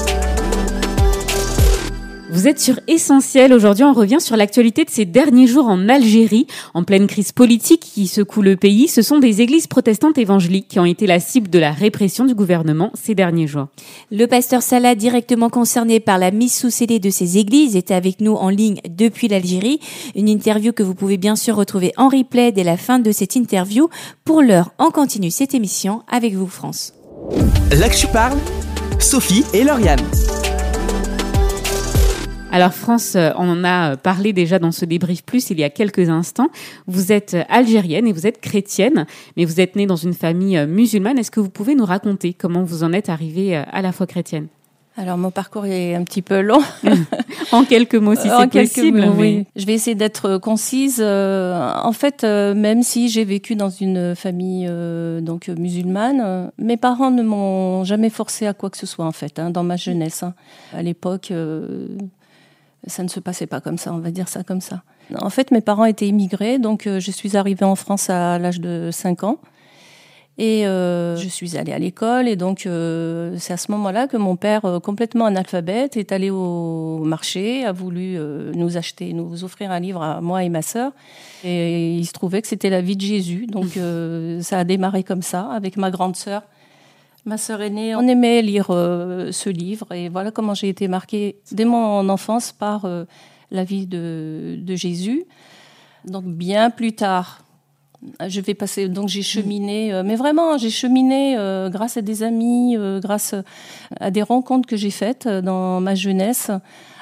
Vous 2.34 2.48
êtes 2.48 2.58
sur 2.58 2.80
Essentiel. 2.88 3.52
Aujourd'hui, 3.52 3.84
on 3.84 3.92
revient 3.92 4.20
sur 4.20 4.36
l'actualité 4.36 4.84
de 4.84 4.90
ces 4.90 5.04
derniers 5.04 5.46
jours 5.46 5.68
en 5.68 5.88
Algérie, 5.88 6.48
en 6.74 6.82
pleine 6.82 7.06
crise 7.06 7.30
politique 7.30 7.88
qui 7.94 8.08
secoue 8.08 8.42
le 8.42 8.56
pays. 8.56 8.88
Ce 8.88 9.02
sont 9.02 9.20
des 9.20 9.40
églises 9.40 9.68
protestantes 9.68 10.18
évangéliques 10.18 10.66
qui 10.66 10.80
ont 10.80 10.84
été 10.84 11.06
la 11.06 11.20
cible 11.20 11.48
de 11.48 11.60
la 11.60 11.70
répression 11.70 12.24
du 12.24 12.34
gouvernement 12.34 12.90
ces 12.94 13.14
derniers 13.14 13.46
jours. 13.46 13.68
Le 14.10 14.26
pasteur 14.26 14.62
Salah, 14.62 14.96
directement 14.96 15.48
concerné 15.48 16.00
par 16.00 16.18
la 16.18 16.32
mise 16.32 16.52
sous 16.52 16.70
scellé 16.70 16.98
de 16.98 17.08
ces 17.08 17.38
églises, 17.38 17.76
est 17.76 17.92
avec 17.92 18.20
nous 18.20 18.34
en 18.34 18.48
ligne 18.48 18.80
depuis 18.88 19.28
l'Algérie. 19.28 19.78
Une 20.16 20.28
interview 20.28 20.72
que 20.72 20.82
vous 20.82 20.96
pouvez 20.96 21.18
bien 21.18 21.36
sûr 21.36 21.54
retrouver 21.54 21.92
en 21.96 22.08
replay 22.08 22.50
dès 22.50 22.64
la 22.64 22.76
fin 22.76 22.98
de 22.98 23.12
cette 23.12 23.36
interview. 23.36 23.88
Pour 24.24 24.42
l'heure, 24.42 24.72
on 24.80 24.90
continue 24.90 25.30
cette 25.30 25.54
émission 25.54 26.02
avec 26.10 26.34
vous, 26.34 26.48
France. 26.48 26.94
Là 27.70 27.88
que 27.88 27.96
je 27.96 28.08
parle, 28.08 28.38
Sophie 28.98 29.44
et 29.54 29.62
Lauriane. 29.62 30.00
Alors 32.54 32.72
France, 32.72 33.16
euh, 33.16 33.32
on 33.36 33.48
en 33.48 33.64
a 33.64 33.96
parlé 33.96 34.32
déjà 34.32 34.60
dans 34.60 34.70
ce 34.70 34.84
débrief 34.84 35.24
plus 35.24 35.50
il 35.50 35.58
y 35.58 35.64
a 35.64 35.70
quelques 35.70 36.08
instants. 36.08 36.50
Vous 36.86 37.10
êtes 37.10 37.36
algérienne 37.48 38.06
et 38.06 38.12
vous 38.12 38.28
êtes 38.28 38.40
chrétienne, 38.40 39.06
mais 39.36 39.44
vous 39.44 39.60
êtes 39.60 39.74
née 39.74 39.86
dans 39.86 39.96
une 39.96 40.14
famille 40.14 40.56
euh, 40.56 40.64
musulmane. 40.64 41.18
Est-ce 41.18 41.32
que 41.32 41.40
vous 41.40 41.50
pouvez 41.50 41.74
nous 41.74 41.84
raconter 41.84 42.32
comment 42.32 42.62
vous 42.62 42.84
en 42.84 42.92
êtes 42.92 43.08
arrivée 43.08 43.56
euh, 43.56 43.64
à 43.72 43.82
la 43.82 43.90
foi 43.90 44.06
chrétienne? 44.06 44.46
Alors 44.96 45.18
mon 45.18 45.32
parcours 45.32 45.66
est 45.66 45.96
un 45.96 46.04
petit 46.04 46.22
peu 46.22 46.42
long. 46.42 46.60
en 47.50 47.64
quelques 47.64 47.96
mots, 47.96 48.14
si 48.14 48.28
c'est 48.28 48.48
possible. 48.48 49.04
Mots, 49.04 49.14
oui. 49.18 49.46
Je 49.56 49.66
vais 49.66 49.72
essayer 49.72 49.96
d'être 49.96 50.38
concise. 50.38 51.02
en 51.02 51.92
fait, 51.92 52.22
même 52.22 52.84
si 52.84 53.08
j'ai 53.08 53.24
vécu 53.24 53.56
dans 53.56 53.70
une 53.70 54.14
famille 54.14 54.70
donc 55.22 55.48
musulmane, 55.48 56.52
mes 56.58 56.76
parents 56.76 57.10
ne 57.10 57.24
m'ont 57.24 57.82
jamais 57.82 58.10
forcé 58.10 58.46
à 58.46 58.54
quoi 58.54 58.70
que 58.70 58.76
ce 58.76 58.86
soit 58.86 59.04
en 59.04 59.10
fait 59.10 59.40
hein, 59.40 59.50
dans 59.50 59.64
ma 59.64 59.74
jeunesse. 59.74 60.22
Hein. 60.22 60.34
À 60.72 60.82
l'époque, 60.84 61.32
ça 62.86 63.02
ne 63.02 63.08
se 63.08 63.20
passait 63.20 63.46
pas 63.46 63.60
comme 63.60 63.78
ça, 63.78 63.92
on 63.92 63.98
va 63.98 64.10
dire 64.10 64.28
ça 64.28 64.42
comme 64.42 64.60
ça. 64.60 64.82
En 65.20 65.30
fait, 65.30 65.50
mes 65.50 65.60
parents 65.60 65.84
étaient 65.84 66.08
immigrés, 66.08 66.58
donc 66.58 66.86
euh, 66.86 67.00
je 67.00 67.10
suis 67.10 67.36
arrivée 67.36 67.64
en 67.64 67.76
France 67.76 68.10
à 68.10 68.38
l'âge 68.38 68.60
de 68.60 68.90
5 68.92 69.24
ans. 69.24 69.38
Et 70.36 70.66
euh, 70.66 71.16
je 71.16 71.28
suis 71.28 71.56
allée 71.56 71.72
à 71.72 71.78
l'école, 71.78 72.26
et 72.26 72.34
donc 72.34 72.66
euh, 72.66 73.36
c'est 73.38 73.52
à 73.52 73.56
ce 73.56 73.70
moment-là 73.70 74.08
que 74.08 74.16
mon 74.16 74.34
père, 74.34 74.80
complètement 74.82 75.26
analphabète, 75.26 75.96
est 75.96 76.10
allé 76.10 76.28
au 76.30 76.98
marché, 77.04 77.64
a 77.64 77.70
voulu 77.70 78.18
nous 78.52 78.76
acheter, 78.76 79.12
nous 79.12 79.44
offrir 79.44 79.70
un 79.70 79.78
livre 79.78 80.02
à 80.02 80.20
moi 80.20 80.42
et 80.42 80.48
ma 80.48 80.62
sœur. 80.62 80.90
Et 81.44 81.94
il 81.94 82.04
se 82.04 82.12
trouvait 82.12 82.42
que 82.42 82.48
c'était 82.48 82.70
la 82.70 82.80
vie 82.80 82.96
de 82.96 83.02
Jésus, 83.02 83.46
donc 83.46 83.78
ça 84.42 84.58
a 84.58 84.64
démarré 84.64 85.04
comme 85.04 85.22
ça, 85.22 85.48
avec 85.52 85.76
ma 85.76 85.92
grande 85.92 86.16
sœur 86.16 86.42
Ma 87.26 87.38
sœur 87.38 87.62
aînée, 87.62 87.94
on 87.94 88.06
aimait 88.06 88.42
lire 88.42 88.66
euh, 88.68 89.32
ce 89.32 89.48
livre 89.48 89.90
et 89.92 90.10
voilà 90.10 90.30
comment 90.30 90.52
j'ai 90.52 90.68
été 90.68 90.88
marquée 90.88 91.36
dès 91.52 91.64
mon 91.64 92.06
enfance 92.10 92.52
par 92.52 92.84
euh, 92.84 93.06
la 93.50 93.64
vie 93.64 93.86
de, 93.86 94.58
Jésus. 94.74 95.24
Donc 96.04 96.24
bien 96.24 96.68
plus 96.68 96.92
tard, 96.92 97.40
je 98.26 98.42
vais 98.42 98.52
passer. 98.52 98.90
Donc 98.90 99.08
j'ai 99.08 99.22
cheminé, 99.22 99.94
euh, 99.94 100.02
mais 100.04 100.16
vraiment 100.16 100.58
j'ai 100.58 100.68
cheminé 100.68 101.34
grâce 101.70 101.96
à 101.96 102.02
des 102.02 102.22
amis, 102.22 102.76
grâce 103.00 103.34
à 104.00 104.10
des 104.10 104.22
rencontres 104.22 104.68
que 104.68 104.76
j'ai 104.76 104.90
faites 104.90 105.26
dans 105.26 105.80
ma 105.80 105.94
jeunesse, 105.94 106.50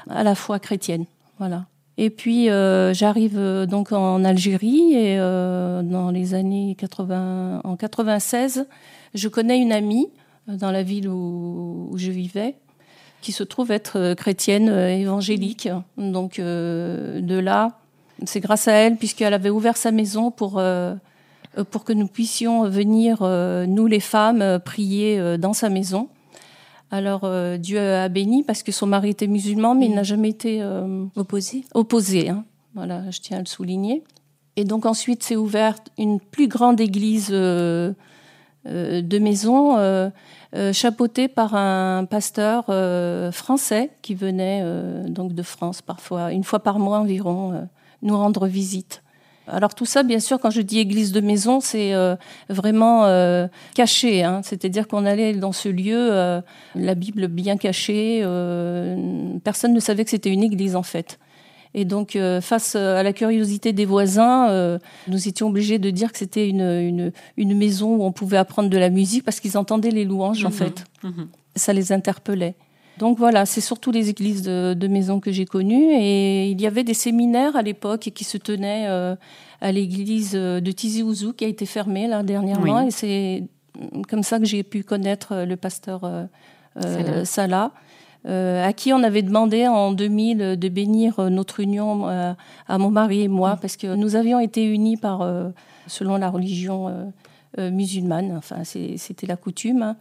à 0.08 0.22
la 0.22 0.36
fois 0.36 0.60
chrétienne. 0.60 1.04
Voilà. 1.40 1.64
Et 1.98 2.10
puis 2.10 2.46
j'arrive 2.46 3.66
donc 3.68 3.90
en 3.90 4.22
Algérie 4.22 4.94
et 4.94 5.16
dans 5.16 6.12
les 6.12 6.34
années 6.34 6.76
80, 6.78 7.62
en 7.64 7.76
96 7.76 8.66
je 9.14 9.28
connais 9.28 9.58
une 9.58 9.72
amie 9.72 10.08
euh, 10.48 10.56
dans 10.56 10.70
la 10.70 10.82
ville 10.82 11.08
où, 11.08 11.92
je 11.96 12.10
vivais 12.10 12.56
qui 13.20 13.30
se 13.30 13.44
trouve 13.44 13.70
être 13.70 13.98
euh, 13.98 14.14
chrétienne 14.16 14.68
euh, 14.68 14.88
évangélique. 14.88 15.68
Donc 15.96 16.38
de 16.40 17.38
là, 17.38 17.78
c'est 18.24 18.40
grâce 18.40 18.66
à 18.68 18.72
elle, 18.72 18.96
puisqu'elle 18.96 19.34
avait 19.34 19.50
ouvert 19.50 19.76
sa 19.76 19.92
maison 19.92 20.30
pour, 20.30 20.62
pour 21.70 21.84
que 21.84 21.92
nous 21.92 22.06
puissions 22.06 22.68
venir, 22.68 23.22
nous 23.22 23.86
les 23.86 24.00
femmes, 24.00 24.60
prier 24.64 25.38
dans 25.38 25.52
sa 25.52 25.68
maison. 25.68 26.08
Alors 26.90 27.28
Dieu 27.58 27.80
a 27.80 28.08
béni 28.08 28.44
parce 28.44 28.62
que 28.62 28.70
son 28.70 28.86
mari 28.86 29.10
était 29.10 29.26
musulman, 29.26 29.74
mais 29.74 29.86
il 29.86 29.94
n'a 29.94 30.04
jamais 30.04 30.28
été 30.28 30.62
opposé. 31.16 31.64
Opposé, 31.74 32.28
hein. 32.28 32.44
voilà, 32.74 33.10
je 33.10 33.20
tiens 33.20 33.38
à 33.38 33.40
le 33.40 33.46
souligner. 33.46 34.04
Et 34.54 34.64
donc 34.64 34.86
ensuite 34.86 35.24
s'est 35.24 35.36
ouverte 35.36 35.88
une 35.98 36.20
plus 36.20 36.46
grande 36.46 36.80
église 36.80 37.32
de 38.64 39.18
maison 39.18 39.76
euh, 39.76 40.08
euh, 40.54 40.72
chapeautée 40.72 41.28
par 41.28 41.54
un 41.54 42.04
pasteur 42.04 42.66
français 43.32 43.90
qui 44.02 44.14
venait 44.14 44.64
donc 45.08 45.34
de 45.34 45.42
France 45.42 45.82
parfois 45.82 46.32
une 46.32 46.44
fois 46.44 46.60
par 46.60 46.78
mois 46.78 46.98
environ 46.98 47.68
nous 48.02 48.16
rendre 48.16 48.46
visite. 48.46 49.02
Alors 49.48 49.74
tout 49.74 49.86
ça, 49.86 50.04
bien 50.04 50.20
sûr, 50.20 50.38
quand 50.38 50.50
je 50.50 50.60
dis 50.60 50.78
église 50.78 51.10
de 51.10 51.20
maison, 51.20 51.58
c'est 51.60 51.92
vraiment 52.48 53.48
caché. 53.74 54.22
Hein. 54.22 54.40
C'est-à-dire 54.44 54.86
qu'on 54.86 55.04
allait 55.04 55.34
dans 55.34 55.52
ce 55.52 55.68
lieu, 55.68 56.42
la 56.74 56.94
Bible 56.94 57.26
bien 57.26 57.56
cachée. 57.56 58.20
personne 59.42 59.72
ne 59.72 59.80
savait 59.80 60.04
que 60.04 60.10
c'était 60.10 60.30
une 60.30 60.44
église 60.44 60.76
en 60.76 60.84
fait. 60.84 61.18
Et 61.74 61.84
donc, 61.84 62.16
euh, 62.16 62.40
face 62.40 62.74
à 62.76 63.02
la 63.02 63.12
curiosité 63.12 63.72
des 63.72 63.86
voisins, 63.86 64.50
euh, 64.50 64.78
nous 65.08 65.28
étions 65.28 65.48
obligés 65.48 65.78
de 65.78 65.90
dire 65.90 66.12
que 66.12 66.18
c'était 66.18 66.48
une, 66.48 66.60
une, 66.60 67.12
une, 67.36 67.56
maison 67.56 67.96
où 67.96 68.04
on 68.04 68.12
pouvait 68.12 68.36
apprendre 68.36 68.68
de 68.68 68.76
la 68.76 68.90
musique 68.90 69.24
parce 69.24 69.40
qu'ils 69.40 69.56
entendaient 69.56 69.90
les 69.90 70.04
louanges, 70.04 70.44
en 70.44 70.50
mhm. 70.50 70.54
fait. 70.54 70.84
Mhm. 71.02 71.28
Ça 71.56 71.72
les 71.72 71.92
interpellait. 71.92 72.54
Donc 72.98 73.18
voilà, 73.18 73.46
c'est 73.46 73.62
surtout 73.62 73.90
les 73.90 74.10
églises 74.10 74.42
de, 74.42 74.74
de 74.74 74.86
maison 74.86 75.18
que 75.18 75.32
j'ai 75.32 75.46
connues. 75.46 75.94
Et 75.94 76.50
il 76.50 76.60
y 76.60 76.66
avait 76.66 76.84
des 76.84 76.94
séminaires 76.94 77.56
à 77.56 77.62
l'époque 77.62 78.10
qui 78.14 78.24
se 78.24 78.36
tenaient 78.36 78.86
euh, 78.88 79.16
à 79.62 79.72
l'église 79.72 80.32
de 80.32 80.72
Tizi 80.72 81.02
Ouzou, 81.02 81.32
qui 81.32 81.46
a 81.46 81.48
été 81.48 81.64
fermée 81.64 82.06
là 82.06 82.22
dernièrement. 82.22 82.82
Et 82.86 82.90
c'est 82.90 83.44
comme 84.10 84.22
ça 84.22 84.38
que 84.38 84.44
j'ai 84.44 84.62
pu 84.62 84.84
connaître 84.84 85.44
le 85.46 85.56
pasteur 85.56 86.02
Salah. 87.24 87.72
Euh, 88.24 88.64
à 88.64 88.72
qui 88.72 88.92
on 88.92 89.02
avait 89.02 89.22
demandé 89.22 89.66
en 89.66 89.90
2000 89.92 90.56
de 90.56 90.68
bénir 90.68 91.18
euh, 91.18 91.28
notre 91.28 91.58
union 91.58 92.08
euh, 92.08 92.32
à 92.68 92.78
mon 92.78 92.90
mari 92.90 93.22
et 93.22 93.28
moi, 93.28 93.58
parce 93.60 93.76
que 93.76 93.96
nous 93.96 94.14
avions 94.14 94.38
été 94.38 94.64
unis 94.64 94.96
par, 94.96 95.28
selon 95.86 96.16
la 96.16 96.30
religion 96.30 97.12
musulmane, 97.58 98.34
enfin 98.36 98.62
c'était 98.64 99.26
la 99.26 99.36
coutume. 99.36 99.82
Hein. 99.82 99.96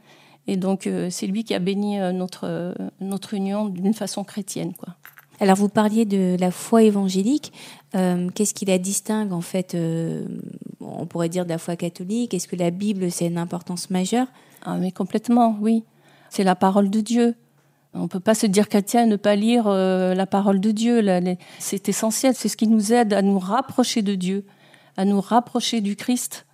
Et 0.48 0.58
donc 0.58 0.90
c'est 1.10 1.28
lui 1.28 1.44
qui 1.44 1.54
a 1.54 1.60
béni 1.60 2.00
notre, 2.14 2.74
notre 3.00 3.34
union 3.34 3.66
d'une 3.66 3.94
façon 3.94 4.24
chrétienne. 4.24 4.74
Quoi. 4.74 4.96
Alors 5.40 5.56
vous 5.56 5.70
parliez 5.70 6.06
de 6.06 6.36
la 6.40 6.52
foi 6.52 6.84
évangélique. 6.84 7.52
Qu'est-ce 7.92 8.54
qui 8.54 8.66
la 8.66 8.78
distingue 8.78 9.34
en 9.34 9.42
fait 9.42 9.76
On 10.80 11.06
pourrait 11.06 11.30
dire 11.30 11.46
de 11.46 11.50
la 11.50 11.58
foi 11.58 11.76
catholique? 11.76 12.34
Est-ce 12.34 12.48
que 12.48 12.56
la 12.56 12.72
Bible 12.72 13.12
c'est 13.12 13.28
une 13.28 13.38
importance 13.38 13.90
majeure? 13.90 14.28
Ah 14.64 14.78
mais 14.78 14.92
complètement, 14.92 15.58
oui. 15.60 15.84
C'est 16.30 16.44
la 16.44 16.56
parole 16.56 16.90
de 16.90 17.02
Dieu. 17.02 17.36
On 17.94 18.04
ne 18.04 18.08
peut 18.08 18.22
pas 18.22 18.36
se 18.36 18.46
dire 18.46 18.70
chrétien 18.70 19.04
et 19.04 19.06
ne 19.06 19.18
pas 19.18 19.36
lire 19.36 19.66
euh, 19.68 20.14
la 20.14 20.26
parole 20.26 20.62
de 20.62 20.72
Dieu. 20.72 21.02
C'est 21.60 21.90
essentiel, 21.90 22.34
c'est 22.36 22.48
ce 22.48 22.56
qui 22.56 22.68
nous 22.68 22.94
aide 22.94 23.14
à 23.14 23.22
nous 23.22 23.40
rapprocher 23.40 24.02
de 24.02 24.16
Dieu, 24.16 24.46
à 24.96 25.04
nous 25.04 25.20
rapprocher 25.20 25.82
du 25.82 25.96
Christ 25.96 26.46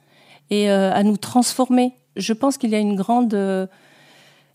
et 0.49 0.71
euh, 0.71 0.91
à 0.91 1.03
nous 1.03 1.17
transformer. 1.17 1.93
Je 2.15 2.33
pense 2.33 2.57
qu'il 2.57 2.71
y 2.71 2.75
a 2.75 2.79
une 2.79 2.95
grande, 2.95 3.35
euh, 3.35 3.67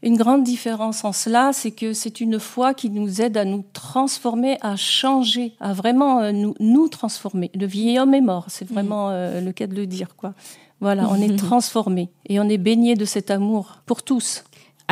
une 0.02 0.16
grande 0.16 0.42
différence 0.42 1.04
en 1.04 1.12
cela, 1.12 1.52
c'est 1.52 1.70
que 1.70 1.92
c'est 1.92 2.20
une 2.20 2.40
foi 2.40 2.74
qui 2.74 2.90
nous 2.90 3.22
aide 3.22 3.36
à 3.36 3.44
nous 3.44 3.64
transformer, 3.72 4.58
à 4.60 4.74
changer, 4.74 5.54
à 5.60 5.72
vraiment 5.72 6.33
nous, 6.33 6.54
nous 6.58 6.88
transformer. 6.88 7.52
Le 7.54 7.66
vieil 7.66 8.00
homme 8.00 8.14
est 8.14 8.20
mort, 8.20 8.46
c'est 8.48 8.68
vraiment 8.68 9.10
le 9.10 9.52
cas 9.52 9.68
de 9.68 9.76
le 9.76 9.87
dire. 9.87 10.16
quoi. 10.16 10.35
Voilà, 10.80 11.08
on 11.08 11.14
est 11.14 11.37
transformé 11.38 12.10
et 12.28 12.40
on 12.40 12.48
est 12.48 12.58
baigné 12.58 12.96
de 12.96 13.04
cet 13.04 13.30
amour 13.30 13.78
pour 13.87 14.02
tous. 14.02 14.42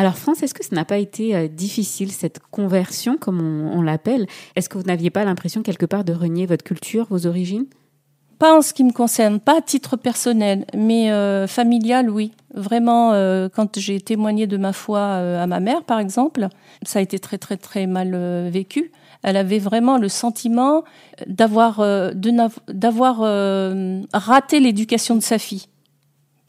Alors 0.00 0.16
France, 0.16 0.42
est-ce 0.42 0.54
que 0.54 0.64
ça 0.64 0.74
n'a 0.74 0.86
pas 0.86 0.96
été 0.96 1.36
euh, 1.36 1.46
difficile 1.46 2.10
cette 2.10 2.38
conversion, 2.50 3.18
comme 3.18 3.68
on, 3.70 3.82
l'appelle? 3.82 4.26
Est-ce 4.56 4.70
que 4.70 4.78
vous 4.78 4.84
n'aviez 4.84 5.10
pas 5.10 5.26
l'impression 5.26 5.62
quelque 5.62 5.84
part 5.84 6.04
de 6.04 6.14
renier 6.14 6.46
votre 6.46 6.64
culture, 6.64 7.06
vos 7.10 7.26
origines? 7.26 7.66
Pas 8.38 8.56
en 8.56 8.62
ce 8.62 8.72
qui 8.72 8.82
me 8.82 8.92
concerne, 8.92 9.40
pas 9.40 9.58
à 9.58 9.60
titre 9.60 9.98
personnel, 9.98 10.64
mais 10.74 11.12
euh, 11.12 11.46
familial, 11.46 12.08
oui. 12.08 12.32
Vraiment, 12.54 13.12
euh, 13.12 13.50
quand 13.54 13.78
j'ai 13.78 14.00
témoigné 14.00 14.46
de 14.46 14.56
ma 14.56 14.72
foi 14.72 15.02
à 15.02 15.46
ma 15.46 15.60
mère, 15.60 15.84
par 15.84 15.98
exemple, 15.98 16.48
ça 16.82 17.00
a 17.00 17.02
été 17.02 17.18
très 17.18 17.36
très 17.36 17.58
très 17.58 17.86
mal 17.86 18.48
vécu. 18.48 18.92
Elle 19.22 19.36
avait 19.36 19.58
vraiment 19.58 19.98
le 19.98 20.08
sentiment 20.08 20.82
d'avoir 21.26 21.84
d'avoir 22.68 23.18
raté 24.14 24.60
l'éducation 24.60 25.14
de 25.14 25.20
sa 25.20 25.38
fille 25.38 25.66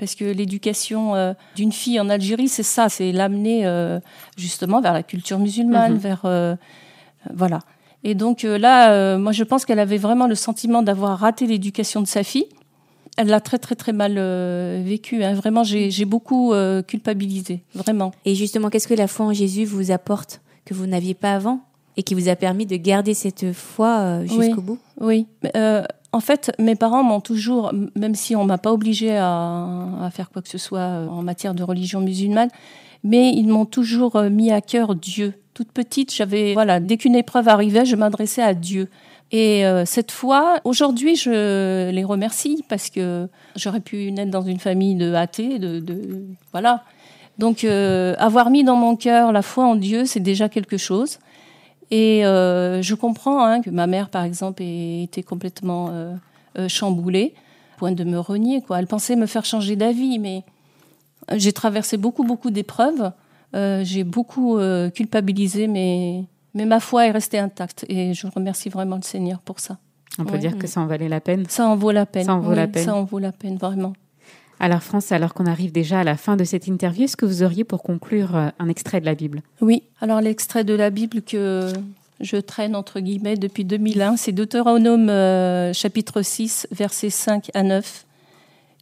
Parce 0.01 0.15
que 0.15 0.25
l'éducation 0.25 1.13
euh, 1.13 1.33
d'une 1.55 1.71
fille 1.71 1.99
en 1.99 2.09
Algérie, 2.09 2.47
c'est 2.47 2.63
ça, 2.63 2.89
c'est 2.89 3.11
l'amener 3.11 3.67
euh, 3.67 3.99
justement 4.35 4.81
vers 4.81 4.93
la 4.93 5.03
culture 5.03 5.37
musulmane, 5.37 5.93
Mhm. 5.93 5.97
vers 5.99 6.21
euh, 6.25 6.55
voilà. 7.35 7.59
Et 8.03 8.15
donc 8.15 8.41
là, 8.41 9.15
moi 9.19 9.31
je 9.31 9.43
pense 9.43 9.63
qu'elle 9.63 9.77
avait 9.77 9.99
vraiment 9.99 10.25
le 10.25 10.33
sentiment 10.33 10.81
d'avoir 10.81 11.19
raté 11.19 11.45
l'éducation 11.45 12.01
de 12.01 12.07
sa 12.07 12.23
fille. 12.23 12.47
Elle 13.15 13.27
l'a 13.27 13.39
très 13.41 13.59
très 13.59 13.75
très 13.75 13.93
mal 13.93 14.15
vécu. 14.83 15.23
hein. 15.23 15.35
Vraiment, 15.35 15.63
j'ai 15.63 16.05
beaucoup 16.05 16.51
culpabilisé, 16.87 17.63
vraiment. 17.75 18.11
Et 18.25 18.33
justement, 18.33 18.71
qu'est-ce 18.71 18.87
que 18.87 18.95
la 18.95 19.07
foi 19.07 19.27
en 19.27 19.33
Jésus 19.33 19.65
vous 19.65 19.91
apporte 19.91 20.41
que 20.65 20.73
vous 20.73 20.87
n'aviez 20.87 21.13
pas 21.13 21.33
avant 21.35 21.59
et 21.95 22.01
qui 22.01 22.15
vous 22.15 22.27
a 22.27 22.35
permis 22.35 22.65
de 22.65 22.75
garder 22.77 23.13
cette 23.13 23.51
foi 23.53 24.21
jusqu'au 24.25 24.61
Oui, 24.61 24.63
bout? 24.63 24.79
Oui. 24.99 25.27
Euh, 25.55 25.83
en 26.13 26.19
fait, 26.19 26.51
mes 26.59 26.75
parents 26.75 27.03
m'ont 27.03 27.21
toujours, 27.21 27.71
même 27.95 28.15
si 28.15 28.35
on 28.35 28.43
m'a 28.43 28.57
pas 28.57 28.73
obligé 28.73 29.17
à, 29.17 30.09
faire 30.11 30.29
quoi 30.29 30.41
que 30.41 30.49
ce 30.49 30.57
soit 30.57 30.79
euh, 30.79 31.07
en 31.07 31.21
matière 31.21 31.53
de 31.53 31.63
religion 31.63 32.01
musulmane, 32.01 32.49
mais 33.03 33.31
ils 33.31 33.47
m'ont 33.47 33.65
toujours 33.65 34.17
euh, 34.17 34.29
mis 34.29 34.51
à 34.51 34.59
cœur 34.61 34.95
Dieu. 34.95 35.33
Toute 35.53 35.71
petite, 35.71 36.13
j'avais 36.13 36.53
voilà, 36.53 36.79
dès 36.79 36.97
qu'une 36.97 37.15
épreuve 37.15 37.47
arrivait, 37.47 37.85
je 37.85 37.95
m'adressais 37.95 38.41
à 38.41 38.53
Dieu. 38.53 38.89
Et 39.31 39.65
euh, 39.65 39.85
cette 39.85 40.11
fois, 40.11 40.59
aujourd'hui, 40.65 41.15
je 41.15 41.89
les 41.89 42.03
remercie 42.03 42.65
parce 42.67 42.89
que 42.89 43.29
j'aurais 43.55 43.79
pu 43.79 44.11
naître 44.11 44.31
dans 44.31 44.41
une 44.41 44.59
famille 44.59 44.95
de 44.95 45.13
athées, 45.13 45.59
de, 45.59 45.79
de 45.79 46.25
voilà. 46.51 46.83
Donc, 47.37 47.63
avoir 47.63 48.51
mis 48.51 48.63
dans 48.63 48.75
mon 48.75 48.95
cœur 48.95 49.31
la 49.31 49.41
foi 49.41 49.65
en 49.65 49.75
Dieu, 49.75 50.05
c'est 50.05 50.19
déjà 50.19 50.47
quelque 50.47 50.77
chose. 50.77 51.17
Et 51.91 52.25
euh, 52.25 52.81
je 52.81 52.95
comprends 52.95 53.43
hein, 53.43 53.61
que 53.61 53.69
ma 53.69 53.85
mère, 53.85 54.09
par 54.09 54.23
exemple, 54.23 54.63
ait 54.63 55.03
été 55.03 55.23
complètement 55.23 55.89
euh, 55.91 56.15
euh, 56.57 56.67
chamboulée, 56.69 57.33
au 57.75 57.79
point 57.79 57.91
de 57.91 58.03
me 58.03 58.17
renier. 58.19 58.61
Quoi. 58.61 58.79
Elle 58.79 58.87
pensait 58.87 59.15
me 59.17 59.25
faire 59.25 59.43
changer 59.45 59.75
d'avis, 59.75 60.17
mais 60.17 60.43
j'ai 61.33 61.51
traversé 61.53 61.97
beaucoup, 61.97 62.23
beaucoup 62.23 62.49
d'épreuves. 62.49 63.11
Euh, 63.55 63.83
j'ai 63.83 64.05
beaucoup 64.05 64.57
euh, 64.57 64.89
culpabilisé, 64.89 65.67
mais, 65.67 66.23
mais 66.53 66.65
ma 66.65 66.79
foi 66.79 67.07
est 67.07 67.11
restée 67.11 67.39
intacte. 67.39 67.85
Et 67.89 68.13
je 68.13 68.25
remercie 68.27 68.69
vraiment 68.69 68.95
le 68.95 69.01
Seigneur 69.03 69.39
pour 69.39 69.59
ça. 69.59 69.77
On 70.19 70.23
peut 70.23 70.33
Ouais. 70.33 70.39
dire 70.39 70.57
que 70.57 70.67
ça 70.67 70.79
en 70.81 70.87
valait 70.87 71.09
la 71.09 71.19
peine. 71.21 71.45
Ça 71.49 71.67
en 71.67 71.75
vaut 71.75 71.91
la 71.91 72.05
peine. 72.05 72.25
Ça 72.25 72.35
en 72.35 72.39
vaut 72.39 72.49
Oui, 72.51 72.55
la 72.55 72.67
peine. 72.67 72.85
Ça 72.85 72.95
en 72.95 73.03
vaut 73.03 73.19
la 73.19 73.31
peine, 73.33 73.57
vraiment. 73.57 73.93
Alors 74.63 74.83
France, 74.83 75.11
alors 75.11 75.33
qu'on 75.33 75.47
arrive 75.47 75.71
déjà 75.71 76.01
à 76.01 76.03
la 76.03 76.15
fin 76.15 76.35
de 76.35 76.43
cette 76.43 76.67
interview, 76.67 77.05
est-ce 77.05 77.17
que 77.17 77.25
vous 77.25 77.41
auriez 77.41 77.63
pour 77.63 77.81
conclure 77.81 78.35
euh, 78.35 78.49
un 78.59 78.69
extrait 78.69 79.01
de 79.01 79.07
la 79.07 79.15
Bible? 79.15 79.41
Oui, 79.59 79.81
alors 80.01 80.21
l'extrait 80.21 80.63
de 80.63 80.75
la 80.75 80.91
Bible 80.91 81.23
que 81.23 81.73
je 82.19 82.37
traîne 82.37 82.75
entre 82.75 82.99
guillemets 82.99 83.37
depuis 83.37 83.65
2001, 83.65 84.17
c'est 84.17 84.33
Deutéronome 84.33 85.09
euh, 85.09 85.73
chapitre 85.73 86.21
6, 86.21 86.67
versets 86.69 87.09
5 87.09 87.49
à 87.55 87.63
9. 87.63 88.05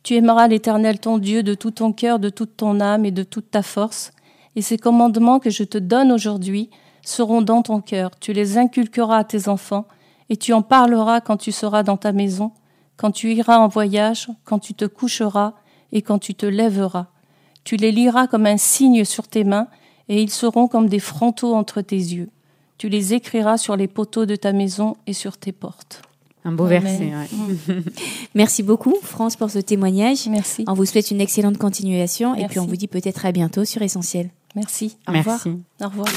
Tu 0.03 0.15
aimeras 0.15 0.49
l'Éternel 0.49 0.99
ton 0.99 1.17
Dieu 1.17 1.43
de 1.43 1.53
tout 1.53 1.71
ton 1.71 1.93
cœur, 1.93 2.19
de 2.19 2.29
toute 2.29 2.57
ton 2.57 2.81
âme 2.81 3.05
et 3.05 3.11
de 3.11 3.23
toute 3.23 3.49
ta 3.49 3.63
force. 3.63 4.11
Et 4.57 4.61
ces 4.61 4.77
commandements 4.77 5.39
que 5.39 5.49
je 5.49 5.63
te 5.63 5.77
donne 5.77 6.11
aujourd'hui 6.11 6.69
seront 7.03 7.41
dans 7.41 7.61
ton 7.61 7.79
cœur. 7.79 8.11
Tu 8.19 8.33
les 8.33 8.57
inculqueras 8.57 9.19
à 9.19 9.23
tes 9.23 9.47
enfants 9.47 9.85
et 10.29 10.35
tu 10.35 10.51
en 10.51 10.61
parleras 10.61 11.21
quand 11.21 11.37
tu 11.37 11.53
seras 11.53 11.83
dans 11.83 11.95
ta 11.95 12.11
maison, 12.11 12.51
quand 12.97 13.11
tu 13.11 13.33
iras 13.33 13.59
en 13.59 13.69
voyage, 13.69 14.27
quand 14.43 14.59
tu 14.59 14.73
te 14.73 14.83
coucheras 14.83 15.53
et 15.91 16.01
quand 16.01 16.19
tu 16.19 16.35
te 16.35 16.45
lèveras. 16.45 17.07
Tu 17.63 17.75
les 17.75 17.91
liras 17.91 18.27
comme 18.27 18.45
un 18.45 18.57
signe 18.57 19.03
sur 19.05 19.27
tes 19.27 19.43
mains 19.43 19.67
et 20.07 20.21
ils 20.21 20.29
seront 20.31 20.67
comme 20.67 20.87
des 20.89 20.99
frontaux 20.99 21.53
entre 21.55 21.81
tes 21.81 21.97
yeux. 21.97 22.29
Tu 22.77 22.89
les 22.89 23.13
écriras 23.13 23.57
sur 23.57 23.75
les 23.75 23.87
poteaux 23.87 24.25
de 24.25 24.35
ta 24.35 24.53
maison 24.53 24.95
et 25.05 25.13
sur 25.13 25.37
tes 25.37 25.51
portes. 25.51 26.01
Un 26.45 26.53
beau 26.53 26.65
Amen. 26.65 26.81
verset, 26.81 27.11
ouais. 27.67 27.75
Merci 28.35 28.63
beaucoup, 28.63 28.95
France, 29.03 29.35
pour 29.35 29.49
ce 29.51 29.59
témoignage. 29.59 30.27
Merci. 30.29 30.63
On 30.67 30.73
vous 30.73 30.85
souhaite 30.85 31.11
une 31.11 31.19
excellente 31.19 31.57
continuation 31.57 32.33
et 32.33 32.39
Merci. 32.39 32.49
puis 32.51 32.59
on 32.59 32.65
vous 32.65 32.77
dit 32.77 32.87
peut-être 32.87 33.25
à 33.25 33.31
bientôt 33.33 33.65
sur 33.65 33.81
Essentiel. 33.81 34.29
Merci. 34.55 34.95
Au 35.07 35.11
Merci. 35.11 35.29
revoir. 35.29 35.47
Au 35.81 35.87
revoir. 35.89 36.07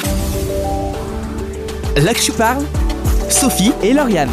Là 1.97 2.15
que 2.15 2.21
je 2.23 2.33
parle, 2.33 2.65
Sophie 3.29 3.73
et 3.83 3.93
Lauriane. 3.93 4.31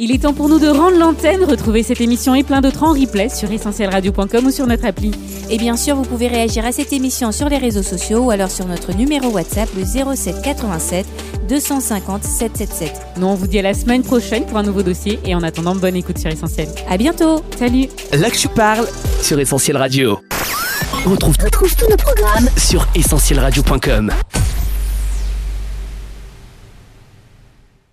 Il 0.00 0.12
est 0.12 0.22
temps 0.22 0.32
pour 0.32 0.48
nous 0.48 0.60
de 0.60 0.68
rendre 0.68 0.96
l'antenne. 0.96 1.42
Retrouvez 1.42 1.82
cette 1.82 2.00
émission 2.00 2.32
et 2.32 2.44
plein 2.44 2.60
d'autres 2.60 2.84
en 2.84 2.92
replay 2.92 3.28
sur 3.28 3.50
essentielradio.com 3.50 4.46
ou 4.46 4.50
sur 4.52 4.68
notre 4.68 4.86
appli. 4.86 5.10
Et 5.50 5.58
bien 5.58 5.76
sûr, 5.76 5.96
vous 5.96 6.04
pouvez 6.04 6.28
réagir 6.28 6.64
à 6.64 6.70
cette 6.70 6.92
émission 6.92 7.32
sur 7.32 7.48
les 7.48 7.58
réseaux 7.58 7.82
sociaux 7.82 8.20
ou 8.20 8.30
alors 8.30 8.48
sur 8.48 8.64
notre 8.66 8.94
numéro 8.94 9.28
WhatsApp, 9.30 9.68
le 9.76 9.84
07 10.14 10.40
87 10.40 11.04
250 11.48 12.22
777. 12.22 12.92
Nous, 13.16 13.26
on 13.26 13.34
vous 13.34 13.48
dit 13.48 13.58
à 13.58 13.62
la 13.62 13.74
semaine 13.74 14.04
prochaine 14.04 14.46
pour 14.46 14.58
un 14.58 14.62
nouveau 14.62 14.84
dossier 14.84 15.18
et 15.24 15.34
en 15.34 15.42
attendant, 15.42 15.74
bonne 15.74 15.96
écoute 15.96 16.18
sur 16.18 16.30
Essentiel. 16.30 16.68
À 16.88 16.96
bientôt. 16.96 17.42
Salut. 17.58 17.88
Là 18.12 18.30
que 18.30 18.38
je 18.38 18.46
parle 18.46 18.86
sur 19.20 19.40
Essentiel 19.40 19.78
Radio. 19.78 20.20
Retrouve 21.06 21.36
tous 21.36 21.76
nos 21.90 21.96
programmes 21.96 22.48
sur 22.56 22.86
essentielradio.com. 22.94 24.12